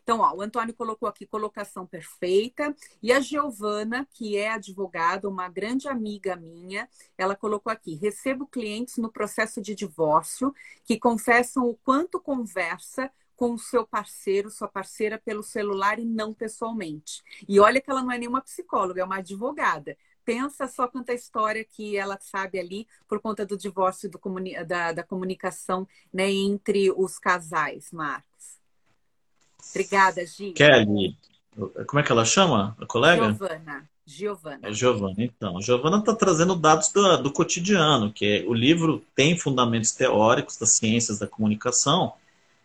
Então, 0.05 0.19
ó, 0.19 0.35
o 0.35 0.41
Antônio 0.43 0.71
colocou 0.75 1.09
aqui 1.09 1.25
colocação 1.25 1.83
perfeita. 1.87 2.75
E 3.01 3.11
a 3.11 3.19
Giovana, 3.19 4.07
que 4.13 4.37
é 4.37 4.51
advogada, 4.51 5.27
uma 5.27 5.49
grande 5.49 5.87
amiga 5.87 6.35
minha, 6.35 6.87
ela 7.17 7.35
colocou 7.35 7.71
aqui: 7.73 7.95
recebo 7.95 8.45
clientes 8.45 8.97
no 8.97 9.11
processo 9.11 9.59
de 9.59 9.73
divórcio 9.73 10.53
que 10.83 10.99
confessam 10.99 11.67
o 11.67 11.73
quanto 11.73 12.19
conversa 12.19 13.11
com 13.35 13.55
o 13.55 13.57
seu 13.57 13.85
parceiro, 13.85 14.51
sua 14.51 14.67
parceira 14.67 15.17
pelo 15.17 15.41
celular 15.41 15.97
e 15.97 16.05
não 16.05 16.35
pessoalmente. 16.35 17.23
E 17.49 17.59
olha 17.59 17.81
que 17.81 17.89
ela 17.89 18.03
não 18.03 18.11
é 18.11 18.19
nenhuma 18.19 18.41
psicóloga, 18.41 19.01
é 19.01 19.03
uma 19.03 19.17
advogada 19.17 19.97
pensa 20.23 20.67
só 20.67 20.87
quanta 20.87 21.13
história 21.13 21.63
que 21.63 21.95
ela 21.95 22.17
sabe 22.19 22.59
ali 22.59 22.87
por 23.07 23.21
conta 23.21 23.45
do 23.45 23.55
divórcio 23.55 24.09
do 24.09 24.17
comuni 24.17 24.55
da, 24.65 24.91
da 24.91 25.03
comunicação 25.03 25.87
né, 26.11 26.31
entre 26.31 26.91
os 26.91 27.19
casais, 27.19 27.91
Marcos. 27.91 28.64
Obrigada, 29.71 30.25
Gi. 30.25 30.51
Kelly, 30.51 31.17
como 31.87 31.99
é 31.99 32.03
que 32.03 32.11
ela 32.11 32.25
chama, 32.25 32.75
a 32.79 32.85
colega? 32.85 33.27
Giovana. 33.27 33.89
Giovana. 34.05 34.59
É 34.61 34.71
Giovana, 34.71 35.15
então. 35.17 35.61
Giovana 35.61 35.97
está 35.97 36.13
trazendo 36.13 36.55
dados 36.55 36.89
do, 36.89 37.17
do 37.17 37.31
cotidiano, 37.31 38.11
que 38.11 38.25
é, 38.25 38.45
o 38.47 38.53
livro 38.53 39.03
tem 39.15 39.37
fundamentos 39.37 39.91
teóricos 39.91 40.57
das 40.57 40.71
ciências 40.73 41.17
da 41.17 41.27
comunicação, 41.27 42.13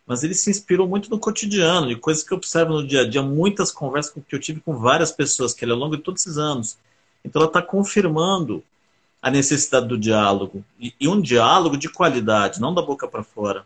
mas 0.05 0.23
ele 0.23 0.35
se 0.35 0.49
inspirou 0.49 0.87
muito 0.87 1.09
no 1.09 1.17
cotidiano, 1.17 1.87
de 1.87 1.95
coisas 1.95 2.23
que 2.23 2.31
eu 2.31 2.37
observo 2.37 2.73
no 2.73 2.85
dia 2.85 3.01
a 3.01 3.09
dia, 3.09 3.21
muitas 3.21 3.71
conversas 3.71 4.13
que 4.13 4.35
eu 4.35 4.39
tive 4.39 4.59
com 4.59 4.77
várias 4.77 5.11
pessoas, 5.11 5.53
que 5.53 5.65
ele, 5.65 5.71
ao 5.71 5.77
longo 5.77 5.97
de 5.97 6.03
todos 6.03 6.21
esses 6.21 6.37
anos, 6.37 6.77
então, 7.23 7.41
ela 7.41 7.49
está 7.49 7.61
confirmando 7.61 8.63
a 9.21 9.29
necessidade 9.29 9.87
do 9.87 9.97
diálogo. 9.97 10.65
E, 10.79 10.93
e, 10.99 11.07
um 11.07 11.21
diálogo 11.21 11.77
de 11.77 11.87
qualidade, 11.89 12.59
não 12.59 12.73
da 12.73 12.81
boca 12.81 13.07
para 13.07 13.23
fora. 13.23 13.65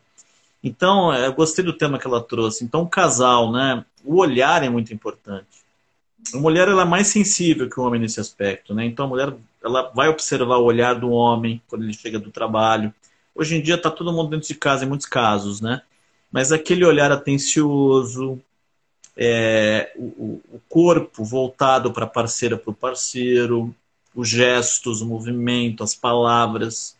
Então, 0.66 1.14
é, 1.14 1.28
eu 1.28 1.34
gostei 1.34 1.64
do 1.64 1.78
tema 1.78 2.00
que 2.00 2.08
ela 2.08 2.24
trouxe. 2.24 2.64
Então, 2.66 2.82
o 2.82 2.90
casal, 2.90 3.52
né? 3.52 3.86
O 4.04 4.16
olhar 4.16 4.64
é 4.64 4.70
muito 4.70 4.92
importante. 4.92 5.46
A 6.34 6.38
mulher 6.38 6.68
ela 6.68 6.82
é 6.82 6.86
mais 6.86 7.06
sensível 7.06 7.70
que 7.70 7.80
o 7.80 7.84
homem 7.84 8.02
nesse 8.02 8.20
aspecto, 8.20 8.74
né? 8.74 8.84
Então, 8.84 9.06
a 9.06 9.08
mulher 9.08 9.32
ela 9.64 9.92
vai 9.94 10.10
observar 10.10 10.58
o 10.58 10.64
olhar 10.64 10.96
do 10.96 11.12
homem 11.12 11.62
quando 11.68 11.84
ele 11.84 11.94
chega 11.94 12.18
do 12.18 12.32
trabalho. 12.32 12.92
Hoje 13.36 13.56
em 13.56 13.62
dia 13.62 13.76
está 13.76 13.92
todo 13.92 14.12
mundo 14.12 14.32
dentro 14.32 14.48
de 14.48 14.56
casa 14.56 14.86
em 14.86 14.88
muitos 14.88 15.06
casos, 15.06 15.62
né? 15.62 15.84
Mas 16.32 16.52
aquele 16.52 16.84
olhar 16.84 17.12
atencioso, 17.12 18.42
é, 19.16 19.94
o, 19.96 20.42
o, 20.50 20.62
corpo 20.68 21.24
voltado 21.24 21.94
para 21.94 22.06
a 22.06 22.10
parceira, 22.10 22.58
para 22.58 22.72
o 22.72 22.76
parceiro, 22.76 23.74
os 24.16 24.28
gestos, 24.28 25.02
o 25.02 25.06
movimento, 25.06 25.84
as 25.84 25.94
palavras. 25.94 26.98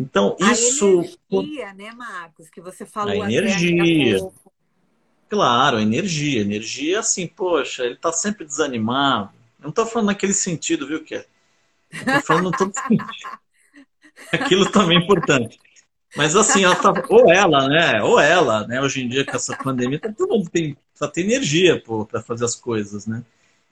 Então, 0.00 0.34
a 0.40 0.52
isso. 0.52 1.00
A 1.30 1.34
energia, 1.36 1.74
né, 1.74 1.92
Marcos? 1.92 2.48
Que 2.48 2.58
você 2.58 2.86
falou 2.86 3.22
a 3.22 3.30
energia. 3.30 4.18
Claro, 5.28 5.76
a 5.76 5.82
energia. 5.82 6.40
A 6.40 6.44
energia, 6.44 7.00
assim, 7.00 7.26
poxa, 7.26 7.84
ele 7.84 7.96
está 7.96 8.10
sempre 8.10 8.46
desanimado. 8.46 9.30
Eu 9.58 9.64
não 9.64 9.68
estou 9.68 9.84
falando 9.84 10.06
naquele 10.06 10.32
sentido, 10.32 10.86
viu, 10.86 11.04
que 11.04 11.22
Estou 11.92 12.22
falando 12.22 12.44
no 12.44 12.50
todo 12.52 12.72
sentido. 12.72 13.04
Aquilo 14.32 14.70
também 14.72 14.96
é 14.96 15.02
importante. 15.02 15.58
Mas 16.16 16.34
assim, 16.34 16.64
ela 16.64 16.74
tá, 16.74 16.92
ou 17.10 17.30
ela, 17.30 17.68
né? 17.68 18.02
Ou 18.02 18.18
ela, 18.18 18.66
né? 18.66 18.80
Hoje 18.80 19.02
em 19.02 19.08
dia, 19.08 19.24
com 19.24 19.36
essa 19.36 19.54
pandemia, 19.54 20.00
tá, 20.00 20.10
todo 20.10 20.30
mundo 20.30 20.48
tem, 20.48 20.76
só 20.94 21.06
tem 21.08 21.24
energia 21.24 21.80
para 22.08 22.22
fazer 22.22 22.46
as 22.46 22.56
coisas, 22.56 23.06
né? 23.06 23.22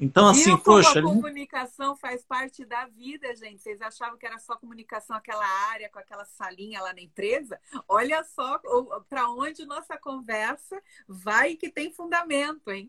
Então, 0.01 0.29
assim, 0.29 0.45
Viu 0.45 0.59
poxa. 0.59 1.01
A 1.01 1.03
comunicação 1.03 1.97
faz 1.97 2.25
parte 2.25 2.65
da 2.65 2.87
vida, 2.87 3.35
gente. 3.35 3.61
Vocês 3.61 3.83
achavam 3.83 4.17
que 4.17 4.25
era 4.25 4.39
só 4.39 4.55
comunicação, 4.55 5.17
aquela 5.17 5.45
área, 5.73 5.89
com 5.89 5.99
aquela 5.99 6.25
salinha 6.25 6.81
lá 6.81 6.93
na 6.93 7.01
empresa? 7.01 7.59
Olha 7.89 8.23
só 8.23 8.61
para 9.09 9.29
onde 9.31 9.67
nossa 9.67 9.97
conversa 9.97 10.81
vai 11.09 11.57
que 11.57 11.69
tem 11.69 11.93
fundamento, 11.93 12.71
hein? 12.71 12.89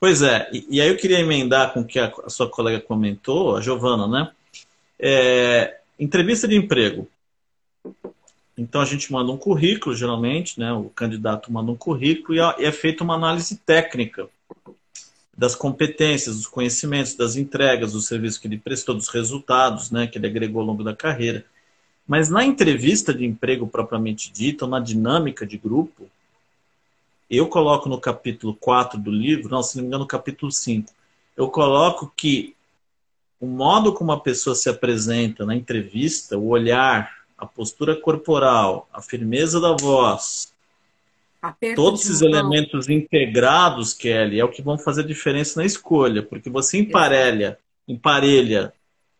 Pois 0.00 0.22
é, 0.22 0.50
e, 0.52 0.66
e 0.68 0.80
aí 0.80 0.88
eu 0.88 0.96
queria 0.96 1.20
emendar 1.20 1.72
com 1.72 1.80
o 1.80 1.86
que 1.86 1.98
a, 1.98 2.12
a, 2.24 2.28
sua 2.28 2.50
colega 2.50 2.80
comentou, 2.80 3.56
a 3.56 3.60
Giovana, 3.60 4.08
né? 4.08 4.32
É, 4.98 5.80
entrevista 5.98 6.48
de 6.48 6.56
emprego. 6.56 7.08
Então 8.58 8.80
a 8.80 8.84
gente 8.84 9.10
manda 9.12 9.30
um 9.30 9.38
currículo, 9.38 9.94
geralmente, 9.94 10.58
né? 10.58 10.72
O 10.72 10.90
candidato 10.90 11.50
manda 11.52 11.70
um 11.70 11.76
currículo 11.76 12.36
e 12.36 12.64
é 12.64 12.72
feita 12.72 13.04
uma 13.04 13.14
análise 13.14 13.56
técnica 13.58 14.28
das 15.36 15.54
competências, 15.54 16.36
dos 16.36 16.46
conhecimentos, 16.46 17.14
das 17.14 17.36
entregas, 17.36 17.92
do 17.92 18.00
serviço 18.00 18.40
que 18.40 18.46
ele 18.46 18.58
prestou, 18.58 18.94
dos 18.94 19.08
resultados, 19.08 19.90
né? 19.90 20.06
Que 20.06 20.18
ele 20.18 20.26
agregou 20.26 20.60
ao 20.60 20.66
longo 20.66 20.84
da 20.84 20.94
carreira. 20.94 21.44
Mas 22.06 22.28
na 22.28 22.44
entrevista 22.44 23.12
de 23.12 23.24
emprego 23.24 23.66
propriamente 23.66 24.32
dita, 24.32 24.66
na 24.66 24.78
dinâmica 24.78 25.46
de 25.46 25.56
grupo, 25.56 26.08
eu 27.28 27.48
coloco 27.48 27.88
no 27.88 27.98
capítulo 27.98 28.54
4 28.54 28.98
do 28.98 29.10
livro, 29.10 29.50
não, 29.50 29.62
se 29.62 29.76
não 29.76 29.82
me 29.82 29.88
engano, 29.88 30.04
no 30.04 30.08
capítulo 30.08 30.52
5, 30.52 30.92
eu 31.36 31.48
coloco 31.48 32.12
que 32.14 32.54
o 33.40 33.46
modo 33.46 33.92
como 33.92 34.12
a 34.12 34.20
pessoa 34.20 34.54
se 34.54 34.68
apresenta 34.68 35.44
na 35.44 35.56
entrevista, 35.56 36.38
o 36.38 36.48
olhar, 36.48 37.24
a 37.36 37.44
postura 37.44 37.96
corporal, 37.96 38.88
a 38.92 39.02
firmeza 39.02 39.60
da 39.60 39.72
voz, 39.72 40.53
Aperto 41.44 41.76
todos 41.76 42.00
esses 42.00 42.22
mão. 42.22 42.30
elementos 42.30 42.88
integrados, 42.88 43.92
Kelly, 43.92 44.40
é 44.40 44.44
o 44.44 44.50
que 44.50 44.62
vão 44.62 44.78
fazer 44.78 45.04
diferença 45.04 45.60
na 45.60 45.66
escolha, 45.66 46.22
porque 46.22 46.48
você 46.48 46.78
emparelha, 46.78 47.58
emparelha 47.86 48.72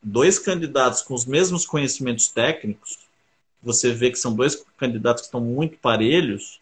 dois 0.03 0.39
candidatos 0.39 1.03
com 1.03 1.13
os 1.13 1.27
mesmos 1.27 1.67
conhecimentos 1.67 2.29
técnicos, 2.29 2.99
você 3.63 3.93
vê 3.93 4.11
que 4.11 4.19
são 4.19 4.35
dois 4.35 4.65
candidatos 4.79 5.23
que 5.23 5.27
estão 5.27 5.41
muito 5.41 5.77
parelhos, 5.77 6.61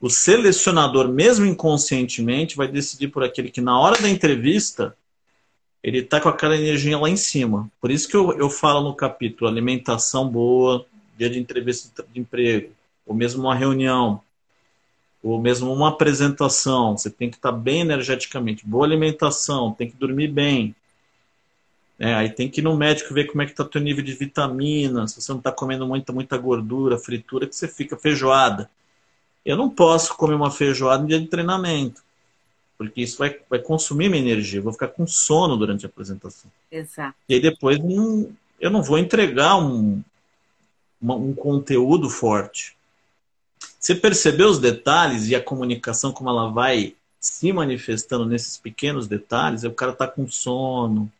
o 0.00 0.08
selecionador, 0.08 1.06
mesmo 1.06 1.44
inconscientemente, 1.44 2.56
vai 2.56 2.66
decidir 2.66 3.08
por 3.08 3.22
aquele 3.22 3.50
que 3.50 3.60
na 3.60 3.78
hora 3.78 4.00
da 4.00 4.08
entrevista 4.08 4.96
ele 5.82 5.98
está 5.98 6.18
com 6.18 6.30
aquela 6.30 6.56
energia 6.56 6.98
lá 6.98 7.10
em 7.10 7.16
cima. 7.16 7.70
Por 7.78 7.90
isso 7.90 8.08
que 8.08 8.16
eu, 8.16 8.32
eu 8.32 8.48
falo 8.48 8.88
no 8.88 8.94
capítulo 8.94 9.50
alimentação 9.50 10.28
boa, 10.28 10.86
dia 11.18 11.28
de 11.28 11.38
entrevista 11.38 12.04
de 12.10 12.20
emprego, 12.20 12.70
ou 13.06 13.14
mesmo 13.14 13.42
uma 13.42 13.54
reunião, 13.54 14.22
ou 15.22 15.40
mesmo 15.40 15.72
uma 15.72 15.88
apresentação. 15.88 16.96
Você 16.96 17.10
tem 17.10 17.30
que 17.30 17.36
estar 17.36 17.52
bem 17.52 17.80
energeticamente. 17.80 18.66
Boa 18.66 18.84
alimentação, 18.84 19.72
tem 19.72 19.90
que 19.90 19.96
dormir 19.96 20.28
bem. 20.28 20.74
É, 21.98 22.14
aí 22.14 22.30
tem 22.30 22.48
que 22.48 22.60
ir 22.60 22.64
no 22.64 22.76
médico 22.76 23.14
ver 23.14 23.26
como 23.26 23.42
é 23.42 23.44
que 23.44 23.52
está 23.52 23.62
o 23.62 23.68
teu 23.68 23.80
nível 23.80 24.02
de 24.02 24.12
vitamina, 24.14 25.06
se 25.06 25.20
você 25.20 25.30
não 25.30 25.38
está 25.38 25.52
comendo 25.52 25.86
muita, 25.86 26.12
muita 26.12 26.36
gordura, 26.36 26.98
fritura, 26.98 27.46
que 27.46 27.54
você 27.54 27.68
fica 27.68 27.96
feijoada. 27.96 28.68
Eu 29.44 29.56
não 29.56 29.70
posso 29.70 30.16
comer 30.16 30.34
uma 30.34 30.50
feijoada 30.50 31.02
no 31.02 31.08
dia 31.08 31.20
de 31.20 31.28
treinamento 31.28 32.02
porque 32.82 33.00
isso 33.00 33.16
vai, 33.16 33.38
vai 33.48 33.60
consumir 33.60 34.08
minha 34.08 34.22
energia, 34.22 34.58
eu 34.58 34.62
vou 34.64 34.72
ficar 34.72 34.88
com 34.88 35.06
sono 35.06 35.56
durante 35.56 35.86
a 35.86 35.88
apresentação. 35.88 36.50
Exato. 36.70 37.16
E 37.28 37.34
aí 37.34 37.40
depois 37.40 37.78
um, 37.78 38.32
eu 38.60 38.70
não 38.70 38.82
vou 38.82 38.98
entregar 38.98 39.56
um, 39.56 40.02
uma, 41.00 41.14
um 41.14 41.32
conteúdo 41.32 42.10
forte. 42.10 42.76
Você 43.82 43.96
percebeu 43.96 44.48
os 44.48 44.60
detalhes 44.60 45.26
e 45.26 45.34
a 45.34 45.42
comunicação, 45.42 46.12
como 46.12 46.30
ela 46.30 46.48
vai 46.48 46.94
se 47.18 47.52
manifestando 47.52 48.24
nesses 48.24 48.56
pequenos 48.56 49.08
detalhes? 49.08 49.64
O 49.64 49.72
cara 49.72 49.90
está 49.90 50.06
com 50.06 50.28
sono, 50.28 51.10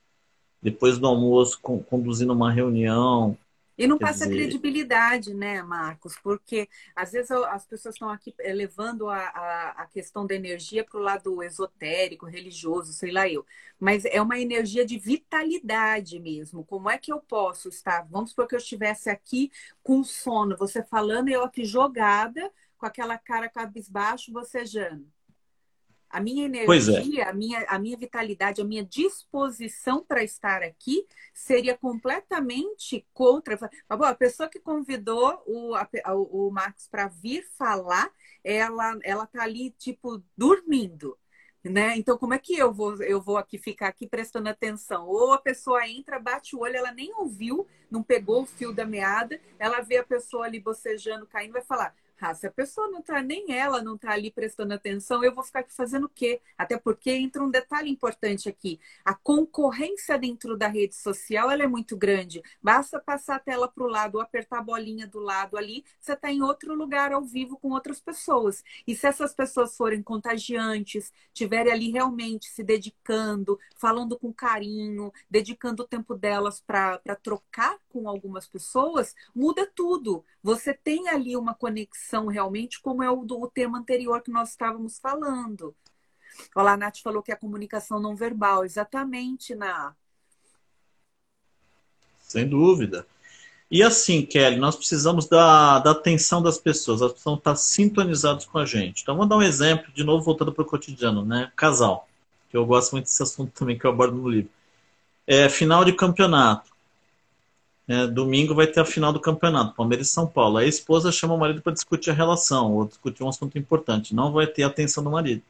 depois 0.63 0.97
do 0.97 1.09
almoço, 1.09 1.59
conduzindo 1.61 2.33
uma 2.33 2.53
reunião, 2.53 3.37
e 3.77 3.87
não 3.87 3.99
Quer 3.99 4.07
passa 4.07 4.27
dizer... 4.29 4.35
credibilidade, 4.37 5.35
né, 5.35 5.63
Marcos? 5.63 6.17
Porque 6.19 6.69
às 6.95 7.13
vezes 7.13 7.31
as 7.31 7.67
pessoas 7.67 7.95
estão 7.95 8.11
aqui 8.11 8.35
eh, 8.39 8.53
levando 8.53 9.09
a, 9.09 9.19
a, 9.19 9.71
a 9.83 9.87
questão 9.87 10.27
da 10.27 10.35
energia 10.35 10.85
para 10.85 10.99
o 10.99 11.03
lado 11.03 11.43
esotérico, 11.43 12.27
religioso, 12.27 12.93
sei 12.93 13.11
lá 13.13 13.29
eu. 13.29 13.45
Mas 13.79 14.05
é 14.05 14.21
uma 14.21 14.39
energia 14.39 14.85
de 14.85 14.99
vitalidade 14.99 16.19
mesmo. 16.21 16.65
Como 16.65 16.89
é 16.91 16.99
que 16.99 17.13
eu 17.13 17.21
posso 17.21 17.69
estar? 17.69 18.07
Vamos 18.11 18.31
supor 18.31 18.47
que 18.47 18.55
eu 18.55 18.59
estivesse 18.59 19.11
aqui 19.11 19.51
com 19.83 20.05
sono, 20.05 20.57
você 20.57 20.83
falando 20.85 21.29
e 21.29 21.33
eu 21.33 21.43
aqui 21.45 21.65
jogada, 21.65 22.53
com 22.79 22.87
aquela 22.87 23.19
cara 23.19 23.49
cabisbaixo, 23.49 24.33
bocejando. 24.33 25.07
A 26.13 26.21
minha 26.21 26.45
é. 26.45 26.47
energia, 26.47 27.23
é. 27.23 27.29
a, 27.29 27.33
minha, 27.33 27.65
a 27.67 27.79
minha 27.79 27.97
vitalidade, 27.97 28.61
a 28.61 28.65
minha 28.65 28.85
disposição 28.85 30.05
para 30.05 30.23
estar 30.23 30.63
aqui 30.63 31.07
seria 31.33 31.75
completamente 31.75 33.07
contra. 33.15 33.59
A 33.89 34.15
pessoa 34.15 34.47
que 34.47 34.61
convidou 34.61 35.43
o, 35.47 35.75
a, 35.75 35.89
o 36.15 36.51
Marcos 36.51 36.87
para 36.87 37.09
vir 37.09 37.49
falar, 37.57 38.11
ela, 38.45 38.99
ela 39.03 39.27
tá 39.27 39.43
ali, 39.43 39.71
tipo, 39.71 40.23
dormindo. 40.37 41.17
Né? 41.65 41.97
Então, 41.97 42.19
como 42.19 42.35
é 42.35 42.39
que 42.39 42.59
eu 42.59 42.73
vou, 42.75 43.01
eu 43.03 43.23
vou 43.23 43.39
aqui 43.39 43.57
ficar 43.57 43.87
aqui 43.87 44.07
prestando 44.07 44.49
atenção? 44.49 45.07
Ou 45.07 45.33
a 45.33 45.39
pessoa 45.39 45.89
entra, 45.89 46.19
bate 46.19 46.55
o 46.55 46.61
olho, 46.61 46.77
ela 46.77 46.93
nem 46.93 47.15
ouviu, 47.15 47.67
não 47.89 48.03
pegou 48.03 48.43
o 48.43 48.47
fio 48.47 48.73
da 48.73 48.85
meada, 48.85 49.41
ela 49.59 49.81
vê 49.81 49.97
a 49.97 50.05
pessoa 50.05 50.45
ali 50.45 50.59
bocejando, 50.59 51.25
caindo, 51.25 51.53
vai 51.53 51.63
falar: 51.63 51.95
ah, 52.25 52.35
se 52.35 52.47
a 52.47 52.53
pessoa 52.53 52.87
não 52.87 53.01
está, 53.01 53.21
nem 53.21 53.53
ela 53.53 53.83
não 53.83 53.97
está 53.97 54.13
ali 54.13 54.31
prestando 54.31 54.73
atenção, 54.73 55.25
eu 55.25 55.35
vou 55.35 55.43
ficar 55.43 55.59
aqui 55.59 55.75
fazendo 55.75 56.05
o 56.05 56.09
quê? 56.09 56.41
Até 56.57 56.79
porque 56.79 57.11
entra 57.11 57.43
um 57.43 57.51
detalhe 57.51 57.91
importante 57.91 58.49
aqui. 58.49 58.79
A 59.05 59.13
concorrência 59.13 60.17
dentro 60.17 60.57
da 60.57 60.69
rede 60.69 60.95
social 60.95 61.51
ela 61.51 61.65
é 61.65 61.67
muito 61.67 61.97
grande. 61.97 62.41
Basta 62.63 63.01
passar 63.01 63.37
a 63.37 63.39
tela 63.41 63.67
para 63.67 63.83
o 63.83 63.89
lado 63.89 64.15
ou 64.15 64.21
apertar 64.21 64.61
a 64.61 64.63
bolinha 64.63 65.05
do 65.05 65.19
lado 65.19 65.57
ali, 65.57 65.85
você 65.99 66.13
está 66.13 66.31
em 66.31 66.43
outro 66.43 66.77
lugar 66.77 67.13
ao 67.13 67.25
vivo 67.25 67.59
com 67.59 67.71
outras 67.71 67.99
pessoas. 68.01 68.63
E 68.87 68.95
se 68.95 69.05
essas 69.09 69.35
pessoas 69.35 69.77
forem 69.77 70.01
contagiantes, 70.01 71.13
estiverem 71.27 71.73
ali 71.73 71.91
realmente 71.91 72.47
se 72.49 72.63
dedicando, 72.63 73.59
falando 73.77 74.17
com 74.17 74.33
carinho, 74.33 75.13
dedicando 75.29 75.83
o 75.83 75.89
tempo 75.89 76.15
delas 76.15 76.61
para 76.61 77.01
trocar 77.21 77.79
com 77.89 78.09
algumas 78.09 78.47
pessoas, 78.47 79.13
muda 79.35 79.67
tudo. 79.75 80.25
Você 80.41 80.73
tem 80.73 81.09
ali 81.09 81.37
uma 81.37 81.55
conexão 81.55 82.12
realmente, 82.21 82.81
como 82.81 83.03
é 83.03 83.11
o 83.11 83.25
do 83.25 83.41
o 83.41 83.51
tema 83.51 83.79
anterior 83.79 84.23
que 84.23 84.31
nós 84.31 84.51
estávamos 84.51 84.99
falando. 84.99 85.75
Olá, 86.55 86.73
a 86.73 86.77
Nath 86.77 86.99
falou 87.03 87.23
que 87.23 87.31
é 87.31 87.35
a 87.35 87.39
comunicação 87.39 88.01
não 88.01 88.17
verbal. 88.17 88.65
Exatamente, 88.65 89.55
Na. 89.55 89.95
Sem 92.21 92.49
dúvida. 92.49 93.07
E 93.71 93.83
assim, 93.83 94.25
Kelly, 94.25 94.57
nós 94.57 94.77
precisamos 94.77 95.27
da, 95.27 95.79
da 95.79 95.93
atenção 95.93 96.43
das 96.43 96.59
pessoas, 96.59 97.01
elas 97.01 97.13
precisam 97.13 97.35
estar 97.37 97.57
sintonizadas 97.57 98.45
com 98.45 98.59
a 98.59 98.67
gente. 98.67 99.03
Então, 99.03 99.17
vou 99.17 99.27
dar 99.27 99.37
um 99.37 99.43
exemplo, 99.43 99.91
de 99.93 100.05
novo, 100.05 100.23
voltando 100.23 100.53
para 100.53 100.63
o 100.63 100.67
cotidiano, 100.67 101.25
né? 101.25 101.51
Casal, 101.57 102.07
que 102.51 102.57
eu 102.57 102.67
gosto 102.67 102.93
muito 102.93 103.05
desse 103.05 103.23
assunto 103.23 103.51
também, 103.53 103.79
que 103.79 103.87
eu 103.87 103.91
abordo 103.91 104.17
no 104.17 104.29
livro. 104.29 104.51
É, 105.27 105.49
final 105.49 105.85
de 105.85 105.93
campeonato. 105.93 106.72
É, 107.89 108.07
domingo 108.07 108.55
vai 108.55 108.67
ter 108.67 108.81
a 108.81 108.85
final 108.85 109.13
do 109.13 109.21
campeonato, 109.21 109.75
Palmeiras 109.75 110.09
e 110.09 110.13
São 110.13 110.27
Paulo. 110.27 110.59
a 110.59 110.65
esposa 110.65 111.11
chama 111.11 111.35
o 111.35 111.39
marido 111.39 111.61
para 111.61 111.73
discutir 111.73 112.11
a 112.11 112.15
relação 112.15 112.73
ou 112.73 112.87
discutir 112.87 113.25
um 113.25 113.29
assunto 113.29 113.59
importante. 113.59 114.15
Não 114.15 114.33
vai 114.33 114.47
ter 114.47 114.63
a 114.63 114.69
atenção 114.69 115.03
do 115.03 115.11
marido. 115.11 115.43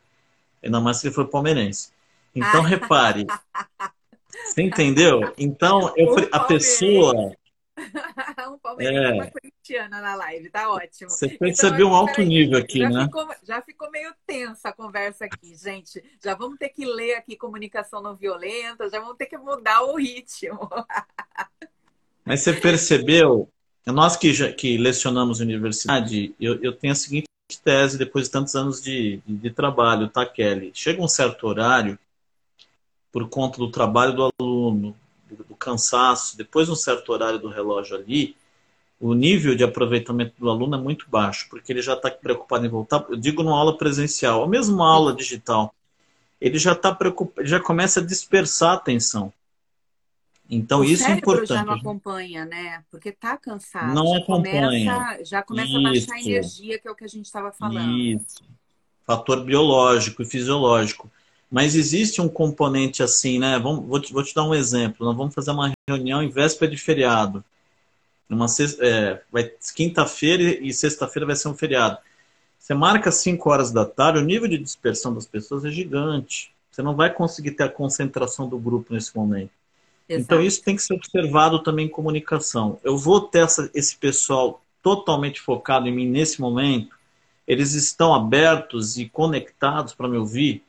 Ainda 0.62 0.80
mais 0.80 0.98
se 0.98 1.06
ele 1.06 1.14
for 1.14 1.28
palmeirense. 1.28 1.90
Então, 2.34 2.62
repare. 2.62 3.26
Você 4.46 4.62
entendeu? 4.62 5.32
Então, 5.36 5.92
eu, 5.96 6.16
a 6.32 6.40
pessoa. 6.40 7.32
um 8.48 8.58
palmeirense 8.58 9.04
é. 9.04 9.12
uma 9.12 9.30
corintiana 9.30 10.00
na 10.00 10.14
live, 10.14 10.50
tá 10.50 10.70
ótimo. 10.70 11.10
Você 11.10 11.28
percebeu 11.28 11.86
então, 11.86 11.90
um 11.90 11.94
alto 11.94 12.22
nível 12.22 12.58
aqui, 12.58 12.78
já 12.78 12.88
né? 12.88 13.04
Ficou, 13.04 13.28
já 13.42 13.62
ficou 13.62 13.90
meio 13.90 14.14
tensa 14.26 14.70
a 14.70 14.72
conversa 14.72 15.26
aqui, 15.26 15.54
gente. 15.54 16.02
Já 16.22 16.34
vamos 16.34 16.58
ter 16.58 16.70
que 16.70 16.84
ler 16.84 17.14
aqui 17.14 17.36
comunicação 17.36 18.00
não 18.00 18.16
violenta, 18.16 18.88
já 18.88 19.00
vamos 19.00 19.16
ter 19.16 19.26
que 19.26 19.36
mudar 19.36 19.82
o 19.82 19.96
ritmo. 19.96 20.58
Mas 22.24 22.40
você 22.40 22.52
percebeu, 22.52 23.48
nós 23.86 24.16
que, 24.16 24.32
já, 24.32 24.52
que 24.52 24.76
lecionamos 24.76 25.40
universidade, 25.40 26.34
eu, 26.40 26.62
eu 26.62 26.72
tenho 26.72 26.92
a 26.92 26.96
seguinte 26.96 27.26
tese 27.64 27.98
depois 27.98 28.26
de 28.26 28.30
tantos 28.30 28.54
anos 28.54 28.80
de, 28.80 29.20
de, 29.26 29.36
de 29.36 29.50
trabalho, 29.50 30.08
tá, 30.08 30.24
Kelly? 30.24 30.70
Chega 30.74 31.02
um 31.02 31.08
certo 31.08 31.46
horário, 31.46 31.98
por 33.10 33.28
conta 33.28 33.58
do 33.58 33.70
trabalho 33.70 34.14
do 34.14 34.30
aluno, 34.40 34.96
do, 35.28 35.44
do 35.44 35.54
cansaço, 35.54 36.36
depois 36.36 36.66
de 36.66 36.72
um 36.72 36.76
certo 36.76 37.12
horário 37.12 37.38
do 37.38 37.48
relógio 37.48 37.96
ali, 37.96 38.34
o 38.98 39.14
nível 39.14 39.56
de 39.56 39.64
aproveitamento 39.64 40.34
do 40.38 40.48
aluno 40.48 40.76
é 40.76 40.80
muito 40.80 41.10
baixo, 41.10 41.48
porque 41.50 41.72
ele 41.72 41.82
já 41.82 41.94
está 41.94 42.08
preocupado 42.08 42.64
em 42.64 42.68
voltar. 42.68 43.04
Eu 43.10 43.16
digo 43.16 43.42
numa 43.42 43.58
aula 43.58 43.76
presencial, 43.76 44.40
ou 44.40 44.48
mesmo 44.48 44.76
uma 44.76 44.88
aula 44.88 45.12
digital, 45.12 45.74
ele 46.40 46.56
já 46.56 46.72
está 46.72 46.94
preocupado, 46.94 47.46
já 47.46 47.58
começa 47.58 48.00
a 48.00 48.04
dispersar 48.04 48.70
a 48.70 48.74
atenção. 48.74 49.32
Então, 50.54 50.80
o 50.80 50.84
isso 50.84 51.04
é 51.04 51.12
importante. 51.12 51.48
já 51.48 51.64
não 51.64 51.72
acompanha, 51.72 52.44
né? 52.44 52.84
Porque 52.90 53.10
tá 53.10 53.38
cansado. 53.38 53.94
Não 53.94 54.12
já 54.12 54.18
acompanha. 54.18 54.92
Começa, 54.92 55.24
já 55.24 55.42
começa 55.42 55.68
isso. 55.68 55.78
a 55.78 55.82
baixar 55.82 56.14
a 56.14 56.20
energia, 56.20 56.78
que 56.78 56.86
é 56.86 56.90
o 56.90 56.94
que 56.94 57.04
a 57.04 57.08
gente 57.08 57.24
estava 57.24 57.50
falando. 57.50 57.96
Isso. 57.96 58.42
Fator 59.06 59.42
biológico 59.44 60.20
e 60.20 60.26
fisiológico. 60.26 61.10
Mas 61.50 61.74
existe 61.74 62.20
um 62.20 62.28
componente 62.28 63.02
assim, 63.02 63.38
né? 63.38 63.58
Vamos, 63.58 63.86
vou, 63.86 63.98
te, 63.98 64.12
vou 64.12 64.22
te 64.22 64.34
dar 64.34 64.44
um 64.44 64.54
exemplo. 64.54 65.06
Nós 65.06 65.16
vamos 65.16 65.34
fazer 65.34 65.52
uma 65.52 65.72
reunião 65.88 66.22
em 66.22 66.28
véspera 66.28 66.70
de 66.70 66.76
feriado. 66.76 67.42
Uma 68.28 68.46
é, 68.80 69.22
quinta-feira 69.74 70.42
e 70.42 70.70
sexta-feira 70.74 71.24
vai 71.24 71.36
ser 71.36 71.48
um 71.48 71.54
feriado. 71.54 71.96
Você 72.58 72.74
marca 72.74 73.10
5 73.10 73.48
horas 73.48 73.72
da 73.72 73.86
tarde, 73.86 74.18
o 74.18 74.24
nível 74.24 74.48
de 74.48 74.58
dispersão 74.58 75.14
das 75.14 75.26
pessoas 75.26 75.64
é 75.64 75.70
gigante. 75.70 76.52
Você 76.70 76.82
não 76.82 76.94
vai 76.94 77.10
conseguir 77.10 77.52
ter 77.52 77.64
a 77.64 77.68
concentração 77.70 78.46
do 78.46 78.58
grupo 78.58 78.92
nesse 78.92 79.16
momento. 79.16 79.61
Então, 80.08 80.16
Exato. 80.16 80.34
Então, 80.34 80.42
isso 80.42 80.62
tem 80.62 80.76
que 80.76 80.82
ser 80.82 80.94
observado 80.94 81.62
também 81.62 81.86
em 81.86 81.90
comunicação. 81.90 82.78
Eu 82.82 82.96
vou 82.96 83.20
ter 83.20 83.44
essa, 83.44 83.70
esse 83.74 83.96
pessoal 83.96 84.62
totalmente 84.82 85.40
focado 85.40 85.88
em 85.88 85.92
mim 85.92 86.08
nesse 86.08 86.40
momento? 86.40 86.96
Eles 87.46 87.72
estão 87.72 88.14
abertos 88.14 88.98
e 88.98 89.08
conectados 89.08 89.94
para 89.94 90.08
me 90.08 90.16
ouvir? 90.16 90.62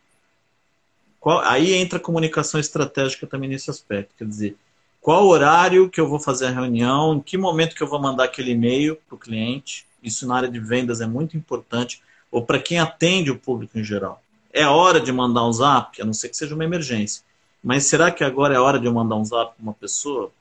Qual, 1.19 1.39
aí 1.39 1.73
entra 1.73 1.97
a 1.97 2.01
comunicação 2.01 2.59
estratégica 2.59 3.25
também 3.25 3.49
nesse 3.49 3.69
aspecto. 3.69 4.13
Quer 4.17 4.27
dizer, 4.27 4.57
qual 5.01 5.27
horário 5.27 5.89
que 5.89 5.99
eu 5.99 6.07
vou 6.07 6.19
fazer 6.19 6.47
a 6.47 6.51
reunião, 6.51 7.15
em 7.15 7.19
que 7.19 7.37
momento 7.37 7.75
que 7.75 7.83
eu 7.83 7.87
vou 7.87 7.99
mandar 7.99 8.25
aquele 8.25 8.51
e-mail 8.51 8.97
para 9.07 9.15
o 9.15 9.19
cliente? 9.19 9.85
Isso 10.01 10.27
na 10.27 10.35
área 10.35 10.49
de 10.49 10.59
vendas 10.59 11.01
é 11.01 11.07
muito 11.07 11.35
importante. 11.37 12.01
Ou 12.31 12.45
para 12.45 12.59
quem 12.59 12.79
atende 12.79 13.31
o 13.31 13.37
público 13.37 13.77
em 13.77 13.83
geral. 13.83 14.21
É 14.51 14.67
hora 14.67 14.99
de 14.99 15.11
mandar 15.11 15.45
um 15.45 15.51
zap, 15.51 15.99
a 16.01 16.05
não 16.05 16.13
ser 16.13 16.29
que 16.29 16.37
seja 16.37 16.53
uma 16.53 16.63
emergência. 16.63 17.23
Mas 17.63 17.85
será 17.85 18.11
que 18.11 18.25
agora 18.25 18.53
é 18.53 18.59
hora 18.59 18.77
de 18.77 18.85
eu 18.85 18.93
mandar 18.93 19.15
um 19.15 19.23
zap 19.23 19.55
para 19.55 19.63
uma 19.63 19.73
pessoa? 19.73 20.31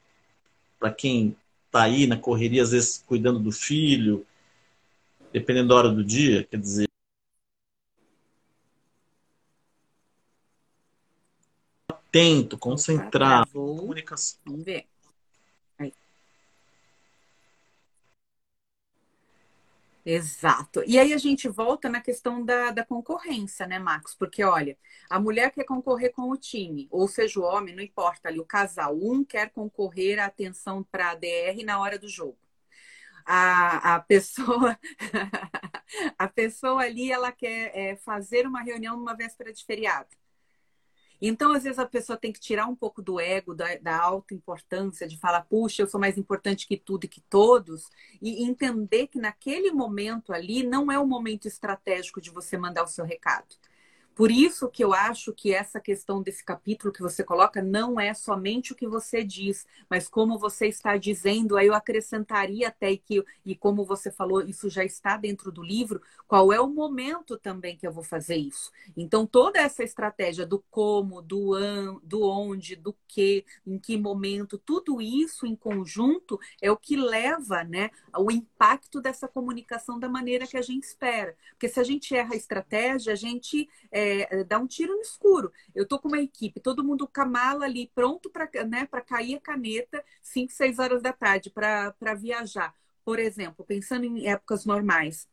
Para 0.79 0.93
quem 0.93 1.37
está 1.67 1.85
aí 1.85 2.07
na 2.07 2.17
correria, 2.17 2.63
às 2.63 2.73
vezes 2.73 3.05
cuidando 3.07 3.39
do 3.39 3.53
filho, 3.53 4.27
dependendo 5.33 5.69
da 5.69 5.77
hora 5.77 5.89
do 5.89 6.03
dia, 6.03 6.45
quer 6.45 6.59
dizer. 6.59 6.89
Atento, 11.89 12.59
concentrado, 12.59 13.49
comunicação. 13.53 14.41
Vamos 14.45 14.65
ver. 14.65 14.92
Exato. 20.05 20.83
E 20.85 20.99
aí 20.99 21.13
a 21.13 21.19
gente 21.19 21.49
volta 21.49 21.89
na 21.89 22.01
questão 22.01 22.45
da, 22.45 22.73
da 22.73 22.85
concorrência, 22.85 23.67
né, 23.69 23.79
Marcos? 23.79 24.15
Porque, 24.17 24.43
olha, 24.43 24.77
a 25.09 25.21
mulher 25.21 25.53
quer 25.53 25.65
concorrer 25.65 26.13
com 26.13 26.29
o 26.31 26.37
time, 26.37 26.89
ou 26.91 27.07
seja, 27.07 27.39
o 27.39 27.45
homem, 27.45 27.75
não 27.75 27.83
importa 27.83 28.29
ali, 28.29 28.41
o 28.41 28.45
casal. 28.45 28.97
Um 28.97 29.25
quer 29.25 29.51
concorrer 29.51 30.19
à 30.19 30.27
atenção 30.27 30.83
para 30.83 31.11
a 31.13 31.15
DR 31.15 31.65
na 31.65 31.79
hora 31.81 31.99
do 31.99 32.09
jogo. 32.09 32.37
A, 33.27 33.97
a 33.97 34.01
pessoa 34.01 34.79
a 36.19 36.29
pessoa 36.29 36.83
ali 36.83 37.13
ela 37.13 37.33
quer 37.33 37.71
é, 37.77 37.97
fazer 37.97 38.47
uma 38.47 38.63
reunião 38.63 38.97
numa 38.97 39.15
véspera 39.17 39.53
de 39.53 39.65
feriado. 39.65 40.09
Então, 41.25 41.53
às 41.53 41.63
vezes, 41.63 41.79
a 41.79 41.87
pessoa 41.87 42.19
tem 42.19 42.33
que 42.33 42.41
tirar 42.41 42.67
um 42.67 42.75
pouco 42.75 43.01
do 43.01 43.21
ego, 43.21 43.55
da, 43.55 43.77
da 43.77 43.97
alta 43.97 44.35
importância, 44.35 45.07
de 45.07 45.17
falar, 45.17 45.43
puxa, 45.43 45.83
eu 45.83 45.87
sou 45.87 46.01
mais 46.01 46.19
importante 46.19 46.67
que 46.67 46.77
tudo 46.77 47.05
e 47.05 47.09
que 47.09 47.21
todos, 47.21 47.89
e 48.21 48.43
entender 48.45 49.07
que 49.07 49.21
naquele 49.21 49.71
momento 49.71 50.33
ali 50.33 50.65
não 50.65 50.91
é 50.91 50.99
o 50.99 51.07
momento 51.07 51.47
estratégico 51.47 52.21
de 52.21 52.31
você 52.31 52.59
mandar 52.59 52.83
o 52.83 52.89
seu 52.89 53.05
recado. 53.05 53.55
Por 54.15 54.31
isso 54.31 54.69
que 54.69 54.85
eu 54.85 54.93
acho 54.93 55.33
que 55.33 55.55
essa 55.55 55.81
questão 55.81 56.23
desse 56.23 56.45
capítulo 56.45 56.93
que 56.93 57.01
você 57.01 57.25
coloca 57.25 57.63
não 57.63 57.99
é 57.99 58.13
somente 58.13 58.73
o 58.73 58.77
que 58.77 58.87
você 58.87 59.25
diz, 59.25 59.67
mas 59.89 60.09
como 60.09 60.39
você 60.39 60.67
está 60.67 60.97
dizendo, 60.97 61.57
aí 61.57 61.67
eu 61.67 61.75
acrescentaria 61.75 62.69
até 62.69 62.97
que, 62.97 63.25
e 63.45 63.55
como 63.57 63.85
você 63.85 64.11
falou, 64.11 64.43
isso 64.43 64.69
já 64.69 64.85
está 64.85 65.17
dentro 65.17 65.51
do 65.51 65.63
livro, 65.63 66.01
qual 66.27 66.53
é 66.53 66.61
o 66.61 66.69
momento 66.69 67.39
também 67.39 67.77
que 67.77 67.87
eu 67.87 67.93
vou 67.93 68.05
fazer 68.05 68.37
isso. 68.37 68.71
Então, 68.97 69.27
toda 69.27 69.61
essa 69.61 69.83
estratégia 69.83 70.47
do 70.47 70.63
como, 70.71 71.23
do, 71.23 71.55
an, 71.55 71.99
do 72.03 72.23
onde, 72.23 72.77
do 72.77 72.95
que, 73.09 73.45
em 73.67 73.79
que 73.79 73.97
momento, 73.97 74.59
tudo 74.59 75.01
isso 75.01 75.47
em 75.47 75.57
conjunto 75.57 76.39
é 76.61 76.71
o 76.71 76.77
que 76.77 76.97
leva 76.97 77.65
né, 77.65 77.91
ao 78.13 78.31
impacto 78.31 79.01
dessa 79.01 79.29
comunicação 79.29 79.99
da 79.99 80.09
maneira 80.09 80.47
que 80.47 80.57
a 80.57 80.63
gente 80.63 80.85
espera. 80.85 81.37
Porque 81.53 81.69
se 81.69 81.81
a 81.81 81.85
gente 81.85 82.15
erra 82.15 82.35
a 82.35 82.37
estratégia, 82.37 83.13
a 83.13 83.17
gente. 83.17 83.69
É, 83.91 84.02
é, 84.03 84.45
dar 84.45 84.59
um 84.59 84.67
tiro 84.67 84.95
no 84.95 85.03
escuro. 85.03 85.53
Eu 85.75 85.87
tô 85.87 85.99
com 85.99 86.09
uma 86.09 86.21
equipe, 86.21 86.61
todo 86.61 86.85
mundo 86.85 87.09
com 87.09 87.21
a 87.21 87.27
mala 87.27 87.65
ali, 87.65 87.91
pronto 87.95 88.31
para 88.31 88.49
né, 88.67 88.87
cair 89.07 89.37
a 89.37 89.41
caneta 89.41 90.05
5, 90.23 90.53
6 90.53 90.79
horas 90.79 91.03
da 91.03 91.13
tarde 91.13 91.51
para 91.51 92.15
viajar. 92.15 92.75
Por 93.05 93.19
exemplo, 93.19 93.65
pensando 93.65 94.05
em 94.05 94.29
épocas 94.29 94.65
normais. 94.65 95.29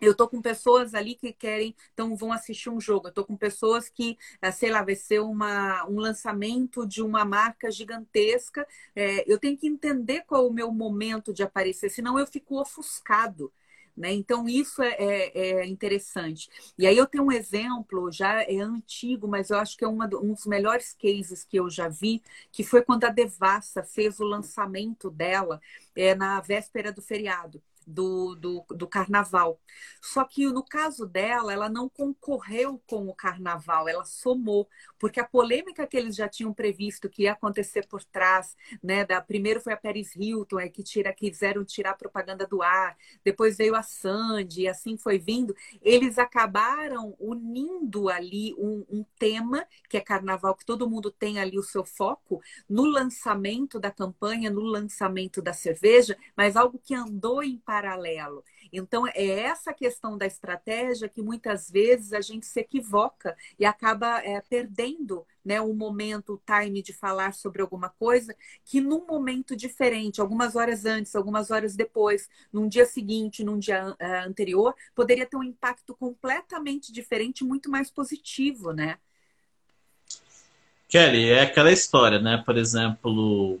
eu 0.00 0.14
tô 0.14 0.28
com 0.28 0.42
pessoas 0.42 0.94
ali 0.94 1.14
que 1.14 1.32
querem, 1.32 1.74
então 1.92 2.14
vão 2.16 2.32
assistir 2.32 2.68
um 2.70 2.80
jogo. 2.80 3.08
Eu 3.08 3.12
tô 3.12 3.24
com 3.24 3.36
pessoas 3.36 3.88
que, 3.88 4.18
eh, 4.42 4.50
sei 4.52 4.70
lá, 4.70 4.82
vai 4.82 4.94
ser 4.96 5.20
uma, 5.20 5.86
um 5.88 5.98
lançamento 5.98 6.86
de 6.86 7.02
uma 7.02 7.24
marca 7.24 7.70
gigantesca. 7.70 8.66
É, 8.94 9.24
eu 9.30 9.38
tenho 9.38 9.56
que 9.56 9.66
entender 9.66 10.22
qual 10.26 10.44
é 10.44 10.48
o 10.48 10.52
meu 10.52 10.70
momento 10.72 11.32
de 11.32 11.42
aparecer, 11.42 11.90
senão 11.90 12.18
eu 12.18 12.26
fico 12.26 12.60
ofuscado. 12.60 13.52
Né? 13.96 14.12
Então, 14.12 14.48
isso 14.48 14.82
é, 14.82 14.92
é, 14.98 15.38
é, 15.60 15.66
interessante. 15.66 16.48
E 16.76 16.86
aí 16.86 16.96
eu 16.96 17.06
tenho 17.06 17.24
um 17.24 17.32
exemplo, 17.32 18.10
já 18.10 18.42
é 18.42 18.58
antigo, 18.58 19.28
mas 19.28 19.50
eu 19.50 19.58
acho 19.58 19.76
que 19.76 19.84
é 19.84 19.88
uma, 19.88 20.06
um 20.06 20.32
dos 20.32 20.46
melhores 20.46 20.92
cases 20.94 21.44
que 21.44 21.58
eu 21.58 21.70
já 21.70 21.88
vi, 21.88 22.20
que 22.50 22.64
foi 22.64 22.82
quando 22.82 23.04
a 23.04 23.10
Devassa 23.10 23.84
fez 23.84 24.18
o 24.18 24.24
lançamento 24.24 25.10
dela 25.10 25.60
é, 25.94 26.14
na 26.14 26.40
véspera 26.40 26.92
do 26.92 27.00
feriado 27.00 27.62
do, 27.86 28.34
do, 28.34 28.64
do, 28.70 28.86
carnaval. 28.86 29.60
Só 30.00 30.24
que 30.24 30.46
no 30.46 30.64
caso 30.64 31.06
dela, 31.06 31.52
ela 31.52 31.68
não 31.68 31.88
concorreu 31.88 32.82
com 32.86 33.08
o 33.08 33.14
carnaval, 33.14 33.88
ela 33.88 34.04
somou, 34.04 34.68
porque 34.98 35.20
a 35.20 35.24
polêmica 35.26 35.86
que 35.86 35.96
eles 35.96 36.16
já 36.16 36.28
tinham 36.28 36.52
previsto 36.52 37.08
que 37.08 37.24
ia 37.24 37.32
acontecer 37.32 37.86
por 37.86 38.04
trás, 38.04 38.56
né? 38.82 39.04
Da, 39.04 39.20
primeiro 39.20 39.60
foi 39.60 39.72
a 39.72 39.76
Paris 39.76 40.14
Hilton, 40.16 40.60
é, 40.60 40.68
que 40.68 40.82
tira, 40.82 41.12
quiseram 41.12 41.64
tirar 41.64 41.90
a 41.90 41.96
propaganda 41.96 42.46
do 42.46 42.62
ar, 42.62 42.96
depois 43.24 43.56
veio 43.56 43.74
a 43.74 43.82
Sandy, 43.82 44.62
e 44.62 44.68
assim 44.68 44.96
foi 44.96 45.18
vindo. 45.18 45.54
Eles 45.82 46.18
acabaram 46.18 47.14
unindo 47.18 48.08
ali 48.08 48.54
um, 48.58 48.84
um 48.88 49.04
tema, 49.18 49.66
que 49.88 49.96
é 49.96 50.00
carnaval, 50.00 50.54
que 50.54 50.64
todo 50.64 50.88
mundo 50.88 51.10
tem 51.10 51.38
ali 51.38 51.58
o 51.58 51.62
seu 51.62 51.84
foco, 51.84 52.40
no 52.68 52.84
lançamento 52.84 53.78
da 53.78 53.90
campanha, 53.90 54.50
no 54.50 54.62
lançamento 54.62 55.42
da 55.42 55.52
cerveja, 55.52 56.16
mas 56.36 56.56
algo 56.56 56.78
que 56.78 56.94
andou 56.94 57.42
em 57.42 57.58
paralelo. 57.74 58.44
Então, 58.72 59.04
é 59.08 59.40
essa 59.40 59.72
questão 59.72 60.16
da 60.16 60.26
estratégia 60.26 61.08
que 61.08 61.20
muitas 61.20 61.68
vezes 61.68 62.12
a 62.12 62.20
gente 62.20 62.46
se 62.46 62.60
equivoca 62.60 63.36
e 63.58 63.64
acaba 63.64 64.20
é, 64.20 64.40
perdendo 64.42 65.26
né, 65.44 65.60
o 65.60 65.74
momento, 65.74 66.34
o 66.34 66.42
time 66.46 66.80
de 66.80 66.92
falar 66.92 67.34
sobre 67.34 67.60
alguma 67.60 67.88
coisa 67.88 68.34
que 68.64 68.80
num 68.80 69.04
momento 69.04 69.56
diferente, 69.56 70.20
algumas 70.20 70.54
horas 70.54 70.84
antes, 70.84 71.16
algumas 71.16 71.50
horas 71.50 71.74
depois, 71.74 72.28
num 72.52 72.68
dia 72.68 72.86
seguinte, 72.86 73.42
num 73.42 73.58
dia 73.58 73.90
uh, 73.90 73.96
anterior, 74.24 74.72
poderia 74.94 75.26
ter 75.26 75.36
um 75.36 75.42
impacto 75.42 75.96
completamente 75.96 76.92
diferente, 76.92 77.42
muito 77.42 77.68
mais 77.68 77.90
positivo, 77.90 78.72
né? 78.72 78.98
Kelly, 80.88 81.28
é 81.28 81.42
aquela 81.42 81.72
história, 81.72 82.20
né? 82.20 82.40
Por 82.46 82.56
exemplo, 82.56 83.58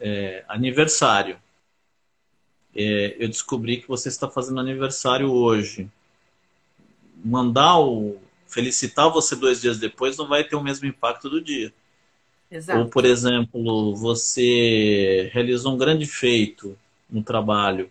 é, 0.00 0.44
aniversário 0.46 1.36
é, 2.76 3.16
eu 3.18 3.28
descobri 3.28 3.78
que 3.78 3.88
você 3.88 4.08
está 4.08 4.28
fazendo 4.28 4.60
aniversário 4.60 5.32
hoje. 5.32 5.90
Mandar 7.24 7.80
o 7.80 8.20
felicitar 8.46 9.10
você 9.10 9.34
dois 9.34 9.60
dias 9.60 9.78
depois 9.78 10.16
não 10.16 10.28
vai 10.28 10.44
ter 10.44 10.56
o 10.56 10.62
mesmo 10.62 10.86
impacto 10.86 11.30
do 11.30 11.40
dia. 11.40 11.72
Exato. 12.50 12.78
Ou, 12.78 12.86
por 12.86 13.04
exemplo, 13.04 13.96
você 13.96 15.30
realizou 15.32 15.74
um 15.74 15.78
grande 15.78 16.06
feito 16.06 16.78
no 17.10 17.22
trabalho. 17.22 17.90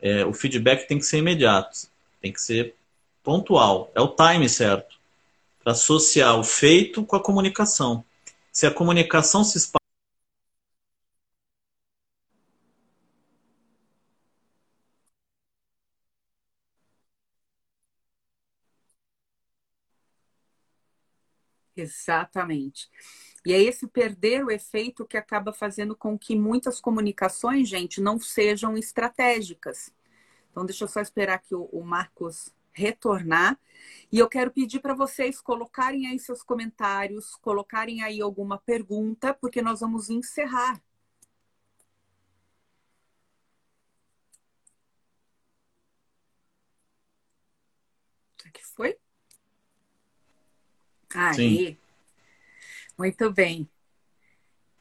É, 0.00 0.24
o 0.24 0.32
feedback 0.32 0.86
tem 0.86 0.98
que 0.98 1.06
ser 1.06 1.18
imediato, 1.18 1.88
tem 2.20 2.32
que 2.32 2.40
ser 2.40 2.74
pontual. 3.24 3.90
É 3.94 4.00
o 4.00 4.08
time 4.08 4.48
certo 4.48 5.00
para 5.62 5.72
associar 5.72 6.38
o 6.38 6.44
feito 6.44 7.04
com 7.04 7.16
a 7.16 7.22
comunicação. 7.22 8.04
Se 8.52 8.66
a 8.66 8.70
comunicação 8.70 9.42
se 9.42 9.56
espalha 9.56 9.81
Exatamente. 21.82 22.88
E 23.44 23.52
é 23.52 23.60
esse 23.60 23.86
perder 23.88 24.44
o 24.44 24.50
efeito 24.50 25.04
que 25.04 25.16
acaba 25.16 25.52
fazendo 25.52 25.96
com 25.96 26.16
que 26.18 26.36
muitas 26.36 26.80
comunicações, 26.80 27.68
gente, 27.68 28.00
não 28.00 28.18
sejam 28.20 28.76
estratégicas. 28.78 29.92
Então, 30.50 30.66
deixa 30.66 30.84
eu 30.84 30.88
só 30.88 31.00
esperar 31.00 31.38
que 31.40 31.54
o, 31.54 31.82
Marcos 31.82 32.52
retornar. 32.72 33.58
E 34.12 34.18
eu 34.18 34.28
quero 34.28 34.50
pedir 34.52 34.80
para 34.80 34.94
vocês 34.94 35.40
colocarem 35.40 36.06
aí 36.08 36.18
seus 36.18 36.42
comentários, 36.42 37.36
colocarem 37.36 38.02
aí 38.02 38.20
alguma 38.22 38.58
pergunta, 38.58 39.34
porque 39.34 39.62
nós 39.62 39.80
vamos 39.80 40.10
encerrar. 40.10 40.82
Que 48.52 48.62
foi? 48.64 48.98
Aí. 51.14 51.78
Muito 52.98 53.30
bem. 53.32 53.68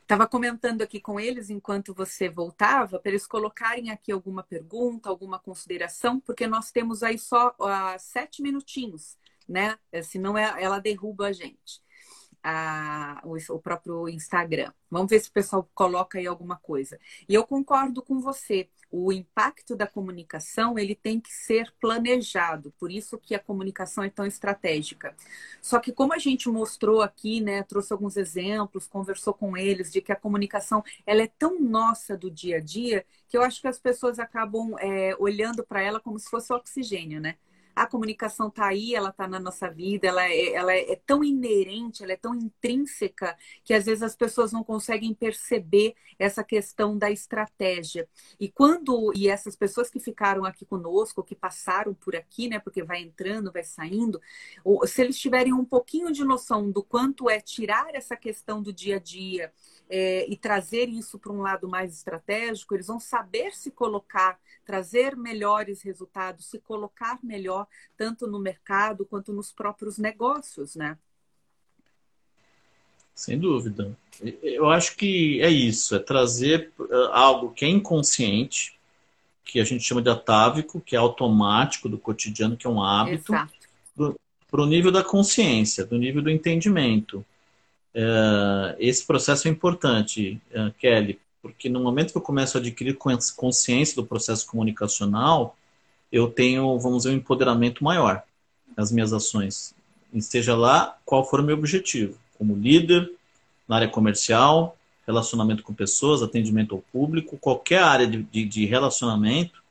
Estava 0.01 0.27
comentando 0.27 0.81
aqui 0.81 0.99
com 0.99 1.19
eles 1.19 1.49
enquanto 1.49 1.93
você 1.93 2.27
voltava, 2.27 2.99
para 2.99 3.11
eles 3.11 3.25
colocarem 3.25 3.91
aqui 3.91 4.11
alguma 4.11 4.43
pergunta, 4.43 5.07
alguma 5.07 5.39
consideração, 5.39 6.19
porque 6.19 6.45
nós 6.47 6.69
temos 6.69 7.01
aí 7.01 7.17
só 7.17 7.55
uh, 7.59 7.97
sete 7.97 8.41
minutinhos, 8.41 9.17
né? 9.47 9.77
Senão 10.03 10.37
é, 10.37 10.61
ela 10.61 10.79
derruba 10.79 11.27
a 11.27 11.31
gente 11.31 11.81
a, 12.43 13.21
o, 13.23 13.37
o, 13.53 13.59
próprio 13.59 14.09
Instagram. 14.09 14.71
Vamos 14.89 15.09
ver 15.09 15.19
se 15.19 15.29
o 15.29 15.33
pessoal 15.33 15.69
coloca 15.73 16.17
aí 16.17 16.27
alguma 16.27 16.57
coisa. 16.57 16.99
E 17.27 17.33
eu 17.33 17.45
concordo 17.45 18.01
com 18.01 18.19
você. 18.19 18.69
O 18.89 19.13
impacto 19.13 19.73
da 19.73 19.87
comunicação 19.87 20.77
ele 20.77 20.95
tem 20.95 21.19
que 21.19 21.31
ser 21.31 21.73
planejado. 21.79 22.73
Por 22.77 22.91
isso 22.91 23.17
que 23.17 23.33
a 23.33 23.39
comunicação 23.39 24.03
é 24.03 24.09
tão 24.09 24.25
estratégica. 24.25 25.15
Só 25.61 25.79
que 25.79 25.93
como 25.93 26.13
a 26.13 26.17
gente 26.17 26.49
mostrou 26.49 27.01
aqui, 27.01 27.39
né, 27.39 27.63
trouxe 27.63 27.93
alguns 27.93 28.17
exemplos, 28.17 28.87
conversou 28.87 29.33
com 29.33 29.55
eles 29.55 29.91
de 29.91 30.01
que 30.01 30.11
a 30.11 30.15
comunicação 30.15 30.83
ela 31.05 31.21
é 31.21 31.27
tão 31.27 31.59
nossa 31.61 32.17
do 32.17 32.29
dia 32.29 32.57
a 32.57 32.59
dia 32.59 33.05
que 33.29 33.37
eu 33.37 33.43
acho 33.43 33.61
que 33.61 33.67
as 33.67 33.79
pessoas 33.79 34.19
acabam 34.19 34.75
é, 34.79 35.15
olhando 35.17 35.63
para 35.63 35.81
ela 35.81 36.01
como 36.01 36.19
se 36.19 36.29
fosse 36.29 36.51
oxigênio, 36.51 37.21
né? 37.21 37.37
A 37.75 37.85
comunicação 37.85 38.47
está 38.47 38.67
aí, 38.67 38.93
ela 38.93 39.09
está 39.09 39.27
na 39.27 39.39
nossa 39.39 39.69
vida, 39.69 40.07
ela 40.07 40.23
é, 40.25 40.53
ela 40.53 40.73
é 40.73 40.95
tão 41.05 41.23
inerente, 41.23 42.03
ela 42.03 42.13
é 42.13 42.17
tão 42.17 42.35
intrínseca 42.35 43.37
que 43.63 43.73
às 43.73 43.85
vezes 43.85 44.03
as 44.03 44.15
pessoas 44.15 44.51
não 44.51 44.63
conseguem 44.63 45.13
perceber 45.13 45.95
essa 46.17 46.43
questão 46.43 46.97
da 46.97 47.09
estratégia. 47.09 48.07
E 48.39 48.49
quando 48.49 49.11
e 49.15 49.27
essas 49.27 49.55
pessoas 49.55 49.89
que 49.89 49.99
ficaram 49.99 50.45
aqui 50.45 50.65
conosco, 50.65 51.23
que 51.23 51.35
passaram 51.35 51.93
por 51.93 52.15
aqui, 52.15 52.47
né, 52.47 52.59
porque 52.59 52.83
vai 52.83 53.01
entrando, 53.01 53.51
vai 53.51 53.63
saindo, 53.63 54.21
se 54.85 55.01
eles 55.01 55.17
tiverem 55.19 55.53
um 55.53 55.65
pouquinho 55.65 56.11
de 56.11 56.23
noção 56.23 56.69
do 56.69 56.83
quanto 56.83 57.29
é 57.29 57.39
tirar 57.39 57.93
essa 57.95 58.15
questão 58.15 58.61
do 58.61 58.71
dia 58.73 58.97
a 58.97 58.99
dia 58.99 59.51
é, 59.93 60.25
e 60.31 60.37
trazer 60.37 60.87
isso 60.87 61.19
para 61.19 61.33
um 61.33 61.41
lado 61.41 61.67
mais 61.67 61.93
estratégico, 61.93 62.73
eles 62.73 62.87
vão 62.87 62.97
saber 62.97 63.53
se 63.53 63.69
colocar, 63.69 64.39
trazer 64.65 65.17
melhores 65.17 65.81
resultados, 65.81 66.45
se 66.45 66.59
colocar 66.59 67.19
melhor, 67.21 67.67
tanto 67.97 68.25
no 68.25 68.39
mercado 68.39 69.05
quanto 69.05 69.33
nos 69.33 69.51
próprios 69.51 69.97
negócios, 69.97 70.77
né? 70.77 70.97
Sem 73.13 73.37
dúvida. 73.37 73.95
Eu 74.41 74.69
acho 74.69 74.95
que 74.95 75.41
é 75.41 75.49
isso, 75.49 75.93
é 75.93 75.99
trazer 75.99 76.71
eh, 76.79 77.09
algo 77.11 77.51
que 77.51 77.65
é 77.65 77.67
inconsciente, 77.67 78.79
que 79.43 79.59
a 79.59 79.65
gente 79.65 79.83
chama 79.83 80.01
de 80.01 80.09
atávico, 80.09 80.79
que 80.79 80.95
é 80.95 80.99
automático 80.99 81.89
do 81.89 81.97
cotidiano, 81.97 82.55
que 82.55 82.65
é 82.65 82.69
um 82.69 82.81
hábito, 82.81 83.33
para 84.49 84.61
o 84.61 84.65
nível 84.65 84.91
da 84.91 85.03
consciência, 85.03 85.85
do 85.85 85.97
nível 85.97 86.21
do 86.21 86.29
entendimento. 86.29 87.25
Uh, 87.93 88.75
esse 88.79 89.05
processo 89.05 89.47
é 89.47 89.51
importante, 89.51 90.41
uh, 90.51 90.71
Kelly, 90.79 91.19
porque 91.41 91.67
no 91.67 91.81
momento 91.81 92.11
que 92.11 92.17
eu 92.17 92.21
começo 92.21 92.57
a 92.57 92.61
adquirir 92.61 92.97
consciência 93.35 93.95
do 93.95 94.05
processo 94.05 94.45
comunicacional, 94.47 95.57
eu 96.11 96.29
tenho, 96.29 96.77
vamos 96.79 97.03
dizer, 97.03 97.13
um 97.13 97.17
empoderamento 97.17 97.83
maior 97.83 98.23
nas 98.77 98.91
minhas 98.91 99.11
ações. 99.11 99.73
Seja 100.19 100.55
lá 100.55 100.97
qual 101.05 101.27
for 101.27 101.39
o 101.39 101.43
meu 101.43 101.57
objetivo, 101.57 102.17
como 102.37 102.55
líder, 102.55 103.11
na 103.67 103.77
área 103.77 103.87
comercial, 103.87 104.77
relacionamento 105.05 105.63
com 105.63 105.73
pessoas, 105.73 106.21
atendimento 106.21 106.75
ao 106.75 106.81
público, 106.81 107.37
qualquer 107.37 107.81
área 107.81 108.07
de, 108.07 108.23
de, 108.23 108.45
de 108.45 108.65
relacionamento 108.65 109.61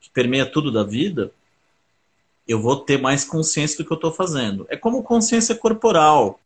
que 0.00 0.10
permeia 0.10 0.46
tudo 0.46 0.72
da 0.72 0.82
vida, 0.82 1.30
eu 2.46 2.60
vou 2.60 2.76
ter 2.76 3.00
mais 3.00 3.24
consciência 3.24 3.78
do 3.78 3.86
que 3.86 3.92
eu 3.92 3.96
estou 3.96 4.12
fazendo. 4.12 4.66
É 4.68 4.76
como 4.76 5.02
consciência 5.02 5.54
corporal 5.54 6.40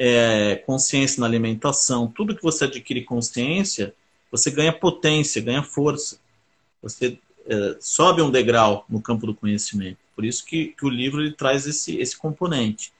é, 0.00 0.56
consciência 0.56 1.20
na 1.20 1.26
alimentação, 1.26 2.10
tudo 2.10 2.34
que 2.34 2.42
você 2.42 2.64
adquire 2.64 3.04
consciência, 3.04 3.94
você 4.30 4.50
ganha 4.50 4.72
potência, 4.72 5.42
ganha 5.42 5.62
força. 5.62 6.18
Você 6.82 7.20
é, 7.46 7.76
sobe 7.80 8.22
um 8.22 8.30
degrau 8.30 8.86
no 8.88 9.02
campo 9.02 9.26
do 9.26 9.34
conhecimento. 9.34 9.98
Por 10.14 10.24
isso 10.24 10.44
que, 10.46 10.68
que 10.68 10.86
o 10.86 10.88
livro 10.88 11.20
ele 11.22 11.34
traz 11.34 11.66
esse, 11.66 11.98
esse 11.98 12.16
componente 12.16 12.94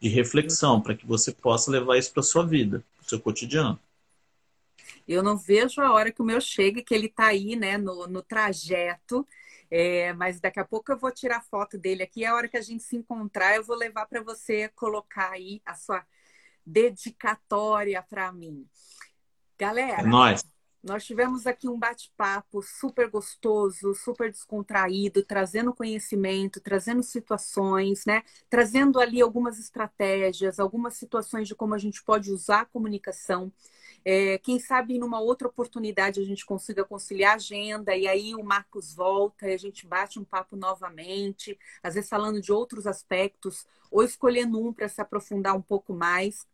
de 0.00 0.08
reflexão, 0.08 0.80
para 0.80 0.94
que 0.96 1.06
você 1.06 1.32
possa 1.32 1.70
levar 1.70 1.98
isso 1.98 2.12
para 2.12 2.22
sua 2.22 2.46
vida, 2.46 2.84
para 2.96 3.06
o 3.06 3.08
seu 3.10 3.20
cotidiano. 3.20 3.78
Eu 5.06 5.22
não 5.22 5.36
vejo 5.36 5.80
a 5.80 5.92
hora 5.92 6.12
que 6.12 6.22
o 6.22 6.24
meu 6.24 6.40
chegue, 6.40 6.82
que 6.82 6.94
ele 6.94 7.06
está 7.06 7.26
aí 7.26 7.56
né, 7.56 7.78
no, 7.78 8.06
no 8.06 8.22
trajeto 8.22 9.26
É, 9.70 10.12
mas 10.14 10.40
daqui 10.40 10.60
a 10.60 10.64
pouco 10.64 10.92
eu 10.92 10.98
vou 10.98 11.12
tirar 11.12 11.42
foto 11.44 11.78
dele 11.78 12.02
aqui. 12.02 12.24
A 12.24 12.34
hora 12.34 12.48
que 12.48 12.56
a 12.56 12.62
gente 12.62 12.84
se 12.84 12.96
encontrar, 12.96 13.56
eu 13.56 13.64
vou 13.64 13.76
levar 13.76 14.06
para 14.06 14.22
você 14.22 14.68
colocar 14.70 15.30
aí 15.32 15.60
a 15.66 15.74
sua 15.74 16.06
dedicatória 16.66 18.02
para 18.02 18.32
mim. 18.32 18.68
Galera, 19.58 20.02
é 20.02 20.04
nóis. 20.04 20.44
Nós 20.86 21.04
tivemos 21.04 21.48
aqui 21.48 21.68
um 21.68 21.76
bate-papo 21.76 22.62
super 22.62 23.10
gostoso, 23.10 23.92
super 23.92 24.30
descontraído, 24.30 25.24
trazendo 25.24 25.74
conhecimento, 25.74 26.60
trazendo 26.60 27.02
situações, 27.02 28.04
né? 28.06 28.22
Trazendo 28.48 29.00
ali 29.00 29.20
algumas 29.20 29.58
estratégias, 29.58 30.60
algumas 30.60 30.94
situações 30.94 31.48
de 31.48 31.56
como 31.56 31.74
a 31.74 31.78
gente 31.78 32.04
pode 32.04 32.30
usar 32.30 32.60
a 32.60 32.64
comunicação. 32.66 33.52
É, 34.04 34.38
quem 34.38 34.60
sabe 34.60 34.96
numa 35.00 35.18
outra 35.18 35.48
oportunidade 35.48 36.20
a 36.20 36.24
gente 36.24 36.46
consiga 36.46 36.84
conciliar 36.84 37.32
a 37.32 37.34
agenda 37.34 37.96
e 37.96 38.06
aí 38.06 38.36
o 38.36 38.44
Marcos 38.44 38.94
volta 38.94 39.48
e 39.48 39.54
a 39.54 39.58
gente 39.58 39.84
bate 39.84 40.20
um 40.20 40.24
papo 40.24 40.54
novamente, 40.54 41.58
às 41.82 41.94
vezes 41.94 42.08
falando 42.08 42.40
de 42.40 42.52
outros 42.52 42.86
aspectos, 42.86 43.66
ou 43.90 44.04
escolhendo 44.04 44.64
um 44.64 44.72
para 44.72 44.88
se 44.88 45.00
aprofundar 45.00 45.56
um 45.56 45.62
pouco 45.62 45.92
mais. 45.92 46.46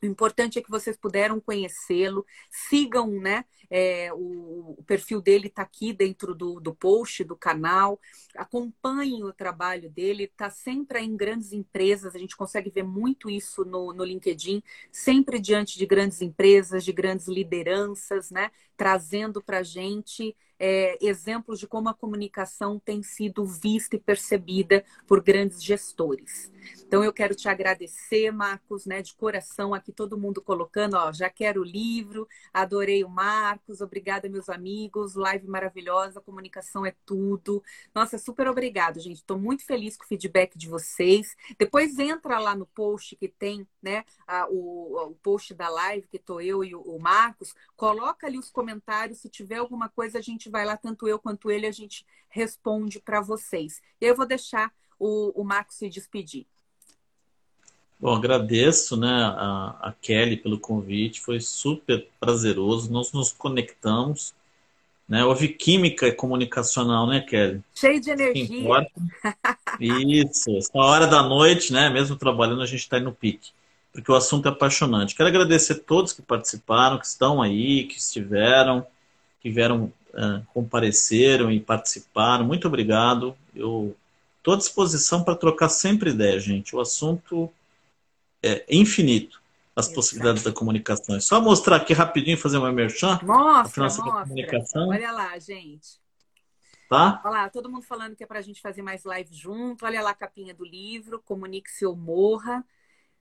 O 0.00 0.06
importante 0.06 0.58
é 0.58 0.62
que 0.62 0.70
vocês 0.70 0.96
puderam 0.96 1.40
conhecê-lo, 1.40 2.24
sigam, 2.50 3.08
né? 3.20 3.44
É, 3.70 4.12
o, 4.14 4.76
o, 4.78 4.84
perfil 4.84 5.20
dele 5.20 5.48
está 5.48 5.62
aqui 5.62 5.92
dentro 5.92 6.34
do, 6.34 6.58
do 6.58 6.74
post 6.74 7.22
do 7.24 7.36
canal, 7.36 8.00
acompanhem 8.34 9.24
o 9.24 9.32
trabalho 9.32 9.90
dele, 9.90 10.24
está 10.24 10.48
sempre 10.48 11.00
em 11.00 11.16
grandes 11.16 11.52
empresas, 11.52 12.14
a 12.14 12.18
gente 12.18 12.36
consegue 12.36 12.70
ver 12.70 12.84
muito 12.84 13.28
isso 13.28 13.64
no, 13.64 13.92
no 13.92 14.04
LinkedIn, 14.04 14.62
sempre 14.90 15.38
diante 15.38 15.76
de 15.76 15.84
grandes 15.84 16.22
empresas, 16.22 16.84
de 16.84 16.92
grandes 16.92 17.28
lideranças, 17.28 18.30
né? 18.30 18.50
Trazendo 18.76 19.42
para 19.42 19.58
a 19.58 19.62
gente 19.62 20.34
é, 20.58 20.98
exemplos 21.00 21.58
de 21.58 21.66
como 21.66 21.88
a 21.88 21.94
comunicação 21.94 22.78
tem 22.78 23.02
sido 23.02 23.44
vista 23.44 23.96
e 23.96 24.00
percebida 24.00 24.84
por 25.06 25.22
grandes 25.22 25.62
gestores. 25.62 26.50
Então 26.86 27.04
eu 27.04 27.12
quero 27.12 27.34
te 27.34 27.48
agradecer, 27.48 28.30
Marcos, 28.30 28.86
né, 28.86 29.02
de 29.02 29.14
coração 29.14 29.74
aqui 29.74 29.92
todo 29.92 30.18
mundo 30.18 30.40
colocando, 30.40 30.94
ó, 30.94 31.12
já 31.12 31.28
quero 31.28 31.60
o 31.60 31.64
livro, 31.64 32.26
adorei 32.52 33.04
o 33.04 33.08
Marcos, 33.08 33.80
obrigada 33.80 34.28
meus 34.28 34.48
amigos, 34.48 35.14
live 35.14 35.46
maravilhosa, 35.46 36.20
comunicação 36.20 36.84
é 36.84 36.94
tudo. 37.04 37.62
Nossa, 37.94 38.18
super 38.18 38.48
obrigado, 38.48 39.00
gente. 39.00 39.18
Estou 39.18 39.38
muito 39.38 39.64
feliz 39.64 39.96
com 39.96 40.04
o 40.04 40.08
feedback 40.08 40.56
de 40.56 40.68
vocês. 40.68 41.36
Depois 41.58 41.98
entra 41.98 42.38
lá 42.38 42.54
no 42.54 42.66
post 42.66 43.16
que 43.16 43.28
tem, 43.28 43.66
né, 43.82 44.04
a, 44.26 44.48
o, 44.48 45.10
o 45.10 45.14
post 45.16 45.54
da 45.54 45.68
live 45.68 46.08
que 46.08 46.16
estou 46.16 46.40
eu 46.40 46.64
e 46.64 46.74
o, 46.74 46.80
o 46.80 46.98
Marcos, 46.98 47.54
coloca 47.76 48.26
ali 48.26 48.38
os 48.38 48.50
comentários, 48.50 49.18
se 49.18 49.28
tiver 49.28 49.56
alguma 49.56 49.88
coisa 49.88 50.18
a 50.18 50.22
gente 50.22 50.47
vai 50.48 50.64
lá, 50.64 50.76
tanto 50.76 51.06
eu 51.06 51.18
quanto 51.18 51.50
ele, 51.50 51.66
a 51.66 51.72
gente 51.72 52.04
responde 52.28 53.00
para 53.00 53.20
vocês. 53.20 53.80
E 54.00 54.06
eu 54.06 54.16
vou 54.16 54.26
deixar 54.26 54.72
o, 54.98 55.40
o 55.40 55.44
Marcos 55.44 55.76
se 55.76 55.88
despedir. 55.88 56.46
Bom, 58.00 58.14
agradeço 58.14 58.96
né, 58.96 59.10
a, 59.10 59.76
a, 59.88 59.94
Kelly 60.00 60.36
pelo 60.36 60.58
convite, 60.58 61.20
foi 61.20 61.40
super 61.40 62.08
prazeroso, 62.20 62.92
nós 62.92 63.12
nos 63.12 63.32
conectamos, 63.32 64.32
né? 65.08 65.24
Houve 65.24 65.48
química 65.48 66.12
comunicacional, 66.12 67.08
né, 67.08 67.20
Kelly? 67.20 67.60
Cheio 67.74 68.00
de 68.00 68.10
energia. 68.10 68.86
Isso, 69.80 70.56
essa 70.56 70.78
hora 70.78 71.08
da 71.08 71.24
noite, 71.24 71.72
né? 71.72 71.90
Mesmo 71.90 72.14
trabalhando, 72.14 72.62
a 72.62 72.66
gente 72.66 72.80
está 72.80 73.00
no 73.00 73.12
pique, 73.12 73.50
porque 73.92 74.12
o 74.12 74.14
assunto 74.14 74.46
é 74.46 74.52
apaixonante. 74.52 75.16
Quero 75.16 75.28
agradecer 75.28 75.72
a 75.72 75.80
todos 75.80 76.12
que 76.12 76.22
participaram, 76.22 76.98
que 76.98 77.06
estão 77.06 77.42
aí, 77.42 77.84
que 77.84 77.98
estiveram, 77.98 78.86
que 79.40 79.50
vieram, 79.50 79.92
uh, 80.18 80.44
compareceram 80.52 81.50
e 81.50 81.60
participaram. 81.60 82.44
Muito 82.44 82.66
obrigado. 82.66 83.36
Eu 83.54 83.96
estou 84.38 84.54
à 84.54 84.56
disposição 84.56 85.22
para 85.22 85.36
trocar 85.36 85.68
sempre 85.68 86.10
ideia, 86.10 86.38
gente. 86.40 86.74
O 86.74 86.80
assunto 86.80 87.50
é 88.42 88.64
infinito 88.68 89.40
as 89.74 89.86
Exato. 89.86 89.94
possibilidades 89.94 90.42
da 90.42 90.52
comunicação. 90.52 91.14
É 91.14 91.20
só 91.20 91.40
mostrar 91.40 91.76
aqui 91.76 91.92
rapidinho, 91.92 92.36
fazer 92.36 92.58
uma 92.58 92.72
merchan. 92.72 93.20
Mostra, 93.22 93.84
mostra. 93.84 94.04
Comunicação. 94.24 94.88
Olha 94.88 95.12
lá, 95.12 95.38
gente. 95.38 96.00
Tá? 96.88 97.20
Olha 97.24 97.32
lá, 97.32 97.50
todo 97.50 97.70
mundo 97.70 97.82
falando 97.82 98.16
que 98.16 98.24
é 98.24 98.26
para 98.26 98.40
a 98.40 98.42
gente 98.42 98.60
fazer 98.60 98.82
mais 98.82 99.04
live 99.04 99.32
junto. 99.32 99.84
Olha 99.84 100.02
lá 100.02 100.10
a 100.10 100.14
capinha 100.14 100.52
do 100.52 100.64
livro, 100.64 101.22
Comunique-se 101.24 101.86
ou 101.86 101.94
Morra. 101.94 102.64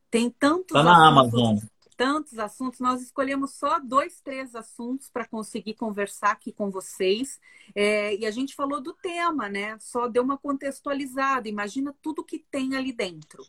Tem 0.09 0.31
tantos 0.31 0.73
tá 0.73 0.81
na 0.81 1.07
Amazon. 1.07 1.57
Tantos 1.97 2.37
assuntos. 2.37 2.79
Nós 2.79 3.01
escolhemos 3.01 3.55
só 3.55 3.79
dois, 3.79 4.21
três 4.21 4.55
assuntos 4.55 5.09
para 5.09 5.25
conseguir 5.25 5.73
conversar 5.73 6.31
aqui 6.31 6.53
com 6.53 6.69
vocês. 6.69 7.39
É, 7.75 8.15
e 8.15 8.25
a 8.25 8.31
gente 8.31 8.55
falou 8.55 8.79
do 8.79 8.93
tema, 8.93 9.49
né? 9.49 9.77
Só 9.79 10.07
deu 10.07 10.23
uma 10.23 10.37
contextualizada. 10.37 11.49
Imagina 11.49 11.95
tudo 12.01 12.23
que 12.23 12.37
tem 12.37 12.75
ali 12.75 12.93
dentro. 12.93 13.43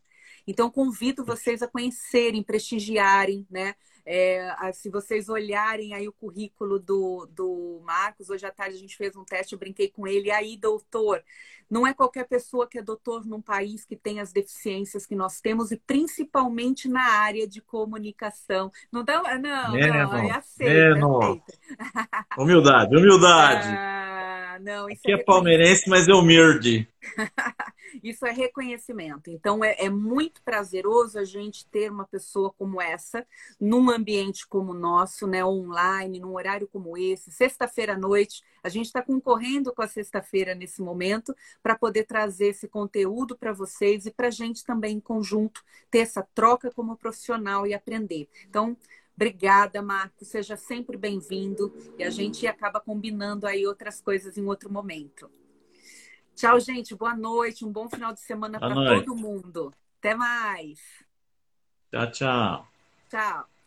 Então, 0.46 0.70
convido 0.70 1.24
vocês 1.26 1.62
a 1.62 1.68
conhecerem, 1.68 2.42
prestigiarem, 2.42 3.46
né? 3.50 3.74
É, 4.10 4.72
se 4.72 4.88
vocês 4.88 5.28
olharem 5.28 5.92
aí 5.92 6.08
o 6.08 6.12
currículo 6.14 6.78
do, 6.78 7.28
do 7.30 7.82
Marcos, 7.84 8.30
hoje 8.30 8.46
à 8.46 8.50
tarde 8.50 8.76
a 8.76 8.78
gente 8.78 8.96
fez 8.96 9.14
um 9.14 9.22
teste, 9.22 9.52
eu 9.52 9.58
brinquei 9.58 9.90
com 9.90 10.06
ele, 10.06 10.28
e 10.28 10.30
aí, 10.30 10.56
doutor, 10.56 11.22
não 11.70 11.86
é 11.86 11.92
qualquer 11.92 12.26
pessoa 12.26 12.66
que 12.66 12.78
é 12.78 12.82
doutor 12.82 13.26
num 13.26 13.42
país 13.42 13.84
que 13.84 13.94
tem 13.94 14.18
as 14.18 14.32
deficiências 14.32 15.04
que 15.04 15.14
nós 15.14 15.42
temos, 15.42 15.70
e 15.72 15.76
principalmente 15.76 16.88
na 16.88 17.02
área 17.02 17.46
de 17.46 17.60
comunicação. 17.60 18.72
Não 18.90 19.04
dá, 19.04 19.38
não, 19.38 19.72
não, 19.72 19.76
é 19.76 20.30
aceita, 20.30 20.72
Humildade, 22.38 22.96
humildade. 22.96 23.68
Ah, 23.68 24.58
não, 24.62 24.88
isso 24.88 25.02
Aqui 25.04 25.12
é, 25.12 25.16
é 25.16 25.22
palmeirense, 25.22 25.86
mas 25.86 26.08
é 26.08 26.14
humilde. 26.14 26.88
Isso 28.02 28.26
é 28.26 28.32
reconhecimento. 28.32 29.30
Então, 29.30 29.64
é, 29.64 29.76
é, 29.78 29.90
muito 29.90 30.42
prazeroso 30.42 31.18
a 31.18 31.24
gente 31.24 31.66
ter 31.66 31.90
uma 31.90 32.06
pessoa 32.06 32.52
como 32.52 32.80
essa, 32.80 33.26
num 33.60 33.90
ambiente 33.90 34.46
como 34.46 34.72
o 34.72 34.78
nosso, 34.78 35.26
né, 35.26 35.44
online, 35.44 36.20
num 36.20 36.34
horário 36.34 36.68
como 36.68 36.96
esse, 36.96 37.30
sexta-feira 37.30 37.94
à 37.94 37.98
noite. 37.98 38.42
A 38.62 38.68
gente 38.68 38.86
está 38.86 39.02
concorrendo 39.02 39.72
com 39.72 39.82
a 39.82 39.88
sexta-feira 39.88 40.54
nesse 40.54 40.82
momento 40.82 41.34
para 41.62 41.76
poder 41.76 42.04
trazer 42.04 42.48
esse 42.48 42.68
conteúdo 42.68 43.36
para 43.36 43.52
vocês 43.52 44.06
e 44.06 44.10
para 44.10 44.28
a 44.28 44.30
gente 44.32 44.64
também, 44.64 44.96
em 44.96 45.00
conjunto, 45.00 45.62
ter 45.90 46.00
essa 46.00 46.26
troca 46.34 46.70
como 46.70 46.96
profissional 46.96 47.66
e 47.66 47.74
aprender. 47.74 48.28
Então, 48.48 48.76
Obrigada, 49.18 49.82
Marcos. 49.82 50.28
Seja 50.28 50.56
sempre 50.56 50.96
bem-vindo. 50.96 51.74
E 51.98 52.04
a 52.04 52.08
gente 52.08 52.46
acaba 52.46 52.78
combinando 52.78 53.48
aí 53.48 53.66
outras 53.66 54.00
coisas 54.00 54.38
em 54.38 54.46
outro 54.46 54.72
momento. 54.72 55.28
Tchau, 56.38 56.60
gente. 56.60 56.94
Boa 56.94 57.16
noite. 57.16 57.64
Um 57.64 57.72
bom 57.72 57.88
final 57.88 58.14
de 58.14 58.20
semana 58.20 58.60
para 58.60 58.72
todo 58.72 59.16
mundo. 59.16 59.74
Até 59.98 60.14
mais. 60.14 60.78
Tchau, 61.90 62.12
tchau. 62.12 62.68
Tchau. 63.10 63.57